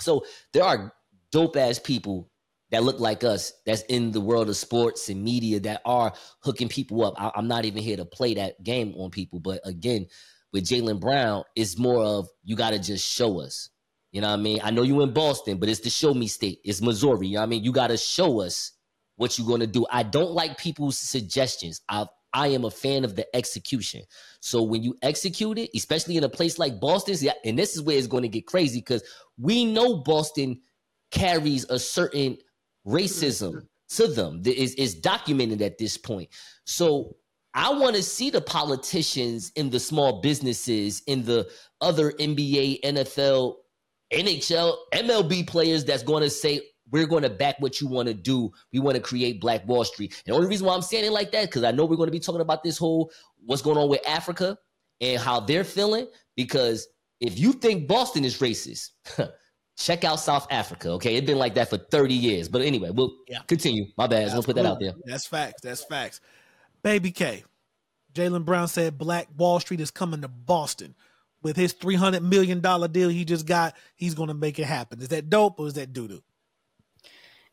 [0.00, 0.24] So
[0.54, 0.92] there are
[1.30, 2.30] dope ass people
[2.70, 6.68] that look like us that's in the world of sports and media that are hooking
[6.68, 7.14] people up.
[7.18, 10.06] I, am not even here to play that game on people, but again,
[10.54, 13.70] with Jaylen Brown, it's more of you got to just show us.
[14.12, 14.60] You know what I mean?
[14.62, 16.60] I know you in Boston, but it's the show me state.
[16.64, 17.26] It's Missouri.
[17.26, 17.64] You know what I mean?
[17.64, 18.70] You got to show us
[19.16, 19.84] what you're going to do.
[19.90, 21.82] I don't like people's suggestions.
[21.88, 24.02] I I am a fan of the execution.
[24.40, 27.96] So when you execute it, especially in a place like Boston, and this is where
[27.96, 29.04] it's going to get crazy because
[29.38, 30.60] we know Boston
[31.10, 32.38] carries a certain
[32.86, 33.96] racism mm-hmm.
[33.96, 34.42] to them.
[34.44, 36.28] Is is documented at this point.
[36.64, 37.16] So
[37.54, 41.48] I want to see the politicians in the small businesses, in the
[41.80, 43.54] other NBA, NFL,
[44.12, 48.14] NHL, MLB players that's going to say, we're going to back what you want to
[48.14, 48.50] do.
[48.72, 50.12] We want to create Black Wall Street.
[50.26, 52.08] And the only reason why I'm saying it like that, because I know we're going
[52.08, 53.10] to be talking about this whole
[53.44, 54.58] what's going on with Africa
[55.00, 56.08] and how they're feeling.
[56.36, 56.88] Because
[57.20, 58.90] if you think Boston is racist,
[59.78, 60.90] check out South Africa.
[60.90, 62.48] Okay, it's been like that for 30 years.
[62.48, 63.40] But anyway, we'll yeah.
[63.46, 63.86] continue.
[63.96, 64.32] My bad.
[64.32, 64.92] Let's put that out there.
[65.04, 65.62] That's facts.
[65.62, 66.20] That's facts.
[66.84, 67.44] Baby K,
[68.12, 70.94] Jaylen Brown said Black Wall Street is coming to Boston.
[71.42, 72.60] With his $300 million
[72.92, 75.00] deal he just got, he's going to make it happen.
[75.00, 76.22] Is that dope or is that doo doo?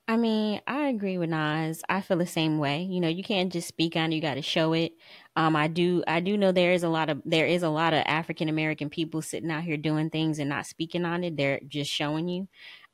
[0.06, 1.82] I mean, I agree with Nas.
[1.88, 2.84] I feel the same way.
[2.84, 4.92] You know, you can't just speak on it, you got to show it.
[5.38, 7.94] Um, I do, I do know there is a lot of there is a lot
[7.94, 11.38] of African American people sitting out here doing things and not speaking on it.
[11.38, 12.50] They're just showing you.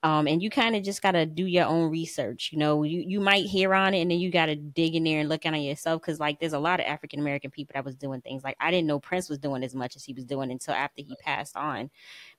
[0.08, 2.52] Um, and you kind of just got to do your own research.
[2.54, 5.04] You know, you, you might hear on it and then you got to dig in
[5.04, 6.02] there and look at it yourself.
[6.02, 8.72] Cause like there's a lot of African American people that was doing things like I
[8.72, 11.58] didn't know Prince was doing as much as he was doing until after he passed
[11.58, 11.90] on.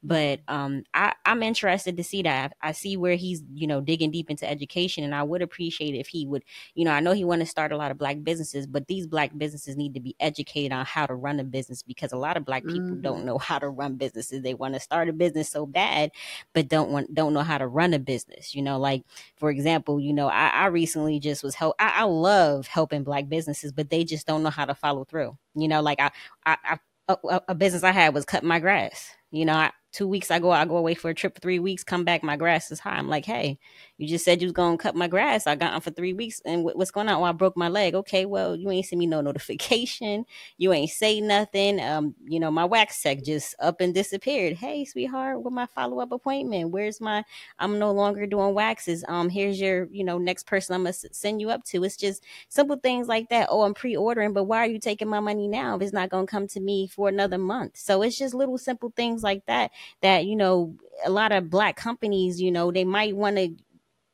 [0.03, 2.55] But um, I, I'm interested to see that.
[2.63, 5.03] I see where he's, you know, digging deep into education.
[5.03, 6.45] And I would appreciate if he would,
[6.75, 9.07] you know, I know he want to start a lot of black businesses, but these
[9.07, 12.37] black businesses need to be educated on how to run a business because a lot
[12.37, 13.01] of black people mm-hmm.
[13.01, 14.43] don't know how to run businesses.
[14.43, 16.13] They want to start a business so bad,
[16.55, 18.55] but don't want don't know how to run a business.
[18.55, 19.03] You know, like
[19.37, 21.75] for example, you know, I, I recently just was help.
[21.79, 25.37] I, I love helping black businesses, but they just don't know how to follow through.
[25.55, 26.11] You know, like I,
[26.47, 26.79] I, I
[27.09, 29.11] a, a, business I had was cutting my grass.
[29.31, 31.59] You know, I, two weeks I go, I go away for a trip for three
[31.59, 32.97] weeks, come back, my grass is high.
[32.97, 33.59] I'm like, hey,
[33.97, 35.47] you just said you was gonna cut my grass.
[35.47, 37.21] I got on for three weeks, and what's going on?
[37.21, 37.95] Well, I broke my leg.
[37.95, 40.25] Okay, well, you ain't send me no notification.
[40.61, 41.81] You ain't say nothing.
[41.81, 44.55] Um, you know, my wax tech just up and disappeared.
[44.57, 46.71] Hey, sweetheart, with my follow up appointment?
[46.71, 47.25] Where's my?
[47.59, 49.05] I'm no longer doing waxes.
[49.09, 51.85] Um, here's your, you know, next person I'm gonna send you up to.
[51.85, 53.49] It's just simple things like that.
[53.51, 56.11] Oh, I'm pre ordering, but why are you taking my money now if it's not
[56.11, 57.77] gonna come to me for another month?
[57.77, 59.71] So it's just little simple things like that
[60.03, 60.75] that you know
[61.05, 63.55] a lot of black companies, you know, they might want to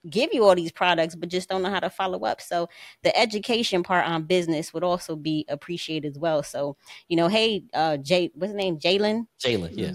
[0.08, 2.40] give you all these products, but just don't know how to follow up.
[2.40, 2.68] So
[3.02, 6.42] the education part on business would also be appreciated as well.
[6.42, 6.76] So,
[7.08, 8.78] you know, hey, uh Jay, what's his name?
[8.78, 9.26] Jaylen?
[9.42, 9.92] Jaylen, yeah.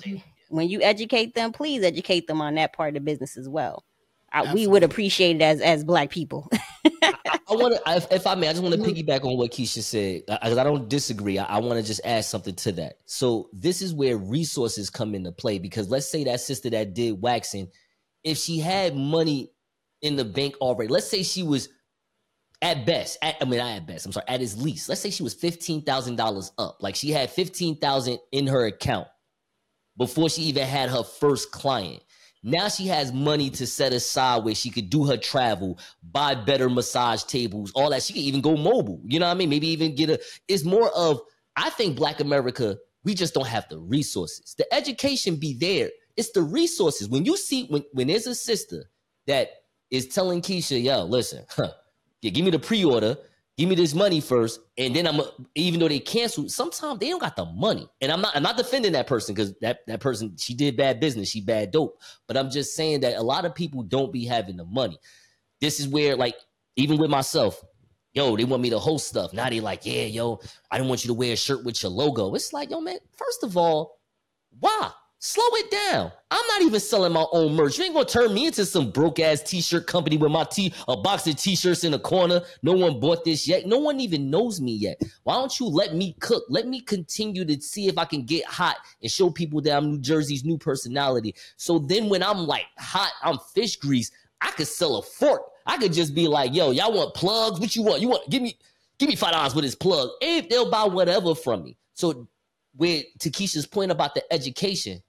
[0.50, 3.84] When you educate them, please educate them on that part of the business as well.
[4.32, 6.50] I, we would appreciate it as as black people.
[7.50, 8.92] I, want to, if, if, I may, I just want to mm-hmm.
[8.92, 11.38] piggyback on what Keisha said uh, because I, I, don't disagree.
[11.38, 13.00] I, I want to just add something to that.
[13.06, 17.22] So this is where resources come into play because let's say that sister that did
[17.22, 17.70] waxing,
[18.24, 19.52] if she had money
[20.02, 20.92] in the bank already.
[20.92, 21.70] Let's say she was
[22.62, 24.90] at best, at, I mean, I at best, I'm sorry, at his least.
[24.90, 26.78] Let's say she was $15,000 up.
[26.82, 29.08] Like she had 15,000 in her account
[29.98, 32.04] before she even had her first client.
[32.42, 35.78] Now she has money to set aside where she could do her travel,
[36.12, 38.04] buy better massage tables, all that.
[38.04, 39.02] She could even go mobile.
[39.06, 39.50] You know what I mean?
[39.50, 40.20] Maybe even get a.
[40.48, 41.22] It's more of
[41.56, 44.56] I think Black America, we just don't have the resources.
[44.58, 45.90] The education be there.
[46.16, 47.10] It's the resources.
[47.10, 48.90] When you see when when there's a sister
[49.28, 49.50] that
[49.92, 51.72] is telling Keisha, yo, listen, huh,
[52.22, 53.18] yeah, give me the pre-order,
[53.60, 55.20] give me this money first, and then I'm
[55.54, 57.90] even though they canceled, sometimes they don't got the money.
[58.00, 61.02] And I'm not I'm not defending that person because that that person she did bad
[61.02, 62.00] business, she bad dope.
[62.26, 64.98] But I'm just saying that a lot of people don't be having the money.
[65.60, 66.36] This is where like
[66.78, 67.62] even with myself,
[68.14, 69.34] yo, they want me to host stuff.
[69.34, 70.40] Now they like, yeah, yo,
[70.72, 72.34] I don't want you to wear a shirt with your logo.
[72.36, 74.00] It's like, yo, man, first of all,
[74.58, 74.92] why?
[75.22, 76.14] Slow it down.
[76.32, 77.78] I'm not even selling my own merch.
[77.78, 80.96] You ain't gonna turn me into some broke ass t-shirt company with my t a
[80.96, 82.42] box of t-shirts in the corner.
[82.64, 83.66] No one bought this yet.
[83.66, 85.02] No one even knows me yet.
[85.24, 86.46] Why don't you let me cook?
[86.48, 89.92] Let me continue to see if I can get hot and show people that I'm
[89.92, 91.36] New Jersey's new personality.
[91.58, 94.12] So then when I'm like hot, I'm fish grease.
[94.40, 95.42] I could sell a fork.
[95.66, 97.60] I could just be like, yo, y'all want plugs?
[97.60, 98.00] What you want?
[98.02, 98.58] You want give me
[98.98, 100.12] give me five dollars with this plug.
[100.22, 101.78] If they'll buy whatever from me.
[101.94, 102.26] So
[102.78, 105.04] with Takesha's point about the education,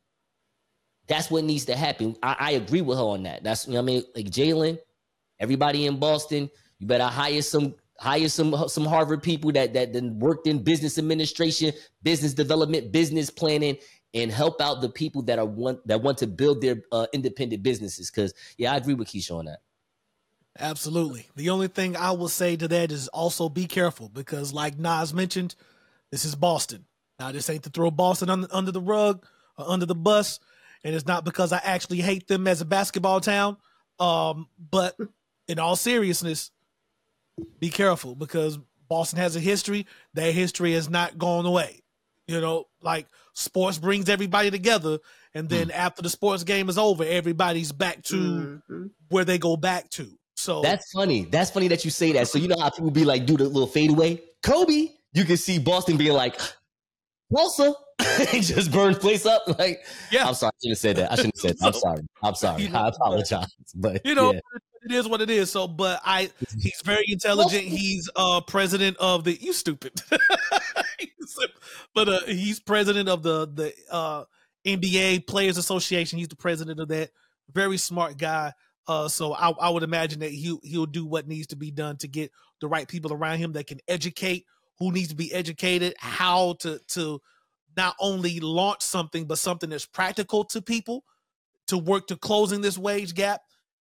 [1.11, 2.17] that's what needs to happen.
[2.23, 3.43] I, I agree with her on that.
[3.43, 4.05] That's you know I mean.
[4.15, 4.79] Like Jaylen,
[5.41, 6.49] everybody in Boston,
[6.79, 10.99] you better hire some hire some some Harvard people that that then worked in business
[10.99, 13.77] administration, business development, business planning,
[14.15, 17.65] and help out the people that are want that want to build their uh, independent
[17.65, 18.09] businesses.
[18.09, 19.59] Because yeah, I agree with Keisha on that.
[20.59, 21.27] Absolutely.
[21.35, 25.13] The only thing I will say to that is also be careful because, like Nas
[25.13, 25.57] mentioned,
[26.13, 26.85] this is Boston.
[27.19, 30.41] Now, this ain't to throw Boston under, under the rug or under the bus
[30.85, 33.57] and it's not because I actually hate them as a basketball town.
[33.99, 34.97] Um, but
[35.49, 36.51] in all seriousness,
[37.59, 38.59] be careful because
[38.89, 39.87] Boston has a history.
[40.14, 41.83] That history has not gone away.
[42.26, 44.99] You know, like sports brings everybody together,
[45.35, 45.74] and then mm.
[45.74, 48.87] after the sports game is over, everybody's back to mm-hmm.
[49.09, 50.09] where they go back to.
[50.37, 51.24] So that's funny.
[51.24, 52.28] That's funny that you say that.
[52.28, 54.89] So you know how people be like, do the little fadeaway, Kobe.
[55.12, 56.41] You can see Boston being like,
[57.35, 57.74] Tulsa.
[58.31, 59.43] he just burned place up.
[59.59, 61.13] Like, yeah, I'm sorry, I shouldn't have said that.
[61.13, 61.67] I shouldn't have said that.
[61.67, 62.03] I'm sorry.
[62.23, 62.69] I'm sorry.
[62.69, 63.55] I apologize.
[63.75, 64.41] But you know, yeah.
[64.85, 65.51] it is what it is.
[65.51, 66.31] So, but I,
[66.61, 67.65] he's very intelligent.
[67.65, 69.35] He's uh president of the.
[69.41, 70.01] You stupid.
[71.95, 74.25] but uh, he's president of the the uh
[74.65, 76.19] NBA Players Association.
[76.19, 77.11] He's the president of that.
[77.53, 78.53] Very smart guy.
[78.87, 81.97] Uh, so I, I would imagine that he he'll do what needs to be done
[81.99, 84.47] to get the right people around him that can educate
[84.81, 87.21] who needs to be educated, how to to
[87.81, 91.03] not only launch something, but something that's practical to people
[91.68, 93.41] to work to closing this wage gap.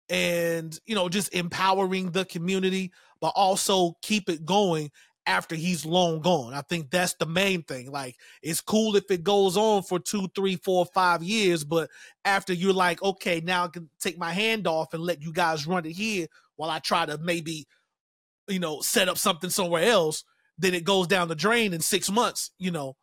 [0.10, 4.90] and you know just empowering the community, but also keep it going
[5.26, 6.54] after he's long gone.
[6.54, 7.92] I think that's the main thing.
[7.92, 11.90] Like it's cool if it goes on for two, three, four, five years, but
[12.24, 15.68] after you're like, okay, now I can take my hand off and let you guys
[15.68, 17.68] run it here while I try to maybe,
[18.48, 20.24] you know, set up something somewhere else,
[20.58, 22.96] then it goes down the drain in six months, you know.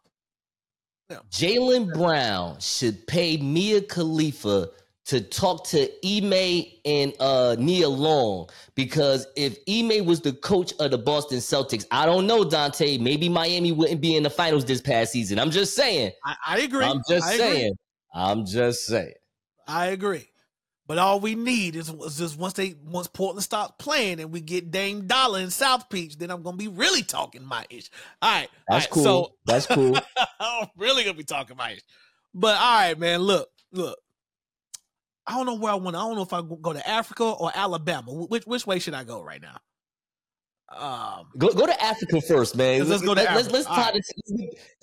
[1.11, 1.19] Yeah.
[1.31, 4.71] Jaylen Brown should pay Mia Khalifa
[5.07, 10.91] to talk to Ime and uh, Nia Long because if Ime was the coach of
[10.91, 12.99] the Boston Celtics, I don't know, Dante.
[12.99, 15.39] Maybe Miami wouldn't be in the finals this past season.
[15.39, 16.11] I'm just saying.
[16.25, 16.85] I, I agree.
[16.85, 17.67] I'm just I saying.
[17.67, 17.77] Agree.
[18.15, 19.15] I'm just saying.
[19.69, 20.29] I agree.
[20.87, 24.41] But all we need is, is just once they once Portland stops playing and we
[24.41, 27.91] get Dame Dollar in South Beach, then I'm gonna be really talking my ish.
[28.23, 29.05] All right, that's all right, cool.
[29.05, 29.99] So that's cool.
[30.41, 31.83] I'm really gonna be talking my ish.
[32.35, 33.21] But all right, man.
[33.21, 33.99] Look, look.
[35.27, 35.97] I don't know where I want.
[35.97, 38.13] I don't know if I go to Africa or Alabama.
[38.13, 39.57] Which which way should I go right now?
[40.69, 42.89] Um, go go to Africa first, man.
[42.89, 44.03] Let's, go to let's, let's, let's tie right.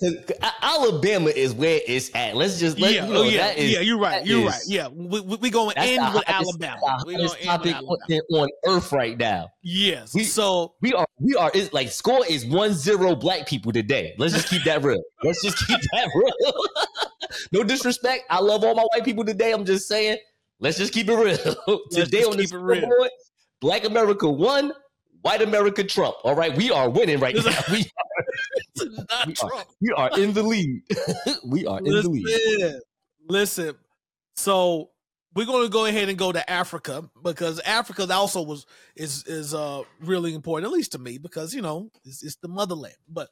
[0.00, 0.38] this.
[0.62, 2.34] Alabama is where it's at.
[2.36, 3.80] Let's just let yeah, you know, oh, yeah, is, yeah.
[3.80, 4.24] You're right.
[4.24, 4.62] You're is, right.
[4.66, 6.80] Yeah, we we, we going end with Alabama.
[7.06, 8.22] We going topic Alabama.
[8.32, 9.50] on earth right now.
[9.62, 10.14] Yes.
[10.14, 14.14] We, so we are we are is like score is one zero black people today.
[14.18, 15.02] Let's just keep that real.
[15.22, 16.54] let's just keep that real.
[17.52, 18.24] no disrespect.
[18.30, 19.52] I love all my white people today.
[19.52, 20.16] I'm just saying.
[20.60, 21.80] Let's just keep it real.
[21.90, 22.80] today on this real.
[22.80, 23.10] Board,
[23.60, 24.72] Black America won,
[25.24, 26.16] white America Trump.
[26.22, 27.60] All right, we are winning right now.
[27.70, 27.90] We
[29.10, 30.82] are, we are, we are in the lead.
[31.46, 32.80] we are listen, in the lead.
[33.28, 33.74] Listen,
[34.36, 34.90] so
[35.34, 38.66] we're going to go ahead and go to Africa because Africa also was
[38.96, 42.48] is is uh really important, at least to me, because you know it's, it's the
[42.48, 42.96] motherland.
[43.08, 43.28] But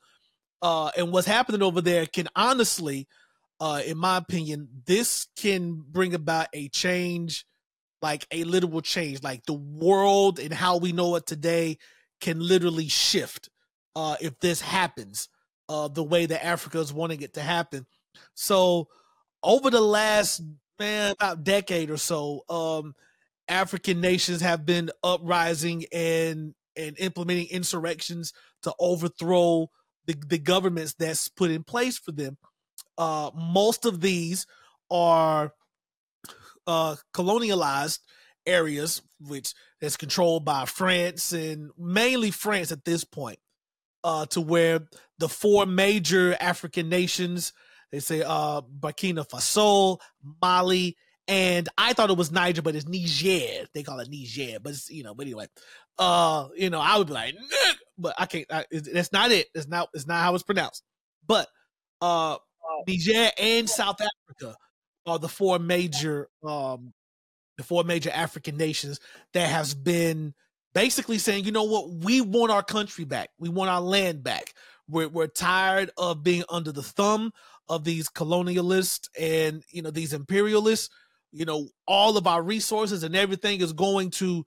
[0.62, 3.06] uh, and what's happening over there can honestly,
[3.60, 7.44] uh, in my opinion, this can bring about a change
[8.02, 9.22] like a literal change.
[9.22, 11.78] Like the world and how we know it today
[12.20, 13.48] can literally shift
[13.96, 15.28] uh, if this happens
[15.68, 17.86] uh, the way that Africa is wanting it to happen.
[18.34, 18.88] So
[19.42, 20.42] over the last
[20.78, 22.94] man about decade or so, um,
[23.48, 28.32] African nations have been uprising and and implementing insurrections
[28.62, 29.68] to overthrow
[30.06, 32.38] the, the governments that's put in place for them.
[32.96, 34.46] Uh, most of these
[34.90, 35.52] are
[36.66, 38.00] uh, colonialized
[38.46, 43.38] areas, which is controlled by France and mainly France at this point,
[44.04, 44.80] uh, to where
[45.18, 47.52] the four major African nations,
[47.90, 49.98] they say uh, Burkina Faso,
[50.40, 50.96] Mali,
[51.28, 53.66] and I thought it was Niger, but it's Niger.
[53.74, 55.46] They call it Niger, but it's, you know, but anyway,
[55.98, 57.36] uh, you know, I would be like,
[57.96, 58.46] but I can't.
[58.50, 59.48] I, that's not it.
[59.54, 59.88] That's not.
[59.94, 60.82] It's not how it's pronounced.
[61.26, 61.48] But
[62.00, 62.38] uh,
[62.88, 64.56] Niger and South Africa
[65.06, 66.92] are the four major um
[67.58, 69.00] the four major African nations
[69.34, 70.34] that has been
[70.74, 73.30] basically saying, you know what, we want our country back.
[73.38, 74.54] We want our land back.
[74.88, 77.32] We're we're tired of being under the thumb
[77.68, 80.90] of these colonialists and you know these imperialists.
[81.30, 84.44] You know, all of our resources and everything is going to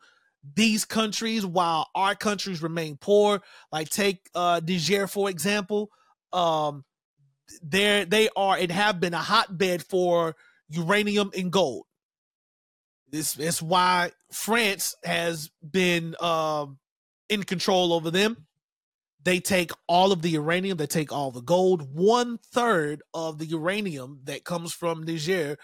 [0.54, 3.42] these countries while our countries remain poor.
[3.72, 5.90] Like take uh Niger for example.
[6.34, 6.84] Um
[7.62, 10.36] there they are and have been a hotbed for
[10.70, 11.86] uranium and gold.
[13.10, 16.80] This is why France has been um,
[17.30, 18.48] in control over them.
[19.24, 21.96] They take all of the uranium, they take all the gold.
[21.96, 25.58] One third of the uranium that comes from Niger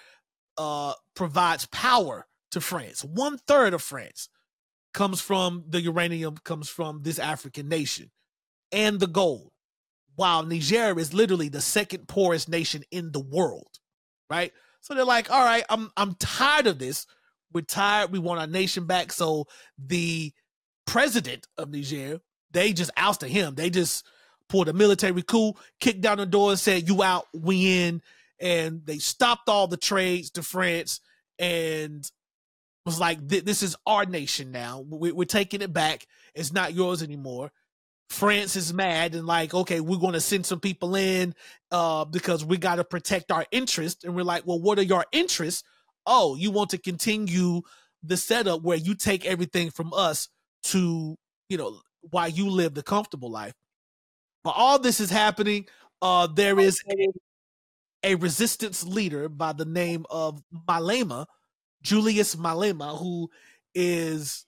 [0.58, 3.04] uh, provides power to France.
[3.04, 4.30] One third of France
[4.94, 8.12] comes from the uranium, comes from this African nation
[8.72, 9.52] and the gold
[10.16, 13.80] while Niger is literally the second poorest nation in the world,
[14.30, 14.52] right?
[14.82, 17.06] So they're like, all right, I'm I'm tired of this.
[17.54, 18.12] We're tired.
[18.12, 19.12] We want our nation back.
[19.12, 19.46] So
[19.78, 20.34] the
[20.86, 22.20] president of Niger,
[22.52, 23.56] they just ousted him.
[23.56, 24.06] They just
[24.50, 28.02] pulled a military coup, kicked down the door, and said, "You out, we in."
[28.40, 31.00] And they stopped all the trades to France
[31.38, 32.10] and
[32.86, 34.84] was like, "This is our nation now.
[34.88, 36.08] We're taking it back.
[36.34, 37.52] It's not yours anymore."
[38.12, 41.34] France is mad and like, okay, we're going to send some people in
[41.72, 44.04] uh, because we got to protect our interests.
[44.04, 45.64] And we're like, well, what are your interests?
[46.06, 47.62] Oh, you want to continue
[48.04, 50.28] the setup where you take everything from us
[50.64, 51.16] to,
[51.48, 53.54] you know, while you live the comfortable life.
[54.44, 55.68] But all this is happening.
[56.02, 57.08] Uh, there is a,
[58.12, 61.28] a resistance leader by the name of Malema,
[61.82, 63.30] Julius Malema, who
[63.74, 64.46] is,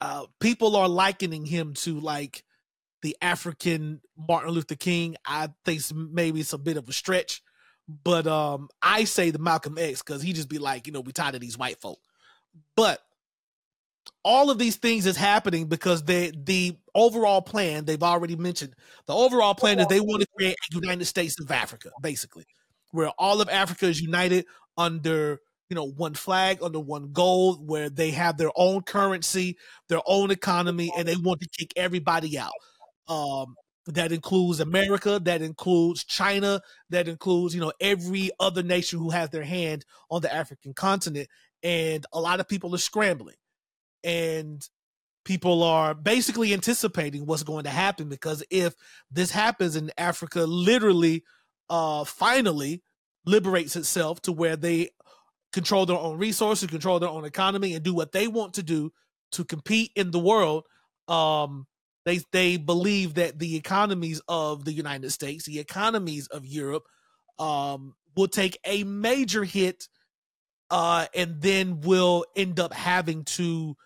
[0.00, 2.42] uh, people are likening him to like,
[3.02, 5.16] the African Martin Luther King.
[5.26, 7.42] I think maybe it's a bit of a stretch,
[8.04, 11.12] but um, I say the Malcolm X because he just be like, you know, we
[11.12, 11.98] tired of these white folk.
[12.76, 13.00] But
[14.24, 18.74] all of these things is happening because they the overall plan they've already mentioned
[19.06, 22.46] the overall plan is they want to create a united states of africa basically
[22.92, 24.44] where all of africa is united
[24.76, 29.56] under you know one flag under one goal where they have their own currency
[29.88, 32.52] their own economy and they want to kick everybody out
[33.08, 39.10] um that includes america that includes china that includes you know every other nation who
[39.10, 41.28] has their hand on the african continent
[41.62, 43.36] and a lot of people are scrambling.
[44.02, 44.66] And
[45.24, 48.74] people are basically anticipating what's going to happen because if
[49.10, 51.24] this happens and Africa literally
[51.68, 52.82] uh finally
[53.26, 54.88] liberates itself to where they
[55.52, 58.90] control their own resources, control their own economy and do what they want to do
[59.32, 60.64] to compete in the world
[61.06, 61.66] um
[62.04, 66.84] they they believe that the economies of the United States, the economies of Europe
[67.38, 69.88] um will take a major hit
[70.70, 73.76] uh and then will end up having to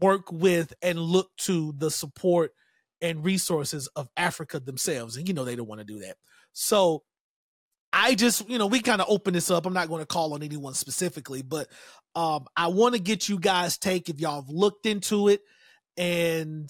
[0.00, 2.52] work with and look to the support
[3.00, 5.16] and resources of Africa themselves.
[5.16, 6.16] And you know, they don't want to do that.
[6.52, 7.02] So
[7.92, 9.66] I just, you know, we kind of open this up.
[9.66, 11.68] I'm not going to call on anyone specifically, but
[12.16, 15.42] um, I want to get you guys' take if y'all have looked into it
[15.96, 16.68] and,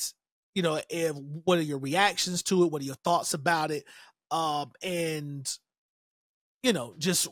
[0.54, 2.70] you know, if what are your reactions to it?
[2.70, 3.84] What are your thoughts about it?
[4.30, 5.58] Um, and,
[6.62, 7.28] you know, just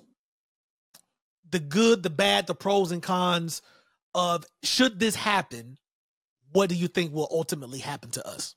[1.51, 3.63] the good, the bad, the pros and cons
[4.15, 5.79] of should this happen
[6.53, 8.55] what do you think will ultimately happen to us?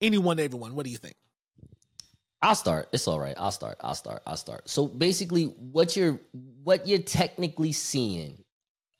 [0.00, 1.16] Anyone, everyone, what do you think?
[2.40, 2.88] I'll start.
[2.92, 3.34] It's all right.
[3.36, 3.78] I'll start.
[3.80, 4.22] I'll start.
[4.24, 4.68] I'll start.
[4.68, 6.20] So basically, what you're
[6.62, 8.44] what you're technically seeing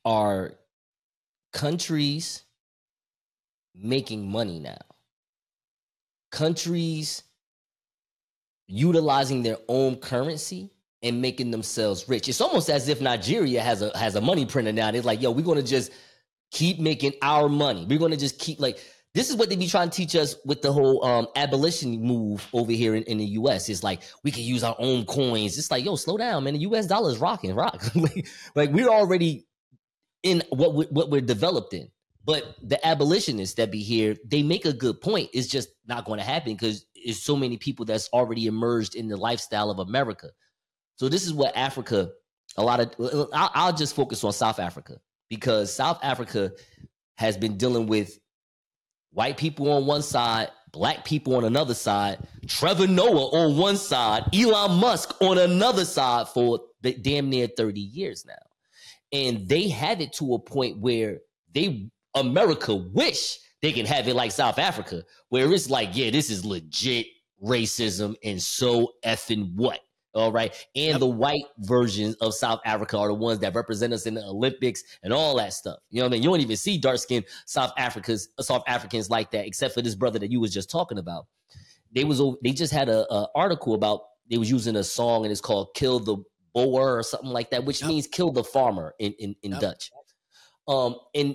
[0.04, 0.54] are
[1.52, 2.42] countries
[3.74, 4.78] making money now.
[6.30, 7.22] Countries
[8.66, 10.70] utilizing their own currency
[11.02, 12.28] and making themselves rich.
[12.28, 14.90] It's almost as if Nigeria has a has a money printer now.
[14.90, 15.92] It's like, yo, we're gonna just
[16.50, 17.86] keep making our money.
[17.88, 18.78] We're to just keep like
[19.14, 22.46] this is what they be trying to teach us with the whole um, abolition move
[22.52, 23.68] over here in, in, the US.
[23.68, 25.58] It's like we can use our own coins.
[25.58, 26.54] It's like, yo, slow down, man.
[26.54, 27.82] The US dollar is rocking, rock.
[27.96, 29.46] like, like, we're already
[30.22, 31.88] in what we, what we're developed in.
[32.28, 35.30] But the abolitionists that be here, they make a good point.
[35.32, 39.08] It's just not going to happen because there's so many people that's already emerged in
[39.08, 40.28] the lifestyle of America.
[40.96, 42.10] So this is what Africa,
[42.58, 43.30] a lot of.
[43.32, 44.98] I'll, I'll just focus on South Africa
[45.30, 46.52] because South Africa
[47.16, 48.18] has been dealing with
[49.10, 54.24] white people on one side, black people on another side, Trevor Noah on one side,
[54.34, 56.60] Elon Musk on another side for
[57.00, 58.34] damn near 30 years now.
[59.18, 61.20] And they have it to a point where
[61.54, 66.30] they America wish they can have it like South Africa, where it's like, yeah, this
[66.30, 67.06] is legit
[67.44, 69.80] racism and so effing what?
[70.14, 70.52] All right.
[70.74, 71.00] And yep.
[71.00, 74.82] the white versions of South Africa are the ones that represent us in the Olympics
[75.02, 75.78] and all that stuff.
[75.90, 76.22] You know what I mean?
[76.22, 79.94] You don't even see dark skinned South Africans, South Africans like that, except for this
[79.94, 81.26] brother that you was just talking about.
[81.92, 84.00] They was they just had a, a article about
[84.30, 86.16] they was using a song and it's called Kill the
[86.54, 87.88] Boer or something like that, which yep.
[87.88, 89.60] means kill the farmer in, in, in yep.
[89.60, 89.90] Dutch.
[90.66, 91.34] Um, and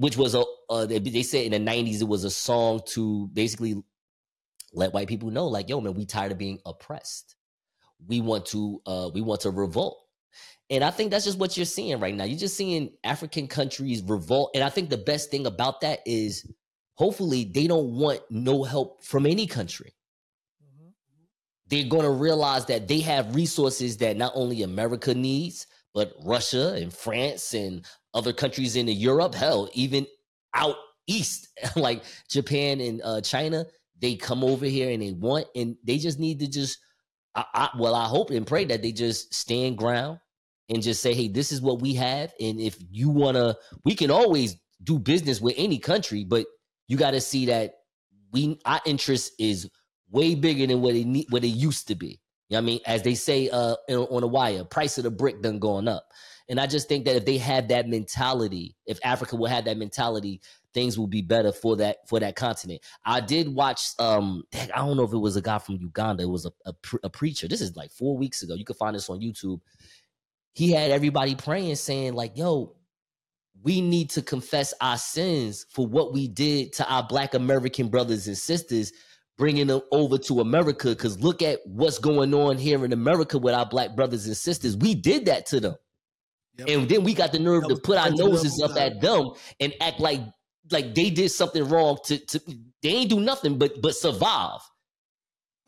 [0.00, 3.28] which was a uh, they, they said in the 90s it was a song to
[3.32, 3.82] basically
[4.72, 7.34] let white people know, like, yo, man, we tired of being oppressed
[8.06, 9.98] we want to uh, we want to revolt.
[10.68, 12.24] And I think that's just what you're seeing right now.
[12.24, 14.52] You're just seeing African countries revolt.
[14.54, 16.48] And I think the best thing about that is
[16.94, 19.96] hopefully they don't want no help from any country.
[20.62, 20.90] Mm-hmm.
[21.66, 26.74] They're going to realize that they have resources that not only America needs, but Russia
[26.74, 27.84] and France and
[28.14, 30.06] other countries in Europe, hell, even
[30.54, 30.76] out
[31.06, 33.66] east, like Japan and uh, China,
[34.00, 36.78] they come over here and they want, and they just need to just
[37.34, 40.18] I, I, well, I hope and pray that they just stand ground
[40.68, 42.32] and just say, hey, this is what we have.
[42.40, 46.46] And if you want to, we can always do business with any country, but
[46.88, 47.74] you got to see that
[48.32, 49.68] we our interest is
[50.10, 52.20] way bigger than what it need, what it used to be.
[52.48, 52.80] You know what I mean?
[52.86, 56.04] As they say uh, on a wire, price of the brick done going up.
[56.50, 59.78] And I just think that if they had that mentality, if Africa will have that
[59.78, 60.40] mentality,
[60.74, 62.82] things will be better for that for that continent.
[63.04, 66.28] I did watch um I don't know if it was a guy from Uganda, it
[66.28, 66.74] was a, a,
[67.04, 67.46] a preacher.
[67.46, 68.54] This is like 4 weeks ago.
[68.54, 69.60] You can find this on YouTube.
[70.52, 72.74] He had everybody praying saying like, "Yo,
[73.62, 78.26] we need to confess our sins for what we did to our black American brothers
[78.26, 78.92] and sisters."
[79.38, 83.54] bringing them over to America because look at what's going on here in America with
[83.54, 84.76] our black brothers and sisters.
[84.76, 85.76] We did that to them.
[86.60, 86.68] Yep.
[86.68, 89.30] And then we got the nerve to put our noses up at them
[89.60, 90.20] and act like
[90.70, 92.40] like they did something wrong to, to
[92.82, 94.60] they ain't do nothing but but survive.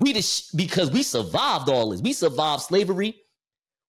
[0.01, 2.03] We just because we survived all this.
[2.03, 3.17] We survived slavery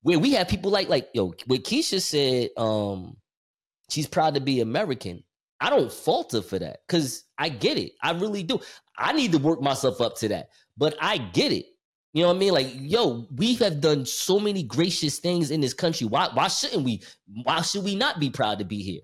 [0.02, 3.18] where we have people like like yo, what Keisha said, um,
[3.90, 5.24] she's proud to be American.
[5.60, 7.94] I don't falter for that because I get it.
[8.02, 8.60] I really do.
[8.98, 11.66] I need to work myself up to that, but I get it.
[12.14, 12.54] You know what I mean?
[12.54, 16.06] Like, yo, we have done so many gracious things in this country.
[16.06, 17.02] Why, why shouldn't we?
[17.44, 19.02] Why should we not be proud to be here?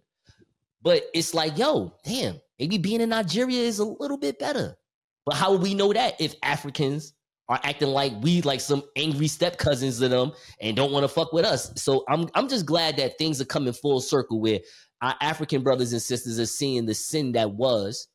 [0.82, 4.78] But it's like, yo, damn, maybe being in Nigeria is a little bit better.
[5.26, 7.14] But how would we know that if Africans
[7.50, 10.32] are acting like we like some angry step cousins to them
[10.62, 11.72] and don't want to fuck with us?
[11.82, 14.60] So I'm I'm just glad that things are coming full circle where
[15.02, 18.08] our African brothers and sisters are seeing the sin that was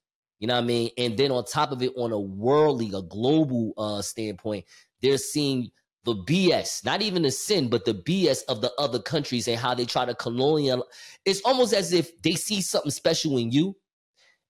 [0.45, 0.91] you know what I mean?
[0.99, 4.67] And then on top of it, on a worldly, a global uh standpoint,
[5.01, 5.71] they're seeing
[6.05, 9.75] the BS, not even the sin, but the BS of the other countries and how
[9.75, 10.87] they try to colonial.
[11.25, 13.75] It's almost as if they see something special in you,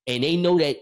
[0.05, 0.75] and they know that,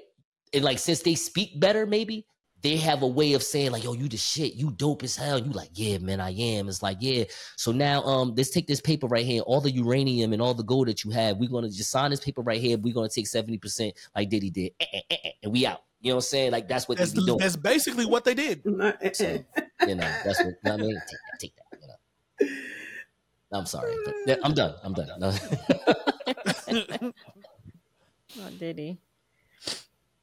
[0.51, 2.25] and like since they speak better, maybe
[2.63, 5.37] they have a way of saying like, "Yo, you the shit, you dope as hell."
[5.37, 7.25] You like, "Yeah, man, I am." It's like, "Yeah."
[7.57, 10.63] So now, um, let's take this paper right here, all the uranium and all the
[10.63, 11.37] gold that you have.
[11.37, 12.77] We're gonna just sign this paper right here.
[12.77, 15.83] We're gonna take seventy percent, like Diddy did, eh, eh, eh, and we out.
[15.99, 16.51] You know what I'm saying?
[16.51, 17.39] Like that's what that's, they be doing.
[17.39, 18.63] That's basically what they did.
[19.13, 19.43] So,
[19.87, 20.95] you know, that's what you know I mean.
[20.95, 21.79] Take that, take that.
[22.41, 23.59] You know.
[23.59, 24.75] I'm sorry, but I'm done.
[24.83, 25.09] I'm done.
[28.33, 28.41] No.
[28.41, 28.97] oh, Diddy.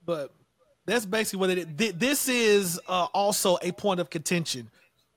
[0.05, 0.35] But
[0.87, 1.93] that's basically what it is.
[1.95, 4.71] This is uh, also a point of contention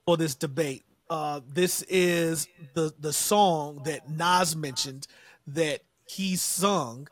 [0.05, 0.83] for this debate.
[1.09, 5.07] Uh, this is the the song that Nas mentioned
[5.47, 7.07] that he sung.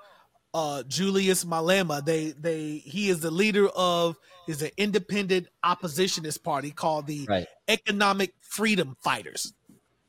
[0.54, 2.04] Uh, Julius Malema.
[2.04, 4.18] They they he is the leader of
[4.48, 7.48] is an independent oppositionist party called the Right.
[7.70, 9.54] Economic Freedom Fighters.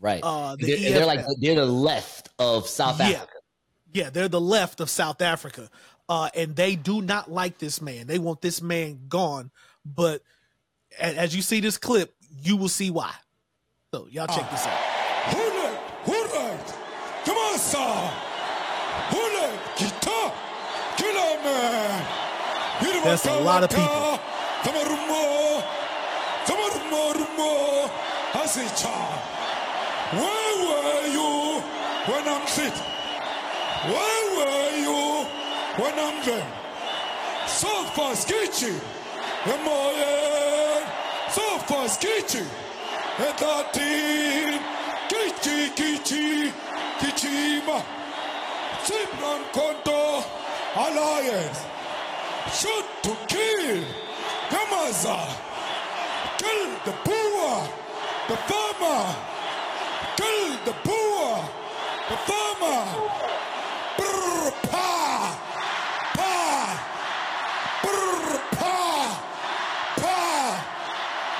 [0.00, 0.20] Right.
[0.22, 3.06] Uh, the they're, they're like they're the left of South Yeah.
[3.06, 3.32] Africa.
[3.94, 5.70] Yeah, they're the left of South Africa.
[6.12, 8.06] Uh, and they do not like this man.
[8.06, 9.50] They want this man gone.
[9.82, 10.20] But
[11.00, 12.12] as you see this clip,
[12.42, 13.14] you will see why.
[13.94, 14.78] So y'all check this out.
[15.32, 15.72] Hule,
[16.04, 16.58] hule,
[17.24, 18.12] Kamasa,
[19.08, 20.32] hule, kita,
[21.00, 22.04] kilame.
[23.04, 24.20] That's a lot of people.
[24.64, 25.62] Tamarumo,
[26.44, 27.88] tamarumo, rumo,
[28.32, 28.96] asicha.
[30.12, 31.62] Where were you
[32.04, 32.74] when I'm sick?
[33.88, 35.41] Where were you
[35.78, 36.46] when I'm there?
[37.46, 38.74] So far, sketchy.
[39.44, 40.84] Emoye,
[41.30, 42.44] so far, sketchy.
[43.18, 44.60] Etatin,
[45.08, 46.52] kichi, kichi,
[46.98, 47.82] kichima.
[48.84, 50.24] Simran Konto
[50.76, 51.64] Alliance.
[52.58, 53.84] Shoot to kill.
[54.50, 55.18] Gamaza.
[56.38, 57.68] Kill the Boer,
[58.28, 59.14] the farmer.
[60.16, 61.48] Kill the Boer,
[62.08, 63.22] the farmer.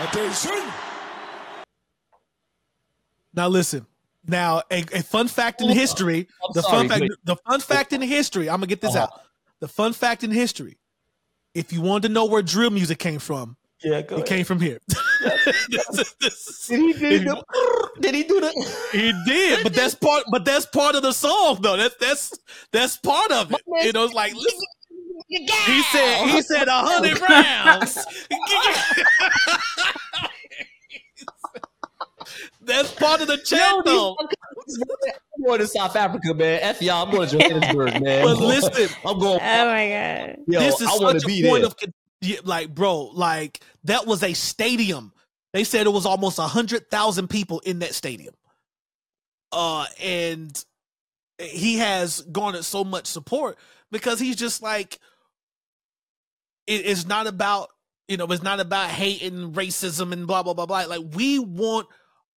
[0.02, 0.62] Attention.
[3.34, 3.86] Now listen.
[4.26, 6.28] Now a, a fun fact in I'm history.
[6.54, 7.00] The sorry, fun fact.
[7.02, 7.10] wait.
[7.24, 8.48] The fun fact in history.
[8.48, 9.04] I'm gonna get this Uh-huh.
[9.12, 9.20] out.
[9.60, 10.78] The fun fact in history.
[11.54, 14.60] If you wanted to know where drill music came from, Yeah, go it came from
[14.60, 14.78] here.
[15.68, 17.44] This- this- Did he do the?
[18.00, 18.52] Did he do the?
[18.92, 20.24] He did, but that's part.
[20.30, 21.76] But that's part of the song, though.
[21.76, 22.38] That's that's
[22.72, 23.60] that's part of it.
[23.84, 24.60] You know, it's like listen,
[25.38, 27.96] he said he said a hundred rounds.
[32.62, 34.16] that's part of the chant, though.
[34.18, 34.28] I'm
[35.44, 36.60] going to South Africa, man.
[36.62, 37.06] F y'all.
[37.06, 38.24] I'm going to Johannesburg, man.
[38.24, 39.40] But listen, I'm going.
[39.42, 40.36] Oh my god.
[40.46, 42.38] Yo, this is I such to a be point there.
[42.38, 45.12] of like, bro, like that was a stadium.
[45.52, 48.34] They said it was almost a hundred thousand people in that stadium.
[49.50, 50.64] Uh, and
[51.38, 53.58] he has garnered so much support
[53.90, 54.98] because he's just like,
[56.66, 57.70] it- it's not about
[58.08, 60.84] you know, it's not about hate and racism and blah blah blah blah.
[60.84, 61.86] Like we want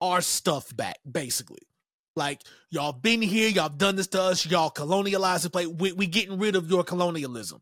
[0.01, 1.63] our stuff back, basically.
[2.17, 5.69] Like y'all been here, y'all done this to us, y'all colonialized the place.
[5.69, 7.61] We we getting rid of your colonialism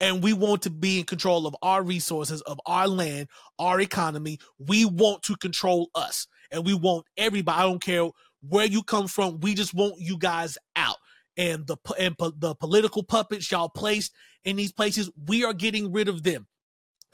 [0.00, 4.38] and we want to be in control of our resources, of our land, our economy.
[4.58, 7.58] We want to control us, and we want everybody.
[7.60, 8.08] I don't care
[8.48, 9.40] where you come from.
[9.40, 10.98] We just want you guys out.
[11.36, 14.12] And the and po- the political puppets y'all placed
[14.44, 16.46] in these places, we are getting rid of them.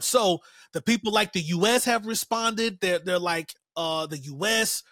[0.01, 0.41] So
[0.73, 1.85] the people like the U.S.
[1.85, 2.79] have responded.
[2.81, 4.83] They're they're like uh the U.S.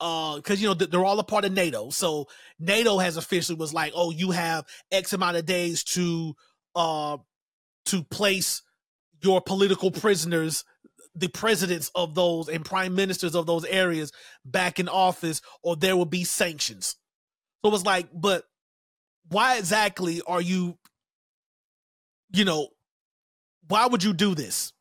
[0.00, 1.90] uh because you know they're all a part of NATO.
[1.90, 2.26] So
[2.58, 6.34] NATO has officially was like, oh, you have X amount of days to
[6.74, 7.18] uh
[7.86, 8.62] to place
[9.22, 10.64] your political prisoners,
[11.14, 14.12] the presidents of those and prime ministers of those areas
[14.44, 16.96] back in office, or there will be sanctions.
[17.62, 18.44] So it was like, but
[19.28, 20.76] why exactly are you,
[22.32, 22.68] you know,
[23.68, 24.72] why would you do this?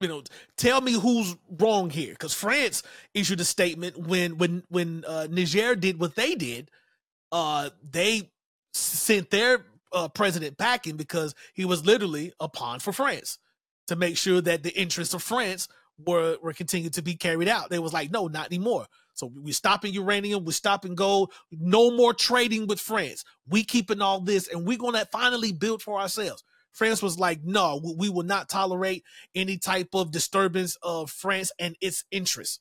[0.00, 0.22] You know,
[0.56, 2.12] tell me who's wrong here.
[2.12, 2.82] Because France
[3.14, 6.70] issued a statement when when when uh, Niger did what they did.
[7.32, 8.30] Uh, they
[8.72, 13.38] sent their uh, president packing because he was literally a pawn for France
[13.88, 15.68] to make sure that the interests of France
[16.06, 17.70] were were continued to be carried out.
[17.70, 18.86] They was like, no, not anymore.
[19.18, 23.24] So we're stopping uranium, we're stopping gold, no more trading with France.
[23.48, 26.44] We keeping all this, and we're gonna finally build for ourselves.
[26.72, 29.02] France was like, no, we will not tolerate
[29.34, 32.60] any type of disturbance of France and its interests.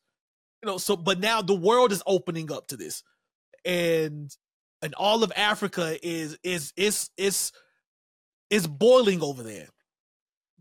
[0.64, 3.04] You know, so but now the world is opening up to this.
[3.64, 4.36] And
[4.82, 7.52] and all of Africa is is is is
[8.50, 9.68] is boiling over there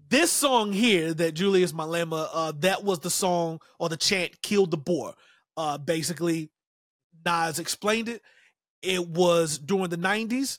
[0.08, 4.70] this song here that Julius Malema, uh, that was the song or the chant "Killed
[4.70, 5.14] the Boer."
[5.56, 6.50] Uh, basically,
[7.24, 8.22] Nas explained it.
[8.82, 10.58] It was during the '90s.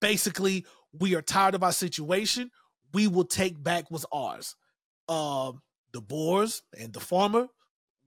[0.00, 0.66] Basically,
[0.98, 2.50] we are tired of our situation.
[2.92, 4.56] We will take back what's ours.
[5.08, 5.52] Uh,
[5.92, 7.48] the Boers and the farmer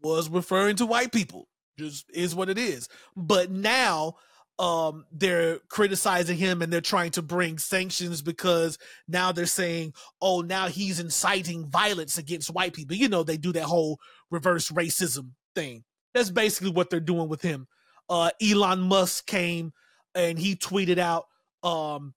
[0.01, 1.47] was referring to white people.
[1.77, 2.87] Just is what it is.
[3.15, 4.15] But now
[4.57, 10.39] um they're criticizing him and they're trying to bring sanctions because now they're saying oh
[10.39, 13.99] now he's inciting violence against white people you know they do that whole
[14.31, 15.83] reverse racism thing
[16.13, 17.67] that's basically what they're doing with him
[18.09, 19.71] uh elon musk came
[20.13, 21.25] and he tweeted out
[21.63, 22.13] um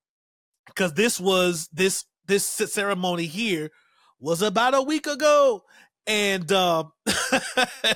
[0.66, 3.70] because this was this this ceremony here
[4.20, 5.62] was about a week ago
[6.06, 6.84] and uh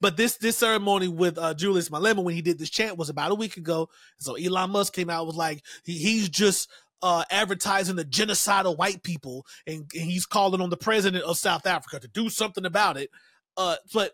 [0.00, 3.32] But this this ceremony with uh, Julius Malema when he did this chant was about
[3.32, 3.88] a week ago.
[4.18, 6.70] So Elon Musk came out was like he, he's just
[7.02, 11.38] uh, advertising the genocide of white people, and, and, he's calling on the president of
[11.38, 13.10] South Africa to do something about it.
[13.56, 14.12] Uh, but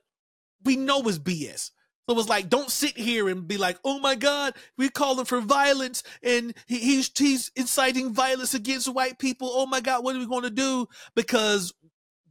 [0.64, 1.70] we know it's BS.
[2.06, 5.24] So it was like, don't sit here and be like, "Oh my God, we're calling
[5.24, 10.14] for violence, and he, he's he's inciting violence against white people." Oh my God, what
[10.14, 10.86] are we going to do?
[11.14, 11.72] Because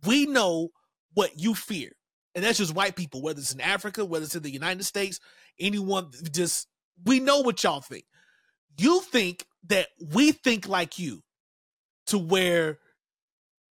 [0.06, 0.70] we know
[1.14, 1.94] what you fear
[2.36, 5.20] and that's just white people, whether it's in Africa, whether it's in the United States,
[5.60, 6.68] anyone just
[7.06, 8.06] we know what y'all think.
[8.78, 11.22] You think that we think like you
[12.08, 12.80] to where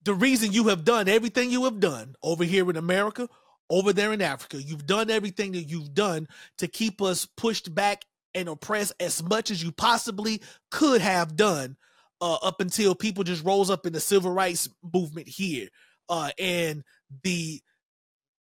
[0.03, 3.27] the reason you have done everything you have done over here in America,
[3.69, 6.27] over there in Africa, you've done everything that you've done
[6.57, 8.03] to keep us pushed back
[8.35, 10.41] and oppressed as much as you possibly
[10.71, 11.77] could have done
[12.21, 15.67] uh, up until people just rose up in the civil rights movement here
[16.09, 16.83] uh, and
[17.23, 17.61] the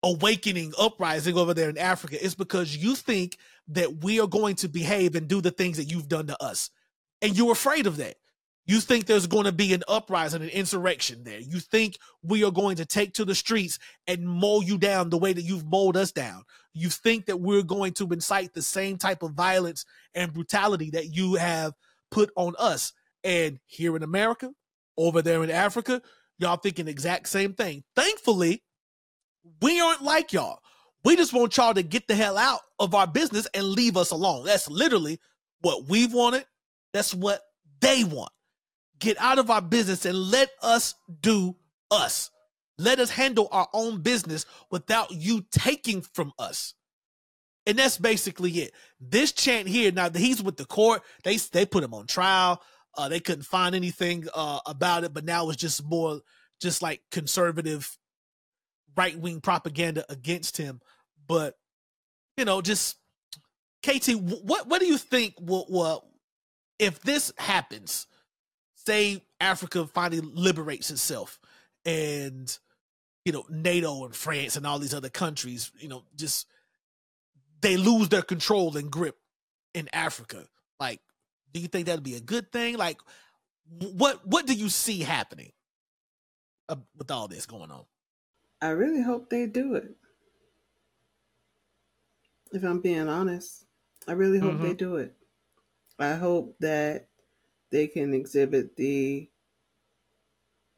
[0.03, 3.37] awakening uprising over there in Africa is because you think
[3.69, 6.71] that we are going to behave and do the things that you've done to us.
[7.23, 8.17] And you're afraid of that.
[8.71, 11.41] You think there's going to be an uprising, an insurrection there.
[11.41, 15.19] You think we are going to take to the streets and mow you down the
[15.19, 16.45] way that you've mowed us down.
[16.73, 21.13] You think that we're going to incite the same type of violence and brutality that
[21.13, 21.75] you have
[22.13, 22.93] put on us.
[23.25, 24.53] And here in America,
[24.97, 26.01] over there in Africa,
[26.39, 27.83] y'all thinking the exact same thing.
[27.97, 28.63] Thankfully,
[29.61, 30.61] we aren't like y'all.
[31.03, 34.13] We just want y'all to get the hell out of our business and leave us
[34.13, 34.47] alone.
[34.47, 35.19] That's literally
[35.61, 36.45] what we've wanted.
[36.93, 37.43] That's what
[37.81, 38.31] they want.
[39.01, 41.57] Get out of our business and let us do
[41.91, 42.31] us.
[42.79, 46.75] Let us handle our own business without you taking from us.
[47.67, 48.73] And that's basically it.
[49.01, 52.63] This chant here, now that he's with the court, they they put him on trial.
[52.97, 56.21] Uh, they couldn't find anything uh, about it, but now it's just more
[56.61, 57.97] just like conservative
[58.97, 60.81] right wing propaganda against him.
[61.27, 61.57] But
[62.37, 62.97] you know, just
[63.87, 66.05] KT, what what do you think will
[66.79, 68.07] if this happens?
[68.87, 71.39] Say Africa finally liberates itself,
[71.85, 72.57] and
[73.25, 76.47] you know NATO and France and all these other countries, you know, just
[77.61, 79.17] they lose their control and grip
[79.75, 80.45] in Africa.
[80.79, 81.01] Like,
[81.53, 82.77] do you think that'd be a good thing?
[82.77, 83.01] Like,
[83.79, 85.53] what what do you see happening
[86.69, 87.85] uh, with all this going on?
[88.63, 89.95] I really hope they do it.
[92.53, 93.65] If I'm being honest,
[94.09, 94.63] I really hope mm-hmm.
[94.65, 95.15] they do it.
[95.99, 97.10] I hope that
[97.71, 99.29] they can exhibit the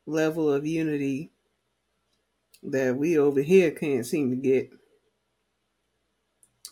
[0.06, 1.30] level of unity
[2.62, 4.70] that we over here can't seem to get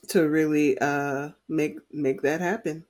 [0.08, 2.84] to really uh, make make that happen.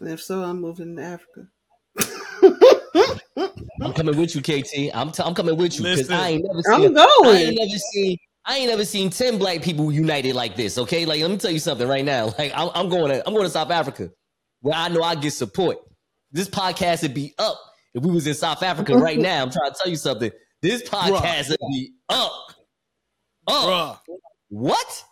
[0.00, 1.48] And if so, I'm moving to Africa.
[3.82, 4.94] I'm coming with you, KT.
[4.94, 6.86] I'm t- I'm coming with you because I ain't never seen.
[6.86, 7.36] I'm going.
[7.36, 8.18] I ain't never seen.
[8.44, 10.78] I ain't never seen ten black people united like this.
[10.78, 12.32] Okay, like let me tell you something right now.
[12.38, 14.10] Like I'm, I'm going to I'm going to South Africa,
[14.60, 15.78] where I know I get support.
[16.32, 17.58] This podcast would be up
[17.94, 19.42] if we was in South Africa right now.
[19.42, 20.30] I'm trying to tell you something.
[20.62, 21.50] This podcast Bruh.
[21.50, 22.32] would be up.
[23.46, 23.68] Up.
[23.68, 24.16] Bruh.
[24.48, 25.04] What?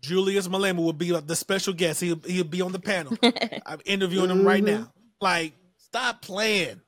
[0.00, 2.00] Julius Malema will be the special guest.
[2.00, 3.16] He'll he'll be on the panel.
[3.66, 4.92] I'm interviewing him right now.
[5.20, 6.80] Like, stop playing.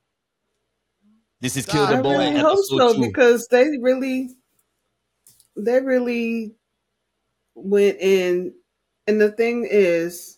[1.41, 2.09] This is Kill the Boy.
[2.15, 3.01] I really hope so two.
[3.01, 4.29] because they really,
[5.57, 6.55] they really
[7.55, 8.53] went in,
[9.07, 10.37] and the thing is,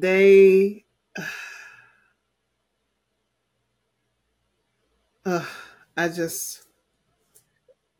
[0.00, 0.84] they
[5.26, 5.44] uh,
[5.96, 6.64] I just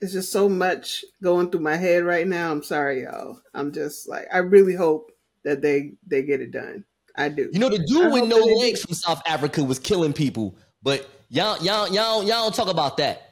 [0.01, 2.51] it's just so much going through my head right now.
[2.51, 3.40] I'm sorry, y'all.
[3.55, 5.12] I'm just like I really hope
[5.44, 6.85] that they they get it done.
[7.16, 7.51] I do.
[7.52, 11.09] You know, the I dude with no legs from South Africa was killing people, but
[11.28, 13.28] y'all, y'all, y'all, y'all don't talk about that.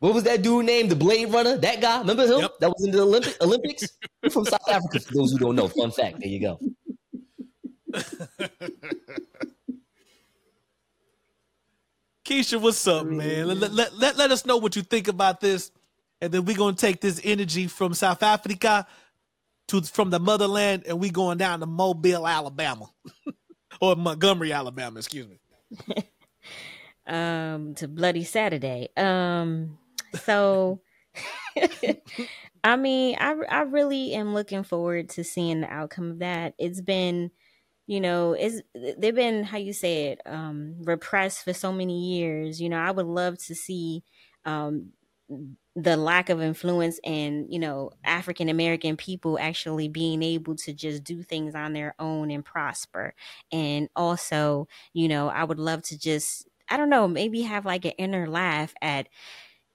[0.00, 0.90] What was that dude named?
[0.90, 1.56] The Blade Runner?
[1.56, 2.00] That guy?
[2.00, 2.40] Remember him?
[2.40, 2.58] Yep.
[2.60, 3.88] That was in the Olympic Olympics.
[4.30, 4.98] From South Africa.
[5.00, 6.18] For those who don't know, fun fact.
[6.18, 6.58] There you go.
[12.24, 13.48] Keisha, what's up, man?
[13.48, 15.70] Let, let, let, let us know what you think about this.
[16.20, 18.86] And then we're going to take this energy from South Africa
[19.68, 22.86] to from the motherland and we going down to Mobile, Alabama.
[23.80, 25.38] or Montgomery, Alabama, excuse me.
[27.06, 29.76] um to bloody saturday um
[30.24, 30.80] so
[32.62, 36.80] i mean i i really am looking forward to seeing the outcome of that it's
[36.80, 37.30] been
[37.86, 38.60] you know it's
[38.98, 42.60] they've been how you say it um repressed for so many years.
[42.60, 44.04] You know i would love to see
[44.44, 44.92] um
[45.74, 51.02] the lack of influence and you know african american people actually being able to just
[51.02, 53.14] do things on their own and prosper.
[53.50, 57.84] And also you know i would love to just i don't know maybe have like
[57.86, 59.08] an inner laugh at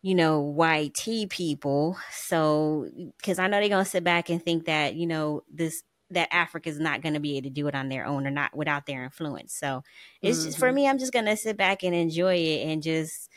[0.01, 0.93] you know white
[1.29, 1.97] people.
[2.11, 6.29] So because i know they're gonna sit back and think that you know this that
[6.31, 9.03] africa's not gonna be able to do it on their own or not without their
[9.03, 9.83] influence so
[10.21, 10.73] it's just for Mhm.
[10.73, 13.29] me i'm just gonna sit back and enjoy it and just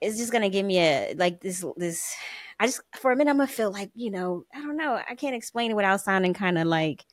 [0.00, 2.14] it's just gonna give me a like this this
[2.60, 5.14] i just for a minute i'm gonna feel like you know i don't know i
[5.14, 7.06] can't explain it without sounding kind of like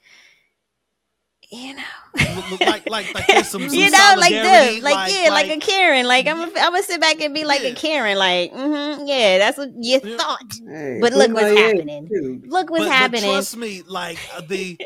[1.51, 5.29] you know like like like there's some, some you know like solidarity, this like, yeah
[5.29, 8.17] like, a karen like i'm gonna I'm gonna sit back and be like a karen
[8.17, 10.17] like hmm yeah that's what you Yeah.
[10.17, 12.41] thought Hey, but look what's happening too.
[12.45, 14.77] look what's but, happening But trust me, like uh, the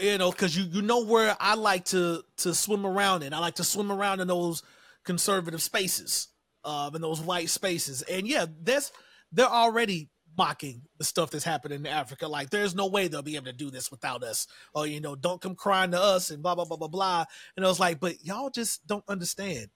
[0.00, 3.32] you know, because you you know where I like to to swim around in.
[3.32, 4.62] I like to swim around in those
[5.04, 6.28] conservative spaces,
[6.64, 8.02] um, in those white spaces.
[8.02, 8.92] And yeah, that's
[9.32, 12.28] they're already mocking the stuff that's happening in Africa.
[12.28, 14.46] Like, there's no way they'll be able to do this without us.
[14.74, 17.24] Or you know, don't come crying to us and blah blah blah blah blah.
[17.56, 19.68] And I was like, but y'all just don't understand.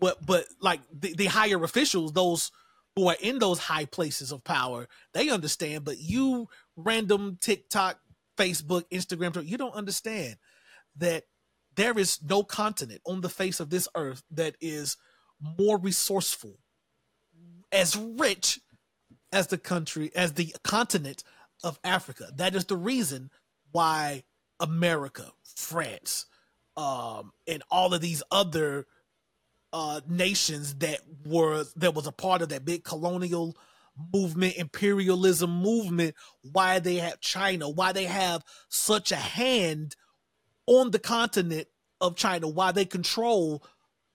[0.00, 2.50] But but like the, the higher officials, those
[2.96, 5.84] who are in those high places of power, they understand.
[5.84, 7.98] But you random TikTok,
[8.36, 10.36] Facebook, Instagram, you don't understand
[10.96, 11.24] that
[11.74, 14.96] there is no continent on the face of this earth that is
[15.58, 16.58] more resourceful,
[17.70, 18.60] as rich
[19.32, 21.24] as the country, as the continent
[21.64, 22.28] of Africa.
[22.36, 23.30] That is the reason
[23.70, 24.24] why
[24.60, 26.26] America, France,
[26.76, 28.86] um, and all of these other
[29.72, 33.56] uh, nations that were that was a part of that big colonial
[34.12, 36.14] movement, imperialism movement,
[36.52, 39.96] why they have China, why they have such a hand
[40.66, 41.68] on the continent
[42.00, 43.62] of China, why they control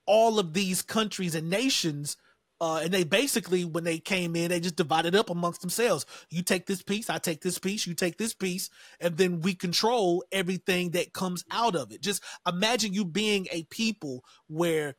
[0.06, 2.18] all of these countries and nations.
[2.60, 6.06] Uh, and they basically, when they came in, they just divided up amongst themselves.
[6.30, 8.70] You take this piece, I take this piece, you take this piece,
[9.00, 12.02] and then we control everything that comes out of it.
[12.02, 14.96] Just imagine you being a people where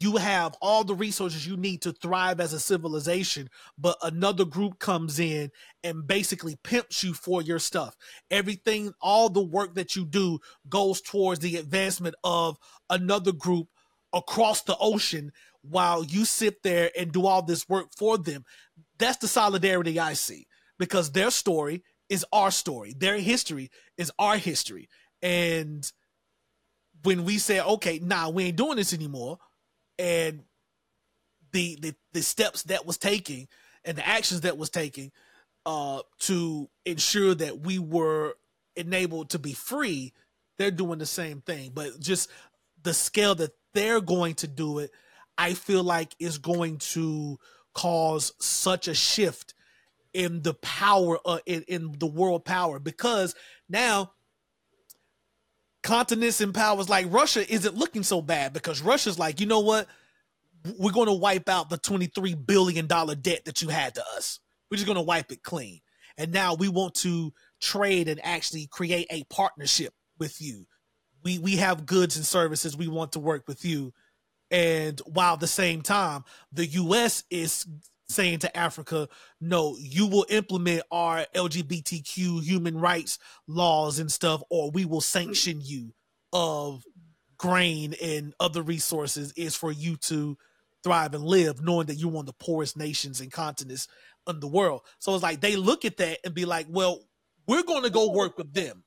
[0.00, 4.78] you have all the resources you need to thrive as a civilization, but another group
[4.78, 5.50] comes in
[5.84, 7.94] and basically pimps you for your stuff.
[8.30, 10.38] Everything, all the work that you do
[10.70, 12.56] goes towards the advancement of
[12.88, 13.68] another group
[14.12, 15.32] across the ocean
[15.62, 18.44] while you sit there and do all this work for them.
[18.98, 20.46] That's the solidarity I see
[20.78, 24.88] because their story is our story, their history is our history.
[25.22, 25.90] And
[27.04, 29.38] when we say, okay, nah, we ain't doing this anymore,
[29.98, 30.42] and
[31.52, 33.48] the the, the steps that was taking
[33.84, 35.10] and the actions that was taking
[35.66, 38.34] uh to ensure that we were
[38.76, 40.12] enabled to be free
[40.58, 42.30] they're doing the same thing but just
[42.82, 44.90] the scale that they're going to do it
[45.40, 47.38] i feel like is going to
[47.74, 49.54] cause such a shift
[50.12, 53.34] in the power uh, in, in the world power because
[53.68, 54.12] now
[55.82, 59.86] continents and powers like Russia isn't looking so bad because Russia's like, you know what?
[60.78, 64.40] We're going to wipe out the $23 billion debt that you had to us.
[64.70, 65.80] We're just going to wipe it clean.
[66.18, 70.66] And now we want to trade and actually create a partnership with you.
[71.22, 73.92] We we have goods and services we want to work with you.
[74.50, 77.66] And while at the same time, the US is
[78.08, 79.08] saying to Africa,
[79.40, 85.60] no, you will implement our LGBTQ human rights laws and stuff, or we will sanction
[85.62, 85.94] you
[86.32, 86.84] of
[87.38, 90.36] grain and other resources is for you to
[90.82, 93.86] thrive and live, knowing that you're one of the poorest nations and continents
[94.28, 94.82] in the world.
[94.98, 97.00] So it's like they look at that and be like, well,
[97.46, 98.84] we're going to go work with them.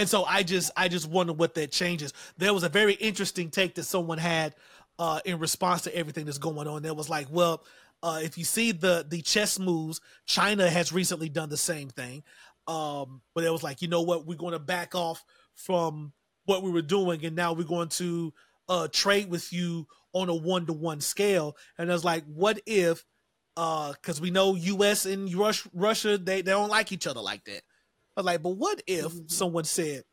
[0.00, 2.14] And so I just I just wonder what that changes.
[2.38, 4.54] There was a very interesting take that someone had
[4.98, 6.84] uh, in response to everything that's going on.
[6.84, 7.62] That was like, well,
[8.02, 12.22] uh, if you see the the chess moves, China has recently done the same thing.
[12.66, 15.22] Um, but it was like, you know what, we're going to back off
[15.54, 16.14] from
[16.46, 18.32] what we were doing, and now we're going to
[18.70, 21.58] uh, trade with you on a one to one scale.
[21.76, 23.04] And I was like, what if?
[23.54, 25.04] Because uh, we know U.S.
[25.04, 27.60] and Rush, Russia, they they don't like each other like that.
[28.20, 29.28] I was like, but what if mm-hmm.
[29.28, 30.04] someone said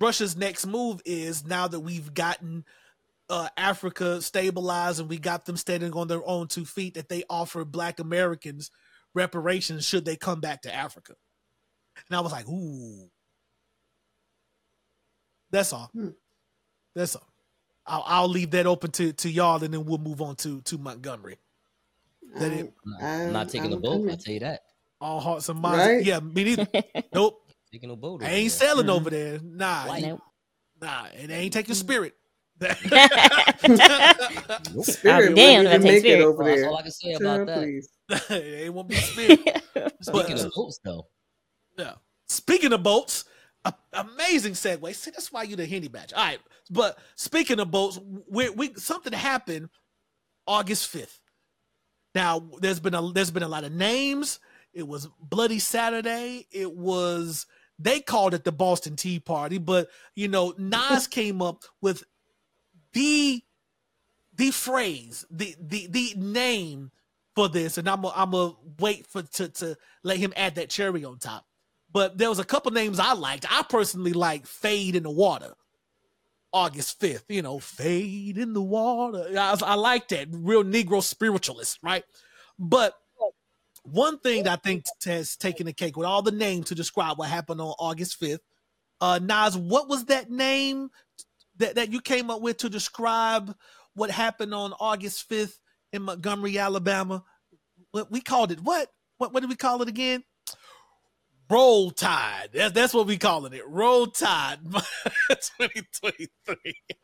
[0.00, 2.64] Russia's next move is now that we've gotten
[3.28, 7.24] uh, Africa stabilized and we got them standing on their own two feet, that they
[7.28, 8.70] offer Black Americans
[9.14, 11.14] reparations should they come back to Africa.
[12.08, 13.10] And I was like, ooh.
[15.50, 15.90] That's all.
[15.92, 16.08] Hmm.
[16.94, 17.28] That's all.
[17.86, 20.78] I'll, I'll, leave that open to, to y'all and then we'll move on to, to
[20.78, 21.38] Montgomery.
[22.36, 22.74] That I'm, it?
[23.02, 24.62] I'm not taking I'm, the boat, I'll tell you that.
[25.00, 25.78] All hearts and minds.
[25.78, 26.04] Right?
[26.04, 26.68] Yeah, me neither.
[27.14, 27.40] nope.
[27.72, 28.22] Taking no boat.
[28.22, 28.68] I ain't there.
[28.68, 28.94] sailing mm-hmm.
[28.94, 29.38] over there.
[29.42, 29.98] Nah.
[29.98, 30.20] Nope.
[30.80, 32.14] Nah, it ain't taking spirit.
[32.60, 32.78] spirit
[35.34, 36.24] damn, that take spirit.
[36.24, 36.56] over there.
[36.56, 37.82] That's all I can say about that.
[38.30, 39.40] it won't be spirit.
[40.00, 41.06] Speaking of boats, though.
[41.76, 41.94] Yeah.
[42.28, 43.24] Speaking of boats,
[43.64, 44.94] a, amazing segue.
[44.94, 46.12] See, that's why you the Henny Badge.
[46.12, 46.38] All right,
[46.70, 47.98] but speaking of boats,
[48.28, 49.68] we, we something happened
[50.46, 51.20] August fifth.
[52.14, 54.38] Now, there's been a there's been a lot of names.
[54.74, 56.46] It was Bloody Saturday.
[56.50, 57.46] It was
[57.78, 62.04] they called it the Boston Tea Party, but you know, Nas came up with
[62.92, 63.42] the
[64.36, 66.90] the phrase, the the the name
[67.34, 70.70] for this, and I'm a, I'm gonna wait for to to let him add that
[70.70, 71.46] cherry on top.
[71.92, 73.46] But there was a couple names I liked.
[73.48, 75.54] I personally like Fade in the Water.
[76.52, 79.26] August 5th, you know, fade in the water.
[79.36, 82.04] I, I like that real Negro spiritualist, right?
[82.60, 82.94] But
[83.84, 87.18] one thing that I think has taken the cake with all the names to describe
[87.18, 88.40] what happened on August 5th.
[89.00, 90.90] Uh, Nas, what was that name
[91.58, 93.54] that, that you came up with to describe
[93.94, 95.58] what happened on August 5th
[95.92, 97.22] in Montgomery, Alabama?
[97.90, 98.88] What we called it what?
[99.18, 100.24] What what did we call it again?
[101.50, 102.50] Roll Tide.
[102.52, 103.62] That's that's what we calling it.
[103.68, 104.58] Roll Tide
[105.28, 106.56] 2023.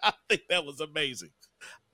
[0.03, 1.31] I think that was amazing.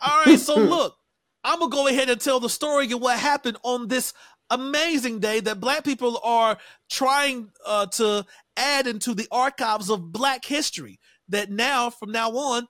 [0.00, 0.96] All right, so look,
[1.44, 4.14] I'm gonna go ahead and tell the story of what happened on this
[4.50, 6.58] amazing day that black people are
[6.88, 8.24] trying uh, to
[8.56, 10.98] add into the archives of black history
[11.28, 12.68] that now from now on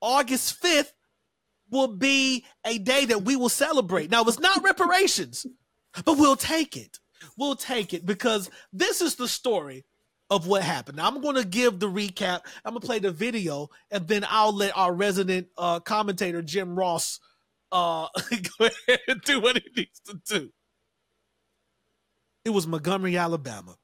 [0.00, 0.92] august 5th
[1.70, 5.46] will be a day that we will celebrate now it's not reparations
[6.04, 6.98] but we'll take it
[7.36, 9.84] we'll take it because this is the story
[10.30, 10.96] of what happened.
[10.96, 12.40] Now, I'm going to give the recap.
[12.64, 16.76] I'm going to play the video, and then I'll let our resident uh, commentator Jim
[16.76, 17.20] Ross
[17.72, 18.08] uh,
[19.24, 20.50] do what he needs to do.
[22.44, 23.76] It was Montgomery, Alabama.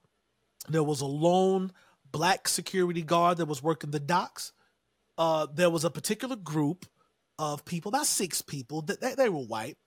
[0.68, 1.72] There was a lone
[2.12, 4.52] black security guard that was working the docks.
[5.16, 6.86] Uh, there was a particular group
[7.38, 9.78] of people, about six people, that they, they were white,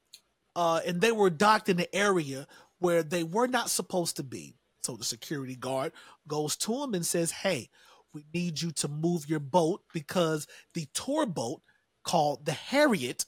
[0.56, 2.48] uh, and they were docked in the area
[2.80, 4.56] where they were not supposed to be.
[4.82, 5.94] So the security guard
[6.28, 7.70] goes to them and says, Hey,
[8.14, 11.62] we need you to move your boat because the tour boat
[12.04, 13.26] called the Harriet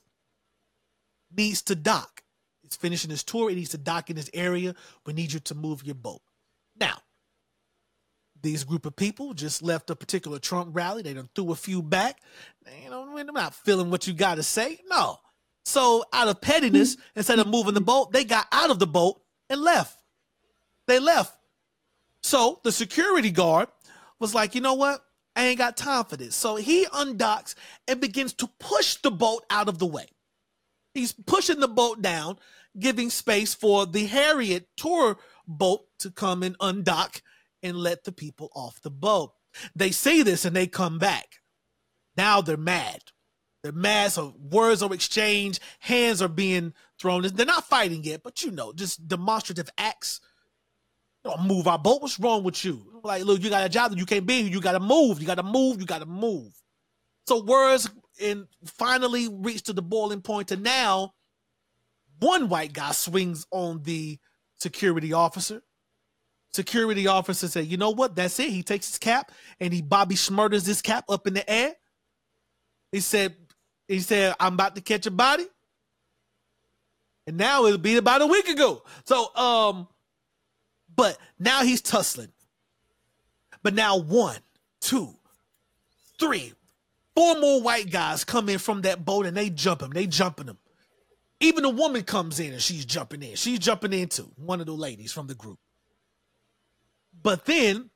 [1.35, 2.23] needs to dock.
[2.65, 3.49] It's finishing his tour.
[3.49, 4.75] It needs to dock in this area.
[5.05, 6.21] We need you to move your boat.
[6.79, 6.97] Now,
[8.41, 11.01] these group of people just left a particular Trump rally.
[11.01, 12.19] They done threw a few back.
[12.65, 14.79] They, you know, they're not feeling what you got to say.
[14.89, 15.19] No.
[15.65, 17.01] So out of pettiness, hmm.
[17.15, 19.99] instead of moving the boat, they got out of the boat and left.
[20.87, 21.35] They left.
[22.21, 23.67] So the security guard
[24.19, 25.01] was like, you know what?
[25.35, 26.35] I ain't got time for this.
[26.35, 27.55] So he undocks
[27.87, 30.05] and begins to push the boat out of the way.
[30.95, 32.39] He's pushing the boat down,
[32.79, 37.21] giving space for the Harriet tour boat to come and undock
[37.61, 39.33] and let the people off the boat.
[39.75, 41.41] They say this and they come back.
[42.15, 43.01] Now they're mad.
[43.61, 44.13] They're mad.
[44.13, 47.23] So words are exchanged, hands are being thrown.
[47.23, 50.21] They're not fighting yet, but you know, just demonstrative acts.
[51.25, 52.03] Don't move our boat.
[52.03, 53.01] What's wrong with you?
[53.03, 54.51] Like, look, you got a job that you can't be here.
[54.51, 55.19] You got to move.
[55.19, 55.81] You got to move.
[55.81, 56.53] You got to move.
[57.27, 57.89] So words
[58.21, 60.51] and finally reached to the boiling point.
[60.51, 61.13] And now,
[62.19, 64.19] one white guy swings on the
[64.55, 65.61] security officer.
[66.53, 68.15] Security officer said, "You know what?
[68.15, 71.49] That's it." He takes his cap and he Bobby Shmurda's his cap up in the
[71.49, 71.75] air.
[72.91, 73.35] He said,
[73.87, 75.47] "He said I'm about to catch a body."
[77.27, 78.83] And now it'll be about a week ago.
[79.05, 79.87] So, um,
[80.95, 82.31] but now he's tussling.
[83.63, 84.37] But now one,
[84.79, 85.15] two,
[86.19, 86.53] three,
[87.15, 89.91] Four more white guys come in from that boat and they jump him.
[89.91, 90.57] They jumping him.
[91.39, 93.35] Even a woman comes in and she's jumping in.
[93.35, 95.59] She's jumping into one of the ladies from the group.
[97.21, 97.89] But then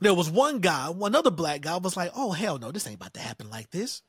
[0.00, 2.96] there was one guy, one other black guy was like, "Oh hell no, this ain't
[2.96, 4.02] about to happen like this."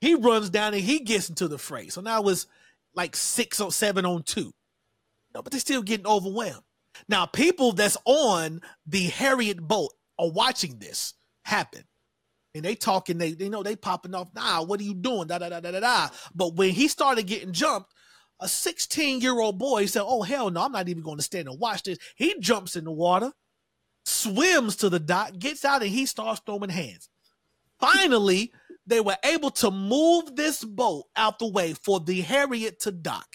[0.00, 1.88] He runs down and he gets into the fray.
[1.88, 2.46] So now it's
[2.94, 4.52] like six or seven on two.
[5.34, 6.64] No, but they're still getting overwhelmed.
[7.08, 11.14] Now, people that's on the Harriet boat are watching this
[11.44, 11.84] happen.
[12.54, 15.28] And they talking, they, they know they popping off, nah, what are you doing?
[15.28, 16.08] Da da da da da da.
[16.34, 17.92] But when he started getting jumped,
[18.40, 21.48] a 16 year old boy said, Oh hell no, I'm not even going to stand
[21.48, 21.98] and watch this.
[22.16, 23.32] He jumps in the water,
[24.04, 27.08] swims to the dock, gets out, and he starts throwing hands.
[27.78, 28.52] Finally,
[28.86, 33.28] they were able to move this boat out the way for the Harriet to dock.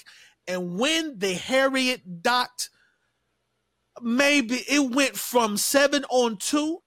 [0.48, 2.70] And when the Harriet docked,
[4.02, 6.80] maybe it went from seven on two,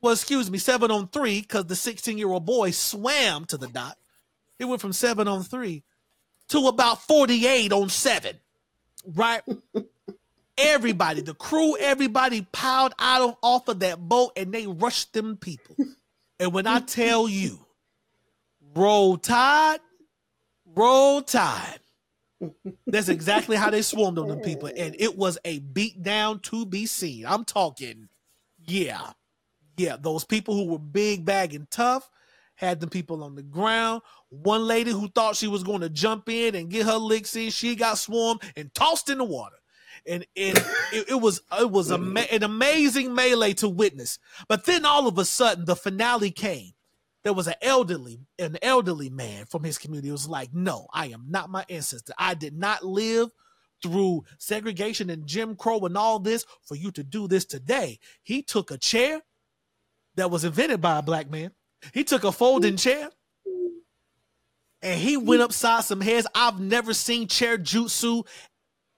[0.00, 3.68] well, excuse me, seven on three, because the 16 year old boy swam to the
[3.68, 3.96] dot.
[4.58, 5.84] It went from seven on three
[6.48, 8.36] to about 48 on seven,
[9.06, 9.42] right?
[10.58, 15.36] everybody, the crew, everybody piled out of off of that boat and they rushed them
[15.36, 15.76] people.
[16.40, 17.64] And when I tell you,
[18.74, 19.80] roll tide,
[20.74, 21.80] roll tide.
[22.86, 24.70] That's exactly how they swarmed on them people.
[24.76, 27.26] And it was a beat down to be seen.
[27.26, 28.08] I'm talking,
[28.64, 29.12] yeah.
[29.78, 32.10] Yeah, those people who were big bag and tough
[32.56, 34.02] had them people on the ground.
[34.30, 37.50] One lady who thought she was going to jump in and get her licks in,
[37.50, 39.56] she got swarmed and tossed in the water.
[40.06, 40.58] And, and
[40.92, 44.18] it, it was it was ama- an amazing melee to witness.
[44.48, 46.72] But then all of a sudden, the finale came
[47.24, 51.24] there was an elderly an elderly man from his community was like no i am
[51.28, 53.28] not my ancestor i did not live
[53.82, 58.42] through segregation and jim crow and all this for you to do this today he
[58.42, 59.20] took a chair
[60.18, 61.50] that was invented by a black man
[61.92, 63.10] he took a folding chair
[64.82, 68.26] and he went upside some heads i've never seen chair jutsu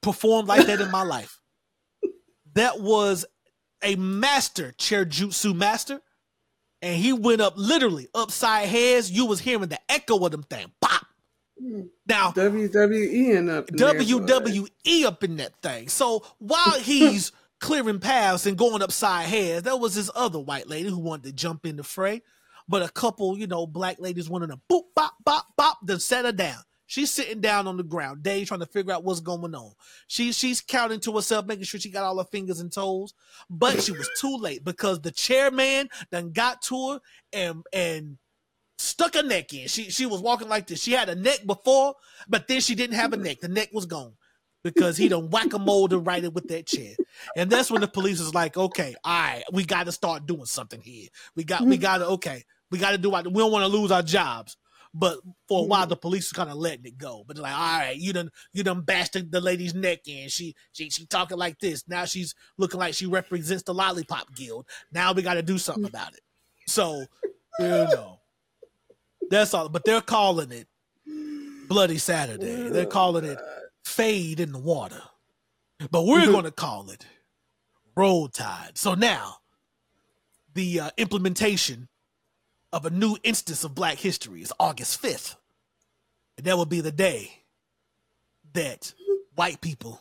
[0.03, 1.41] perform like that in my life
[2.55, 3.25] that was
[3.83, 6.01] a master chair jutsu master
[6.83, 9.11] and he went up literally upside heads.
[9.11, 10.71] You was hearing the echo of them thing.
[10.81, 11.07] Pop.
[12.07, 15.89] Now WWE and up in WWE up in that thing.
[15.89, 20.89] So while he's clearing paths and going upside heads, there was this other white lady
[20.89, 22.23] who wanted to jump in the fray.
[22.69, 26.25] But a couple, you know, black ladies wanted to boop, bop, bop, bop, then set
[26.25, 26.61] her down.
[26.87, 29.73] She's sitting down on the ground, Dave trying to figure out what's going on.
[30.09, 33.15] She she's counting to herself, making sure she got all her fingers and toes,
[33.49, 37.01] but she was too late because the chairman then got to her
[37.33, 38.19] and and
[38.77, 39.69] stuck her neck in.
[39.69, 40.83] She she was walking like this.
[40.83, 41.95] She had a neck before,
[42.29, 43.39] but then she didn't have a neck.
[43.39, 44.15] The neck was gone
[44.63, 46.95] because he done whack a mold and right it with that chair.
[47.37, 50.45] And that's when the police is like, okay, all right, we got to start doing
[50.45, 51.09] something here.
[51.35, 51.83] We got we hmm.
[51.83, 54.57] got to okay, we got to do what we don't want to lose our jobs.
[54.93, 55.91] But for a while, hmm.
[55.91, 57.25] the police is kind of letting it go.
[57.27, 60.29] But they're like, all right, you done you done bashed the lady's neck in.
[60.29, 61.89] She she she talking like this.
[61.89, 64.67] Now she's looking like she represents the lollipop guild.
[64.93, 65.89] Now we got to do something hmm.
[65.89, 66.21] about it.
[66.67, 67.05] So
[67.59, 68.21] you know,
[69.31, 69.69] that's all.
[69.69, 70.67] But they're calling it
[71.69, 72.69] Bloody Saturday.
[72.69, 73.39] They're calling it
[73.91, 75.03] Fade in the Water.
[75.91, 77.07] But we're going to call it
[77.97, 78.79] Roll Tide.
[78.79, 79.37] So now,
[80.55, 81.89] the uh, implementation
[82.73, 85.37] of a new instance of black history is August 5th.
[86.37, 87.43] And that will be the day
[88.53, 88.95] that
[89.35, 90.01] white people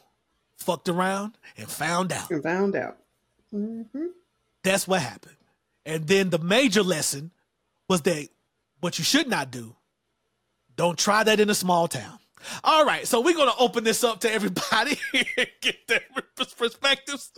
[0.58, 2.30] fucked around and found out.
[2.30, 2.98] And found out.
[3.54, 4.08] Mm-hmm.
[4.64, 5.36] That's what happened.
[5.86, 7.32] And then the major lesson
[7.88, 8.28] was that
[8.82, 9.76] what you should not do,
[10.76, 12.20] don't try that in a small town.
[12.64, 14.98] All right, so we're to open this up to everybody
[15.62, 16.02] get their
[16.58, 17.32] perspectives.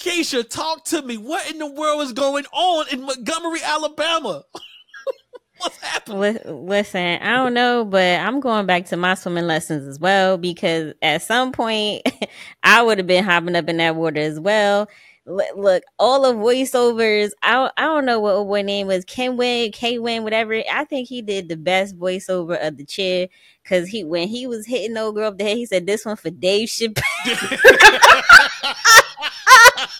[0.00, 1.16] Keisha, talk to me.
[1.16, 4.42] What in the world is going on in Montgomery, Alabama?
[5.58, 6.38] What's happening?
[6.66, 10.92] Listen, I don't know, but I'm going back to my swimming lessons as well because
[11.02, 12.02] at some point
[12.64, 14.88] I would have been hopping up in that water as well.
[15.24, 17.30] Look, all the voiceovers.
[17.44, 20.60] I I don't know what what name was Ken Win, K Win, whatever.
[20.68, 23.28] I think he did the best voiceover of the chair
[23.62, 26.16] because he when he was hitting old girl up the head, he said this one
[26.16, 27.02] for Dave Chappelle.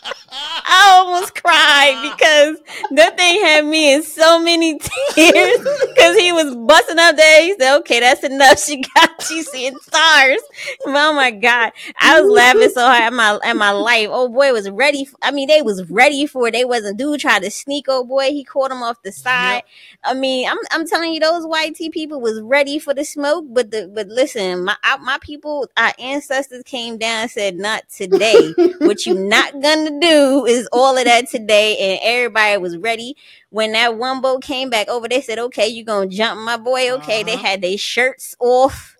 [0.34, 2.56] I almost cried because
[2.92, 4.78] that thing had me in so many
[5.12, 7.42] tears because he was busting up there.
[7.42, 8.58] He said, "Okay, that's enough.
[8.62, 10.40] She got you seeing stars."
[10.86, 14.08] Oh my god, I was laughing so hard at my at my life.
[14.10, 15.04] Oh boy was ready.
[15.04, 16.52] For, I mean, they was ready for it.
[16.52, 17.86] They wasn't dude trying to sneak.
[17.88, 19.54] Oh boy, he caught him off the side.
[19.54, 19.64] Yep.
[20.04, 23.44] I mean, I'm I'm telling you, those YT people was ready for the smoke.
[23.52, 28.52] But the but listen, my my people, our ancestors came down and said, "Not today.
[28.78, 33.16] what you not gonna do is all of that today." And everybody was ready.
[33.50, 36.90] When that one boat came back over, they said, "Okay, you gonna jump, my boy?"
[36.92, 37.24] Okay, uh-huh.
[37.24, 38.96] they had their shirts off.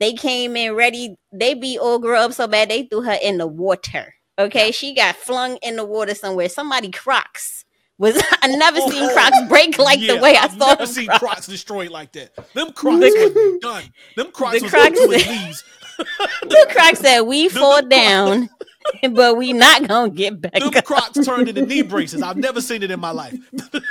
[0.00, 1.16] They came in ready.
[1.32, 4.14] They beat old girl up so bad they threw her in the water.
[4.38, 6.48] Okay, she got flung in the water somewhere.
[6.48, 7.63] Somebody Crocs
[7.98, 8.20] was.
[8.42, 11.06] I never oh, seen Crocs break like Yeah, the way I I've saw never seen
[11.06, 11.18] Crocs.
[11.20, 12.34] Crocs destroyed like that.
[12.54, 13.84] Them Crocs was done.
[14.16, 15.62] Them Crocs the was Crocs that-
[16.42, 18.50] The Crocs said we fall down,
[19.12, 20.84] but we not gonna get back Them up.
[20.84, 22.22] Crocs turned into knee braces.
[22.22, 23.34] I've never seen it in my life.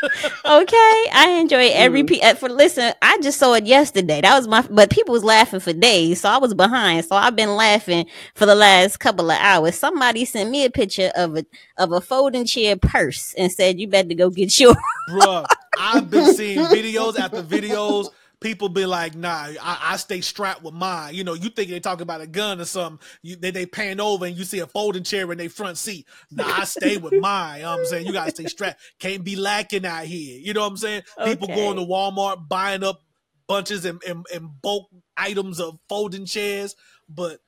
[0.45, 2.07] Okay, I enjoy every mm.
[2.07, 2.23] piece.
[2.23, 4.21] Uh, for listen, I just saw it yesterday.
[4.21, 4.61] That was my.
[4.69, 7.05] But people was laughing for days, so I was behind.
[7.05, 9.75] So I've been laughing for the last couple of hours.
[9.75, 11.45] Somebody sent me a picture of a
[11.77, 14.75] of a folding chair purse and said, "You better go get your."
[15.09, 15.45] Bruh,
[15.79, 18.09] I've been seeing videos after videos.
[18.43, 21.15] People be like, nah, I, I stay strapped with mine.
[21.15, 22.99] You know, you think they talking about a gun or something.
[23.21, 26.05] You, they, they pan over and you see a folding chair in their front seat.
[26.29, 27.59] Nah, I stay with mine.
[27.59, 28.05] You know what I'm saying?
[28.05, 28.81] You gotta stay strapped.
[28.99, 30.39] Can't be lacking out here.
[30.39, 31.03] You know what I'm saying?
[31.23, 33.01] People going to Walmart buying up
[33.47, 36.75] bunches and, and, and bulk items of folding chairs.
[37.07, 37.39] But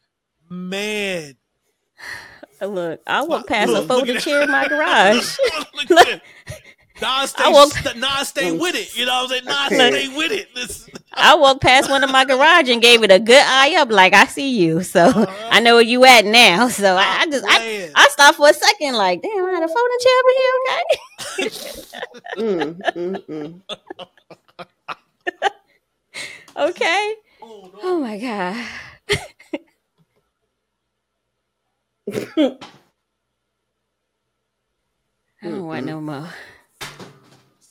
[0.49, 1.35] man,
[2.61, 5.37] Look, I walk past look, a folding chair in my garage.
[5.89, 6.21] look
[6.95, 7.01] at that.
[7.01, 8.95] Nah, stay, I walk- st- nah, stay with it.
[8.97, 9.45] You know what I'm saying?
[9.45, 10.53] Nah, stay with it.
[10.55, 13.89] This, I walked past one of my garage and gave it a good eye up,
[13.91, 14.83] like I see you.
[14.83, 15.11] So
[15.49, 16.67] I know where you at now.
[16.75, 17.91] So I, I just I, Man.
[17.95, 21.49] I stopped for a second, like, damn, I had a folding chair over here, okay?
[22.37, 23.61] Mm, mm, mm.
[26.57, 27.13] Okay.
[27.41, 28.67] Oh my god.
[35.41, 36.29] I don't want no more.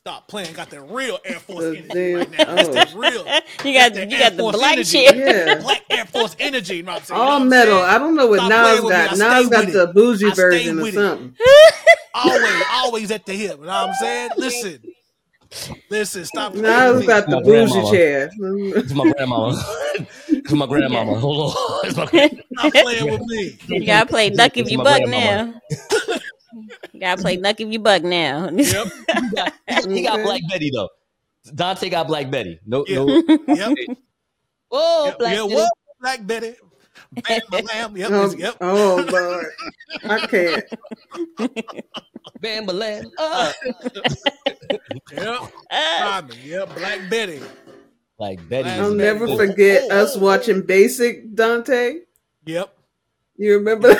[0.07, 0.53] Stop playing.
[0.53, 2.55] Got that real Air Force The energy right damn- now.
[2.57, 2.73] That's oh.
[2.75, 3.25] that real.
[3.65, 5.05] You got That's you Air got the Force black energy.
[5.07, 5.17] chair.
[5.47, 5.55] Yeah.
[5.63, 6.77] Black Air Force energy.
[6.77, 7.19] You know saying?
[7.19, 7.79] All You know metal.
[7.79, 8.99] I don't know what Stop Nas playing with me.
[8.99, 9.13] got.
[9.33, 9.95] I Nas got the it.
[9.95, 11.37] bougie version or something.
[12.17, 13.59] Always, always at the hip.
[13.61, 14.31] You know what I'm saying?
[14.37, 14.83] Listen.
[15.89, 17.07] Listen, stop playing Nas with me.
[17.07, 17.91] got the My bougie grandmama.
[17.91, 18.31] chair.
[18.77, 19.65] It's my grandmama.
[20.29, 21.15] it's my grandmama.
[21.15, 21.87] Hold on.
[21.89, 22.43] It's my grandmama.
[22.59, 23.59] Stop playing with me.
[23.69, 25.55] You gotta play duck if you my buck now.
[26.93, 28.49] You gotta play duck if you buck now.
[28.53, 28.87] Yep.
[29.89, 30.23] he got Okay.
[30.23, 30.89] Black Betty though.
[31.55, 32.59] Dante got Black Betty.
[32.67, 33.05] No, Yeah.
[33.05, 33.23] no.
[33.49, 33.99] Yep.
[34.71, 35.19] Oh, Yep.
[35.19, 35.55] Black yeah, Betty.
[35.55, 35.71] what?
[36.01, 36.55] Black Betty.
[37.29, 37.97] Bam, bam, bam.
[37.97, 38.11] Yep.
[38.13, 38.57] Oh, Yep.
[38.61, 39.47] oh Lord,
[40.05, 40.65] I can't.
[42.41, 43.11] Bam, Balam.
[43.19, 43.53] Uh.
[45.13, 45.53] Yep.
[45.71, 46.23] Try.
[46.45, 46.77] Yep.
[46.77, 47.41] Black Betty.
[48.19, 48.69] Like Betty.
[48.71, 48.97] I'll Betty.
[48.97, 50.21] never Oh, forget oh, us oh.
[50.21, 52.01] watching Basic Dante.
[52.47, 52.77] Yep.
[53.37, 53.95] You remember?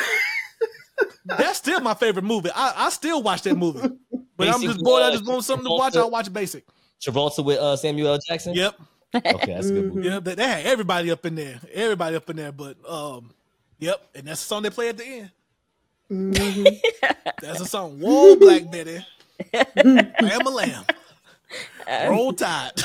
[1.25, 2.51] That's still my favorite movie.
[2.55, 3.89] I, I still watch that movie.
[4.37, 5.03] But I'm just bored.
[5.03, 5.97] I just want something to watch.
[5.97, 6.65] I'll watch Basic.
[7.01, 8.19] Travolta with uh, Samuel L.
[8.27, 8.55] Jackson.
[8.55, 8.75] Yep.
[9.15, 10.09] Okay, that's a good movie.
[10.09, 11.61] Yeah, they, they had everybody up in there.
[11.73, 12.53] Everybody up in there.
[12.53, 13.31] But um,
[13.79, 15.31] yep, and that's the song they play at the end.
[17.41, 18.01] That's a song.
[18.01, 19.05] Whoa, Black Betty.
[19.85, 20.85] Lamb a lamb.
[22.09, 22.73] Roll Tide.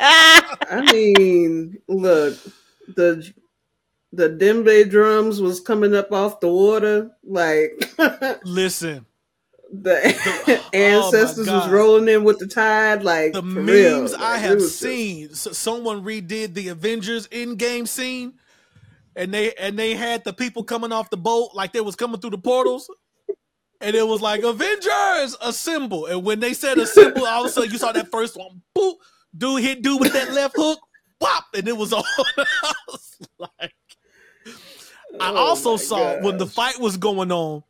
[0.00, 2.38] I mean, look,
[2.94, 3.32] the
[4.16, 7.92] the djembe drums was coming up off the water, like
[8.44, 9.06] Listen,
[9.72, 9.98] the
[10.72, 13.68] oh, ancestors was rolling in with the tide, like the memes
[14.12, 14.16] real.
[14.18, 15.34] I Like, have just- seen.
[15.34, 18.34] So someone redid the Avengers Endgame scene,
[19.14, 22.20] and they and they had the people coming off the boat like they was coming
[22.20, 22.90] through the portals.
[23.82, 26.06] And it was like Avengers assemble.
[26.06, 28.62] And when they said assemble, all of a sudden you saw that first one.
[28.74, 28.94] Boop.
[29.36, 30.78] Dude hit dude with that left hook.
[31.20, 31.44] Whop.
[31.52, 32.02] And it was all
[32.38, 33.74] I was like.
[35.20, 37.62] I Oh also saw when the fight was going on,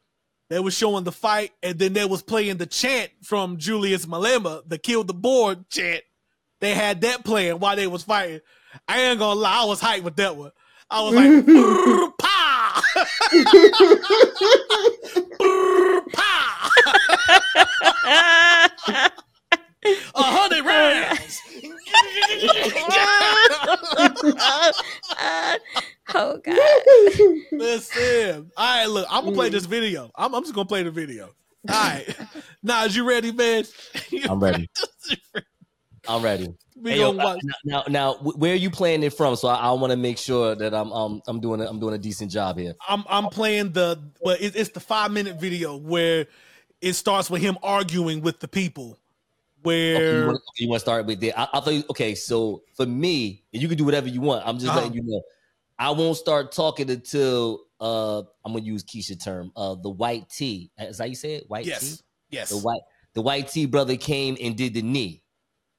[0.48, 4.62] they was showing the fight, and then they was playing the chant from Julius Malema,
[4.68, 6.02] the kill the Boer chant.
[6.60, 8.40] They had that playing while they was fighting.
[8.88, 10.52] I ain't gonna lie, I was hyped with that one.
[10.88, 12.82] I was like, "Brr, pa,
[16.12, 16.70] pa,
[20.14, 21.40] a hundred rounds.
[26.14, 26.58] oh god.
[27.52, 30.10] Listen, all right, look, I'm gonna play this video.
[30.14, 31.30] I'm, I'm just gonna play the video.
[31.68, 32.06] All right,
[32.62, 33.64] now, is you ready, man?
[34.28, 34.68] I'm ready.
[36.08, 36.48] I'm ready.
[36.80, 37.40] We Hey, yo, gonna watch.
[37.64, 39.34] now, now, where are you playing it from?
[39.36, 41.94] So I, I want to make sure that I'm, um, I'm doing, a, I'm doing
[41.94, 42.74] a decent job here.
[42.88, 46.26] I'm I'm playing the well, it, it's the five minute video where
[46.80, 48.98] it starts with him arguing with the people.
[49.66, 51.38] Okay, Where you, want, you want to start with that?
[51.38, 51.90] I, I thought.
[51.90, 54.46] Okay, so for me, and you can do whatever you want.
[54.46, 54.80] I'm just Uh-huh.
[54.80, 55.22] letting you know.
[55.78, 59.52] I won't start talking until uh, I'm gonna use Keisha term.
[59.56, 60.70] Uh, the white tee.
[60.78, 61.44] Is that you say it?
[61.48, 61.70] White tee.
[61.70, 62.80] yes, yes, The white,
[63.14, 65.22] the white tee brother came and did the knee.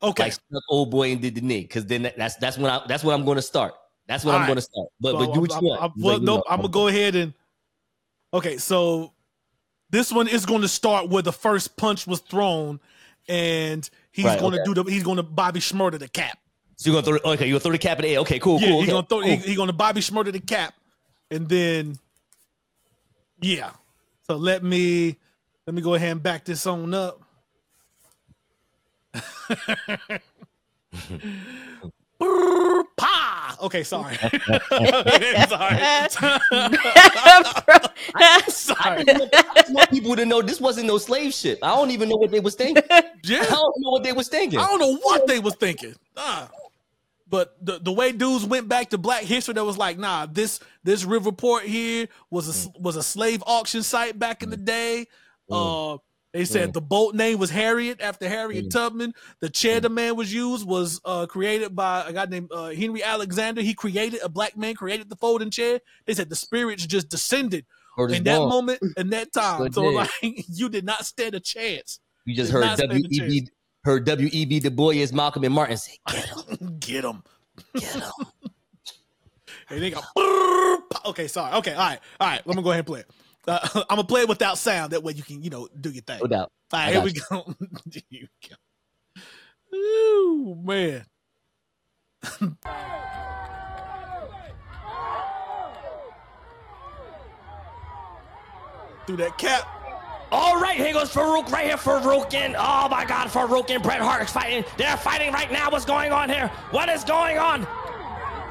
[0.04, 0.26] okay.
[0.26, 1.62] Like old boy and did the knee.
[1.62, 3.74] Because then that's that's when I that's what I'm going to start.
[4.08, 4.48] That's what All I'm right.
[4.48, 4.88] going to start.
[5.02, 5.82] But Well, but do what I'm- you I'm- want.
[5.82, 6.44] I'm- well, Like, nope.
[6.50, 7.34] I'm gonna go ahead and
[8.34, 8.58] okay.
[8.58, 9.14] So
[9.90, 12.80] this one is going to start where the first punch was thrown,
[13.28, 14.74] and he's Right, going to okay.
[14.74, 16.38] do the he's going to Bobby Shmurda the cap.
[16.78, 18.20] So you're gonna throw okay, you're gonna throw the cap the air.
[18.20, 18.82] Okay, cool, yeah, cool.
[18.82, 19.22] he's okay, gonna throw.
[19.22, 19.30] cool.
[19.30, 20.76] He, he gonna Bobby Shmurda the cap,
[21.32, 21.98] and then
[23.42, 23.72] Yeah.
[24.28, 25.18] So let me
[25.66, 27.22] let me go ahead and back this on up.
[33.62, 34.16] Okay, sorry.
[34.18, 34.30] sorry.
[38.50, 39.04] sorry.
[39.08, 41.60] I want people to know this wasn't no slave ship.
[41.64, 42.84] I don't even know what they was thinking.
[43.24, 43.40] Yeah.
[43.42, 44.60] I don't know what they was thinking.
[44.60, 45.96] I don't know what they was thinking.
[46.16, 46.48] Nah.
[47.30, 50.62] But the, the way dudes went back to black history, that was like, nah, this
[50.84, 52.80] this Riverport here was a Mm.
[52.80, 55.08] was a slave auction site back in the day.
[55.52, 55.96] Mm.
[55.96, 55.98] Uh
[56.38, 58.72] they said the boat name was Harriet after Harriet Mm.
[58.72, 59.14] Tubman.
[59.40, 63.04] The chair the man was used was uh, created by a guy named uh, Henry
[63.04, 63.62] Alexander.
[63.62, 65.80] He created a black man created the folding chair.
[66.06, 67.66] They said the spirits just descended
[67.98, 68.50] in that born.
[68.50, 69.72] moment, in that time.
[69.74, 69.94] So did.
[69.96, 72.00] like you did not stand a chance.
[72.26, 73.48] You just Did heard not stand a W E B
[73.84, 77.24] heard W E B Du Bois, Malcolm and Martin say, "Get him, Get them.
[77.74, 78.02] get him."
[79.70, 80.00] And they go.
[80.18, 80.78] "Brrr,
[81.08, 81.54] Okay, sorry.
[81.56, 82.46] Okay, all right, all right.
[82.46, 83.10] Let me go ahead and play it.
[83.48, 84.92] Uh, I'm gonna play it without sound.
[84.92, 86.20] That way you can, you know, do your thing.
[86.22, 86.52] No doubt.
[86.74, 87.56] All I right, here we go.
[88.10, 89.78] here we go.
[89.78, 91.06] Ooh, man.
[99.06, 99.68] Through that cap.
[100.30, 101.78] All right, here goes Faarooq right here.
[101.78, 104.66] Faarooq and oh my God, Faarooq and Bret Hart is fighting.
[104.78, 105.72] They're fighting right now.
[105.72, 106.50] What's going on here?
[106.72, 107.66] What is going on?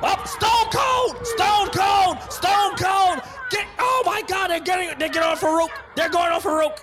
[0.02, 3.20] Up, Stone Cold, Stone Cold, Stone Cold.
[3.50, 5.68] Get, oh my God, they're getting, they're getting on Faarooq.
[5.94, 6.78] They're going on Faarooq.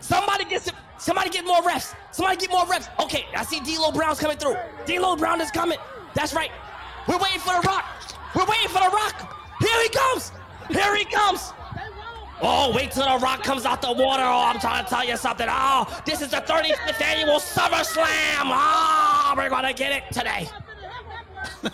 [0.00, 1.94] Somebody get some, somebody get more refs.
[2.10, 2.88] Somebody get more refs.
[3.02, 4.56] Okay, I see D'Lo Brown's coming through.
[4.86, 5.78] D'Lo Brown is coming.
[6.14, 6.50] That's right.
[7.08, 7.84] We're waiting for the Rock.
[8.34, 9.34] We're waiting for the Rock.
[9.60, 10.32] Here he comes.
[10.68, 11.52] Here he comes.
[12.42, 14.22] Oh, wait till the Rock comes out the water.
[14.22, 15.46] Oh, I'm trying to tell you something.
[15.48, 18.06] Oh, this is the 35th annual SummerSlam.
[18.44, 20.48] Oh, we're gonna get it today.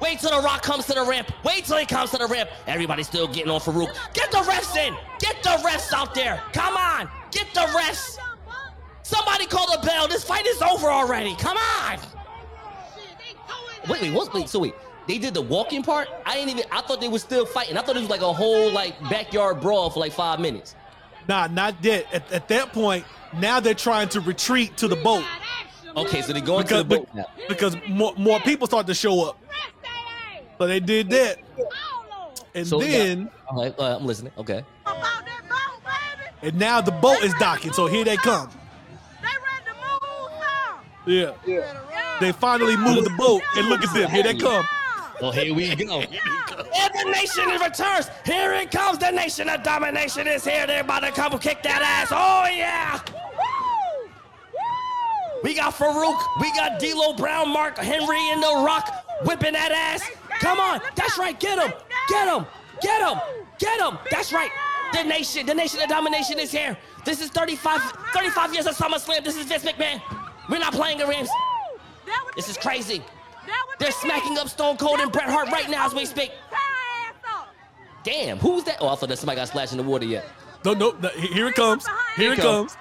[0.00, 1.32] Wait till the Rock comes to the ramp.
[1.42, 2.50] Wait till he comes to the ramp.
[2.66, 3.94] Everybody's still getting on Faarooq.
[4.12, 4.94] Get the refs in.
[5.18, 6.42] Get the refs out there.
[6.52, 7.08] Come on.
[7.30, 8.18] Get the refs.
[9.02, 10.06] Somebody call the bell.
[10.06, 11.34] This fight is over already.
[11.36, 11.98] Come on.
[13.88, 14.34] Wait, wait, what?
[14.34, 14.74] Wait, so wait,
[15.08, 16.08] they did the walking part?
[16.24, 16.64] I didn't even.
[16.72, 17.76] I thought they were still fighting.
[17.76, 20.74] I thought it was like a whole like backyard brawl for like five minutes.
[21.28, 22.06] Nah, not yet.
[22.12, 23.04] At, at that point,
[23.38, 25.24] now they're trying to retreat to the boat
[25.96, 27.24] Okay, so they're going because the boat now.
[27.48, 29.38] because more, more people start to show up.
[30.58, 31.38] So they did that,
[32.54, 34.32] and So then I'm uh, I'm listening.
[34.38, 34.62] Okay.
[36.42, 37.72] and now the boat is docking.
[37.72, 38.50] So here they come.
[41.06, 41.32] Yeah.
[42.20, 44.10] They finally moved the boat, and look at them.
[44.10, 44.66] Here they come.
[45.20, 46.02] Well, here we go.
[46.78, 48.08] And the nation returns.
[48.24, 48.98] Here it comes.
[48.98, 50.66] The nation of domination is here.
[50.66, 52.08] They're about to come kick that ass.
[52.10, 53.00] Oh, yeah.
[55.42, 56.40] We got Faarooq.
[56.40, 60.08] We got D'Lo Brown, Mark Henry, and The Rock whipping that ass.
[60.40, 60.80] Come on.
[60.94, 61.38] That's right.
[61.38, 61.72] Get him.
[62.08, 62.46] Get him.
[62.80, 63.20] Get him.
[63.58, 63.98] Get him.
[64.10, 64.50] That's right.
[64.92, 66.76] The nation, the nation of domination is here.
[67.04, 67.80] This is 35,
[68.14, 69.24] 35 years of SummerSlam.
[69.24, 70.00] This is Vince McMahon.
[70.48, 71.28] We're not playing games.
[72.34, 73.02] This is crazy.
[73.78, 76.32] They're smacking up Stone Cold and Bret Hart right now as we speak.
[78.04, 78.78] Damn, who's that?
[78.80, 80.28] Oh, I thought that somebody got splashed in the water yet.
[80.64, 81.86] No, no, no, here it comes.
[81.86, 82.76] Here it Here it comes.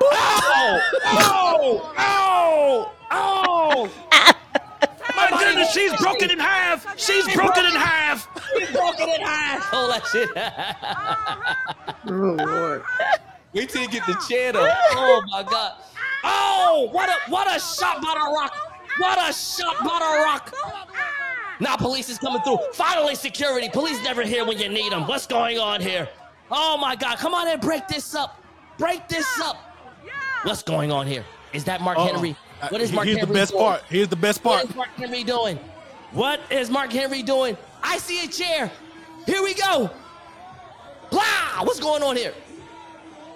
[0.00, 0.80] Oh!
[1.04, 1.92] Oh!
[1.98, 2.92] Oh!
[3.10, 3.90] Oh!
[5.16, 6.98] My goodness, she's broken in half.
[6.98, 8.28] She's broken in half.
[8.56, 9.68] She's broken in half.
[9.72, 10.28] Oh, that shit.
[12.04, 12.82] Oh Lord.
[13.52, 14.68] Wait till you get the chair though.
[14.90, 15.74] Oh my god.
[16.24, 16.88] Oh!
[16.90, 18.71] What a what a shot by the Rock.
[18.98, 20.54] What a shot what a Rock.
[21.60, 22.58] Now police is coming through.
[22.74, 23.68] Finally, security.
[23.68, 25.06] Police never here when you need them.
[25.06, 26.08] What's going on here?
[26.50, 27.18] Oh my God!
[27.18, 28.42] Come on and break this up.
[28.78, 29.56] Break this up.
[30.42, 31.24] What's going on here?
[31.52, 32.06] Is that Mark Uh-oh.
[32.06, 32.36] Henry?
[32.60, 33.62] Uh, What is Mark Here's Henry the best doing?
[33.62, 33.82] part.
[33.88, 34.64] Here's the best part.
[34.64, 35.58] is Mark Henry doing?
[36.12, 37.56] What is Mark Henry doing?
[37.82, 38.70] I see a chair.
[39.26, 39.88] Here we go.
[41.10, 41.62] Blah!
[41.62, 42.34] What's going on here?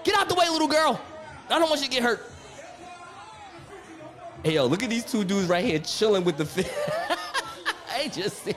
[0.05, 1.01] Get out the way, little girl.
[1.49, 2.31] I don't want you to get hurt.
[4.47, 6.69] Hey yo, look at these two dudes right here chilling with the fish.
[7.93, 8.55] I just see.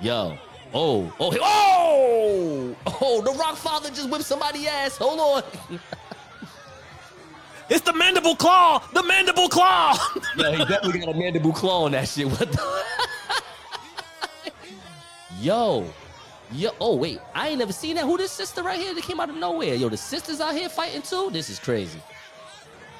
[0.00, 0.36] Yo.
[0.74, 1.14] Oh.
[1.20, 1.38] Oh.
[1.40, 2.76] Oh.
[2.84, 3.22] Oh.
[3.22, 4.96] The Rock Father just whipped somebody ass.
[4.96, 5.80] Hold on.
[7.70, 8.80] It's the mandible claw.
[8.92, 9.96] The mandible claw.
[10.36, 12.26] Yo, he definitely got a mandible claw on that shit.
[12.26, 12.82] What the?
[15.40, 15.86] Yo.
[16.50, 16.70] Yo.
[16.80, 18.06] Oh wait, I ain't never seen that.
[18.06, 19.76] Who this sister right here that came out of nowhere?
[19.76, 21.30] Yo, the sisters out here fighting too.
[21.30, 22.00] This is crazy.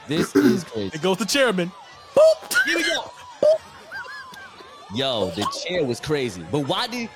[0.09, 0.91] This is crazy.
[0.95, 1.71] It goes to chairman.
[2.15, 2.65] Boop.
[2.67, 3.01] Here we go.
[3.43, 3.61] Boop.
[4.95, 6.45] Yo, the chair was crazy.
[6.51, 7.09] But why did?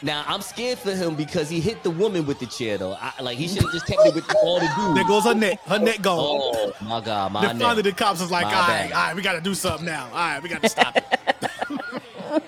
[0.00, 2.96] Now I'm scared for him because he hit the woman with the chair though.
[3.00, 4.94] I, like he should have just kept it with all the dudes.
[4.94, 5.60] There goes her neck.
[5.66, 6.18] Her neck gone.
[6.20, 8.92] Oh my god, my then finally the cops was like, My all right, bad.
[8.92, 10.04] all right, we got to do something now.
[10.06, 11.04] All right, we got to stop it.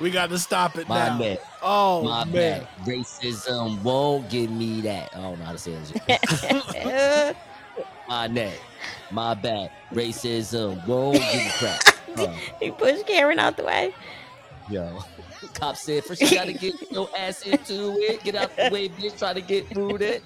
[0.00, 1.18] We got to stop it My now.
[1.18, 1.38] man.
[1.62, 2.32] Oh My man.
[2.62, 2.86] bad.
[2.86, 5.10] Racism won't give me that.
[5.14, 5.76] Oh no, I don't know how to say
[6.06, 7.36] that.
[8.10, 8.10] shit.
[8.10, 8.58] My neck.
[9.10, 9.70] My bad.
[9.92, 11.80] Racism won't give me crap.
[12.16, 12.26] Uh,
[12.60, 13.94] he pushed Karen out the way.
[14.68, 14.98] yo.
[15.54, 18.22] Cop said first you gotta get your ass into it.
[18.22, 19.18] Get out the way, bitch.
[19.18, 20.20] Try to get through that.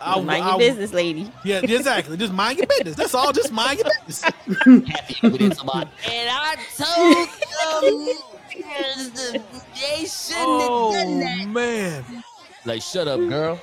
[0.00, 1.30] I, Mind your I- business, lady.
[1.44, 2.16] Yeah, exactly.
[2.16, 2.96] Just mind your business.
[2.96, 3.32] That's all.
[3.32, 4.22] Just mind your business.
[4.90, 7.28] Happy with it about And I told
[7.84, 11.48] them they shouldn't Oh have done that.
[11.48, 12.24] man.
[12.64, 13.60] Like, shut up, girl.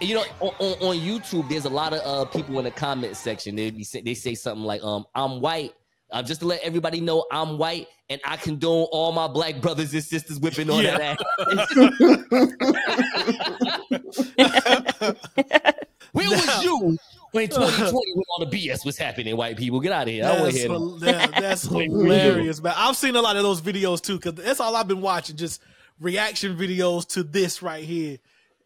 [0.00, 3.16] You know, on, on, on YouTube, there's a lot of uh, people in the comment
[3.16, 3.56] section.
[3.56, 5.72] They be say, they say something like, "Um, I'm white."
[6.12, 9.92] Uh, just to let everybody know, I'm white, and I condone all my black brothers
[9.92, 10.98] and sisters whipping on Yeah.
[10.98, 12.76] that ass.
[16.12, 16.96] Where Now- was you
[17.32, 19.36] when 2020 when all the BS was happening?
[19.36, 20.22] White people, get out of here!
[20.24, 22.74] That's, hear hil- that's hilarious, man.
[22.76, 25.60] I've seen a lot of those videos too, because that's all I've been watching, just
[26.00, 28.18] reaction videos to this right here.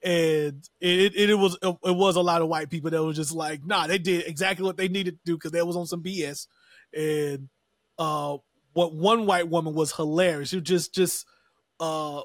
[0.03, 3.33] And it, it, it was it was a lot of white people that was just
[3.35, 6.03] like, nah, they did exactly what they needed to do because they was on some
[6.03, 6.47] BS.
[6.97, 7.49] And
[7.99, 8.39] uh,
[8.73, 10.49] what one white woman was hilarious.
[10.51, 11.27] She was just just
[11.81, 12.23] uh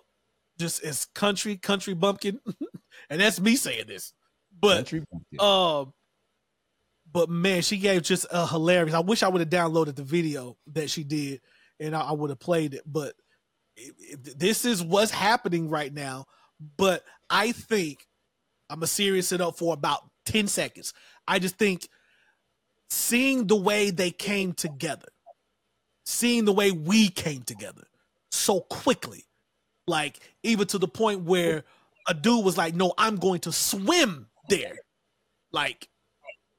[0.58, 2.40] just as country country bumpkin,
[3.10, 4.14] and that's me saying this,
[4.58, 4.78] but
[5.42, 5.94] um,
[7.12, 8.94] but man, she gave just a hilarious.
[8.96, 11.42] I wish I would have downloaded the video that she did,
[11.80, 12.82] and I, I would have played it.
[12.86, 13.16] But
[13.76, 16.26] it, it- this is what's happening right now.
[16.78, 18.08] But I think
[18.70, 20.94] I'm gonna serious it up for about ten seconds.
[21.28, 21.88] I just think
[22.90, 25.08] seeing the way they came together,
[26.06, 27.84] seeing the way we came together
[28.32, 29.26] so quickly,
[29.88, 31.64] like even to the point where
[32.08, 34.76] a dude was like, "No, I'm going to swim there,"
[35.52, 35.90] like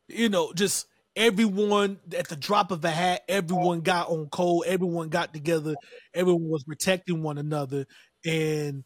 [0.08, 0.86] you know, just
[1.16, 5.74] everyone at the drop of a hat, everyone got on code, everyone got together,
[6.14, 7.86] everyone was protecting one another,
[8.24, 8.84] and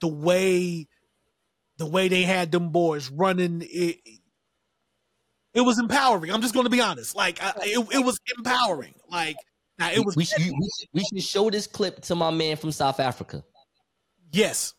[0.00, 0.88] the way
[1.82, 3.98] the way they had them boys running it
[5.52, 6.30] it was empowering.
[6.30, 7.16] I'm just going to be honest.
[7.16, 8.94] Like I, it, it was empowering.
[9.10, 9.36] Like
[9.80, 12.56] now it was we, should, we, should, we should show this clip to my man
[12.56, 13.42] from South Africa.
[14.30, 14.74] Yes.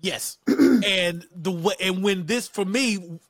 [0.00, 0.38] Yes.
[0.48, 3.20] and the way and when this for me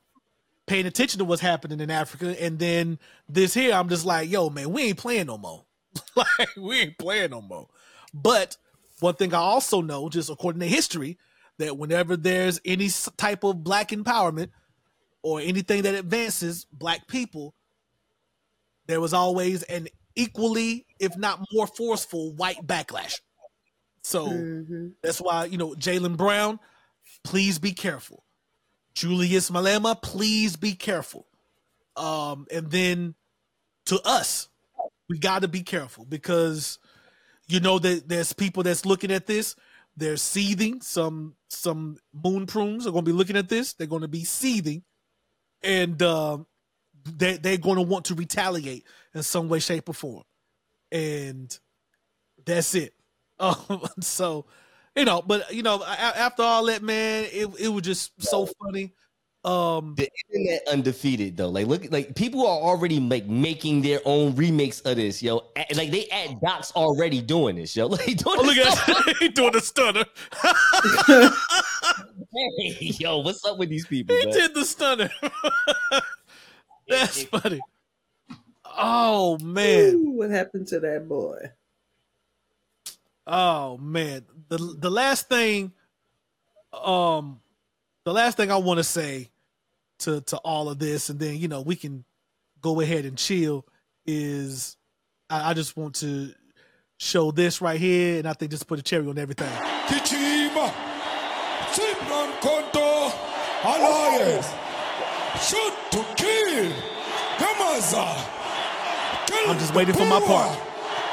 [0.65, 4.49] paying attention to what's happening in Africa and then this here I'm just like, yo
[4.49, 5.65] man, we ain't playing no more.
[6.15, 7.67] like we ain't playing no more.
[8.13, 8.55] But
[9.01, 11.17] one thing I also know just according to history
[11.59, 14.49] that whenever there's any type of black empowerment
[15.23, 17.53] or anything that advances black people
[18.87, 23.19] there was always an equally if not more forceful white backlash.
[24.03, 24.87] So Mm-hmm.
[25.03, 26.59] that's why, you know, Jaylen Brown,
[27.23, 28.23] please be careful.
[28.95, 31.27] Julius Malema, please be careful.
[31.95, 33.15] Um, and then
[33.87, 34.47] to us,
[35.09, 36.79] we got to be careful because
[37.47, 39.55] you know that there's people that's looking at this.
[39.97, 40.81] They're seething.
[40.81, 43.73] Some some moon prunes are going to be looking at this.
[43.73, 44.83] They're going to be seething,
[45.63, 46.45] and um,
[47.03, 50.23] they they're going to want to retaliate in some way, shape, or form.
[50.91, 51.57] And
[52.45, 52.93] that's it.
[53.39, 54.47] Um, so
[54.95, 58.95] you know, but you know, after all that, man, it it was just so funny.
[59.47, 61.47] Um, The internet undefeated though.
[61.49, 65.37] Like look, like people are already like making their own remakes of this, yo.
[65.55, 67.87] A- Like they at docs already doing this, yo.
[67.87, 70.05] Like doing oh, look this at he doing the stunner.
[72.59, 74.15] Hey, yo, what's up with these people?
[74.15, 74.33] He man?
[74.33, 75.09] did the stunner.
[76.87, 77.59] That's funny.
[78.65, 79.95] Oh man.
[79.95, 81.51] Ooh, what happened to that boy?
[83.25, 84.25] Oh man.
[84.49, 85.71] The the last thing
[86.73, 87.39] um
[88.03, 89.29] the last thing I want to say
[89.99, 92.03] to to all of this and then you know we can
[92.61, 93.65] go ahead and chill
[94.05, 94.77] is
[95.29, 96.31] I, I just want to
[96.99, 99.49] show this right here and I think just put a cherry on everything.
[99.87, 100.73] Kichima,
[101.71, 103.11] Simran Konto,
[103.63, 104.47] Alliance,
[105.47, 106.71] shoot to kill,
[107.37, 108.25] Gamaza.
[109.27, 110.57] Kill I'm just waiting for my part.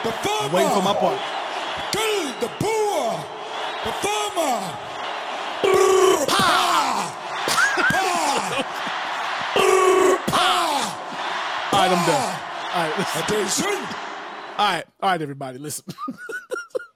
[0.05, 1.21] I'm waiting for my part.
[1.93, 3.25] Kill the Boer,
[3.85, 4.81] the farmer.
[11.73, 12.17] All right, I'm done.
[12.17, 12.71] Ah.
[12.75, 13.23] All right, listen.
[13.23, 13.85] Attention.
[14.59, 15.85] All right, all right, everybody, listen.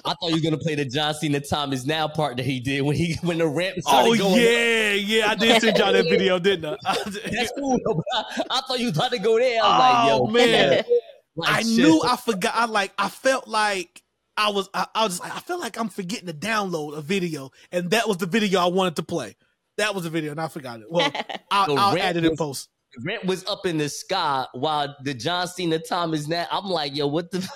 [0.05, 2.60] I thought you were gonna play the John Cena Time is now part that he
[2.60, 4.40] did when he when the ramp started Oh going.
[4.40, 6.77] yeah, yeah, I did send y'all that video, didn't I?
[6.94, 7.78] That's cool.
[8.15, 9.60] I, I thought you was about to go there.
[9.62, 10.85] I was like, yo, Oh, man.
[11.36, 11.66] Like, I shit.
[11.78, 12.55] knew I forgot.
[12.56, 12.93] I like.
[12.97, 14.02] I felt like
[14.36, 14.69] I was.
[14.73, 15.20] I, I was.
[15.20, 18.60] Like, I feel like I'm forgetting to download a video, and that was the video
[18.60, 19.36] I wanted to play.
[19.77, 20.86] That was the video, and I forgot it.
[20.90, 21.12] Well,
[21.51, 22.69] I'll, I'll add it in post.
[23.05, 26.47] Rent was up in the sky while the John Cena time is now.
[26.51, 27.47] I'm like, yo, what the?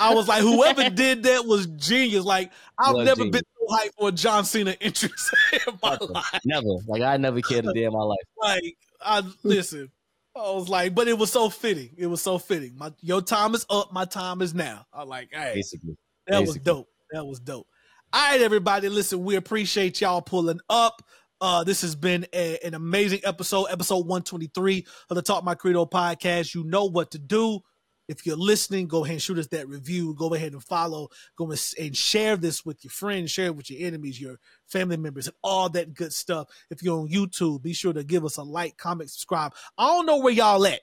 [0.00, 2.24] I was like, whoever did that was genius.
[2.24, 3.42] Like, I've Was never genius.
[3.42, 6.40] been so hyped for a John Cena entrance in my life.
[6.44, 6.66] Never.
[6.86, 8.18] Like I never cared a day in my life.
[8.42, 9.90] Like, I listen.
[10.36, 11.90] I was like, but it was so fitting.
[11.98, 12.76] It was so fitting.
[12.76, 13.92] My your time is up.
[13.92, 14.86] My time is now.
[14.92, 15.96] I'm like, hey, Basically.
[16.28, 16.88] that was dope.
[17.10, 17.66] That was dope.
[18.12, 18.88] All right, everybody.
[18.88, 21.02] Listen, we appreciate y'all pulling up.
[21.40, 25.86] Uh, this has been a- an amazing episode, episode 123 of the Talk My Credo
[25.86, 26.54] podcast.
[26.54, 27.60] You know what to do.
[28.08, 30.14] If you're listening, go ahead and shoot us that review.
[30.14, 31.08] Go ahead and follow.
[31.36, 35.28] Go and share this with your friends, share it with your enemies, your family members,
[35.28, 36.48] and all that good stuff.
[36.70, 39.54] If you're on YouTube, be sure to give us a like, comment, subscribe.
[39.78, 40.80] I don't know where y'all at.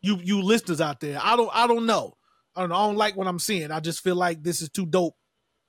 [0.00, 1.20] You you listeners out there.
[1.22, 2.16] I don't I don't know.
[2.54, 2.76] I don't know.
[2.76, 3.70] I don't like what I'm seeing.
[3.70, 5.16] I just feel like this is too dope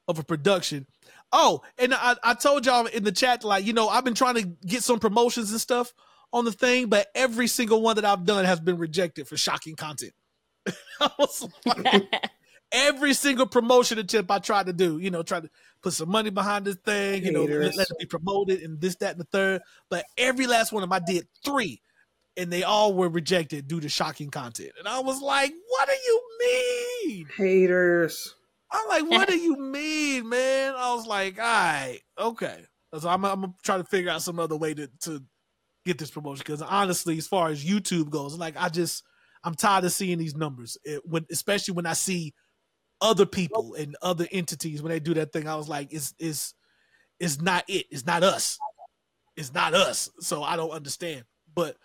[0.07, 0.87] of a production.
[1.31, 4.35] Oh, and I, I told y'all in the chat, like, you know, I've been trying
[4.35, 5.93] to get some promotions and stuff
[6.31, 9.75] on the thing, but every single one that I've done has been rejected for shocking
[9.75, 10.13] content.
[10.99, 12.03] I was like,
[12.71, 15.49] every single promotion attempt I tried to do, you know, try to
[15.81, 18.95] put some money behind this thing, you know, let, let it be promoted and this,
[18.97, 19.61] that, and the third.
[19.89, 21.81] But every last one of them, I did three,
[22.35, 24.71] and they all were rejected due to shocking content.
[24.79, 27.27] And I was like, what do you mean?
[27.35, 28.35] Haters.
[28.71, 30.73] I'm like, what do you mean, man?
[30.75, 32.65] I was like, all right, okay.
[32.97, 35.23] So I'm, I'm gonna try to figure out some other way to, to
[35.85, 39.03] get this promotion because honestly, as far as YouTube goes, like I just
[39.43, 40.77] I'm tired of seeing these numbers.
[40.83, 42.33] It, when especially when I see
[43.01, 46.53] other people and other entities when they do that thing, I was like, it's it's
[47.19, 47.85] it's not it.
[47.91, 48.57] It's not us.
[49.35, 50.09] It's not us.
[50.19, 51.23] So I don't understand.
[51.53, 51.77] But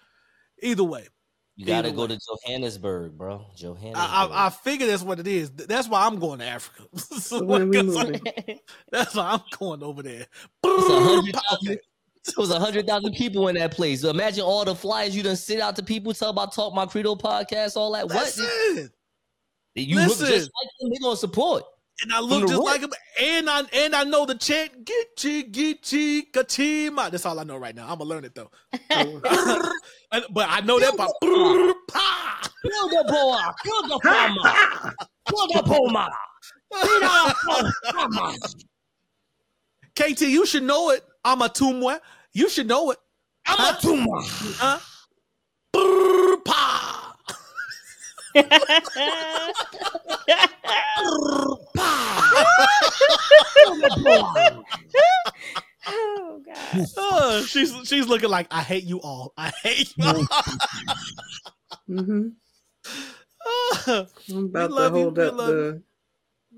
[0.63, 1.07] either way,
[1.57, 2.17] You gotta Either go way.
[2.17, 3.45] to Johannesburg, bro.
[3.55, 3.95] Johannesburg.
[3.97, 5.51] I, I, I figure that's what it is.
[5.51, 6.85] That's why I'm going to Africa.
[7.21, 8.59] So When we because- moving?
[8.91, 10.27] that's why I'm going over there.
[10.65, 11.79] It's a hundred thousand-
[12.25, 14.01] It was a hundred thousand people in that place.
[14.01, 16.87] So imagine all the flyers you done sent out to people, tell about Talk My
[16.87, 18.07] Credo podcast, all that.
[18.07, 18.15] What?
[18.39, 18.91] Listen,
[19.75, 20.91] You look just like them.
[20.91, 21.65] They gonna support.
[22.03, 22.65] And I look just root.
[22.65, 22.91] like him,
[23.21, 27.11] and I and I know the chant Gitchi Gitchi Kachima.
[27.11, 27.83] That's all I know right now.
[27.89, 28.51] I'm gonna learn it though.
[30.13, 31.07] And- but I know that by
[31.89, 32.41] pa.
[32.63, 34.53] Kill the Boer, kill the farmer,
[35.27, 36.11] kill the puma.
[39.97, 41.03] KT, you should know it.
[41.25, 41.99] I'm a tumwa.
[42.33, 42.99] You should know it.
[43.47, 44.21] I'm a tumor.
[44.59, 44.79] Huh?
[48.35, 49.53] Pa.
[55.87, 56.87] oh god.
[56.97, 59.33] Uh, she's she's looking like I hate you all.
[59.37, 60.05] I hate you.
[60.07, 60.27] all.
[61.87, 62.29] hmm
[63.87, 65.03] Uh, I'm about to love you.
[65.03, 65.83] hold We up love the.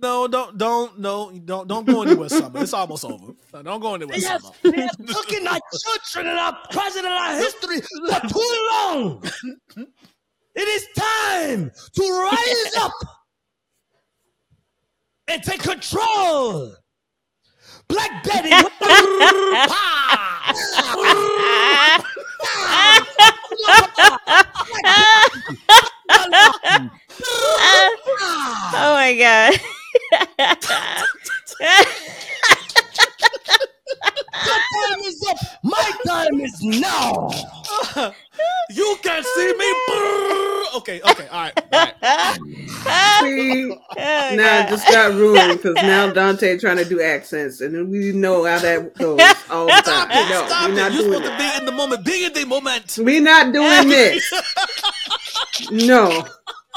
[0.03, 2.29] no, don't don't no don't don't go anywhere.
[2.29, 3.33] Summer, it's almost over.
[3.53, 4.19] No, don't go anywhere.
[4.19, 4.55] Yes, Summer.
[4.65, 9.23] we have looking at children in our president in our history for too long.
[10.55, 12.93] It is time to rise up
[15.29, 16.75] and take control.
[17.89, 18.51] Black Betty.
[28.77, 29.55] oh my god.
[34.47, 35.37] Your time is up.
[35.63, 37.31] My time is now.
[38.71, 39.73] You can see me.
[40.77, 41.53] okay, okay, all right.
[41.73, 42.35] All right.
[43.21, 44.69] See, Oh, now it God.
[44.71, 48.59] just got ruined because now Dante trying to do accents, and then we know how
[48.59, 49.21] that goes
[49.51, 49.83] all the time.
[49.85, 50.29] Stop it!
[50.31, 50.77] No, Stop we're not it!
[50.77, 52.05] not You're doing supposed to be in the moment.
[52.05, 52.99] Be in the moment.
[53.01, 54.33] We're not doing this.
[55.71, 56.27] No,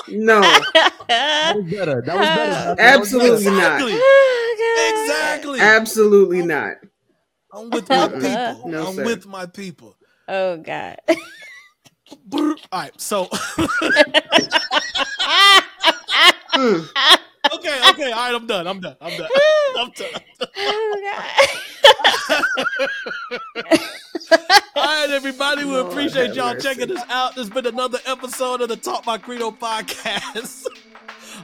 [0.10, 2.04] no, That was better.
[2.06, 2.76] That was better.
[2.82, 3.82] absolutely not.
[3.82, 5.60] Oh, Exactly.
[5.60, 6.74] Absolutely not.
[7.54, 8.64] I'm with my people.
[8.70, 9.06] No, I'm sir.
[9.06, 9.96] with my people.
[10.28, 10.98] Oh god.
[12.34, 13.30] All right, so okay,
[17.90, 18.66] okay, all right, I'm done.
[18.68, 18.96] I'm done.
[19.02, 19.30] I'm done.
[19.78, 20.22] I'm done.
[20.58, 21.24] oh
[24.76, 27.36] All right, everybody, we appreciate y'all checking us out.
[27.36, 30.66] There's been another episode of the Talk My Credo podcast.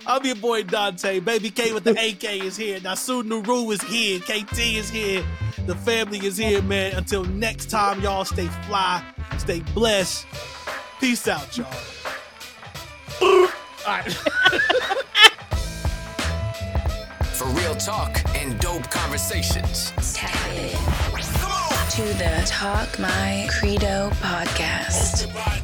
[0.05, 1.19] I'm your boy Dante.
[1.19, 2.79] Baby K with the AK is here.
[2.79, 4.19] Nasu Nuru is here.
[4.19, 5.23] KT is here.
[5.65, 6.93] The family is here, man.
[6.93, 9.03] Until next time, y'all stay fly,
[9.37, 10.25] stay blessed.
[10.99, 11.67] Peace out, y'all.
[13.21, 13.47] All
[13.87, 14.11] right.
[17.33, 19.93] For real talk and dope conversations.
[20.13, 21.03] Tap in
[21.93, 25.62] to the Talk My Credo podcast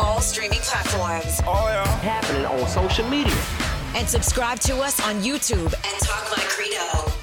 [0.00, 1.40] all streaming platforms.
[1.46, 1.86] Oh, yeah.
[2.00, 3.36] Happening on social media.
[3.94, 7.17] And subscribe to us on YouTube And Talk Like Credo.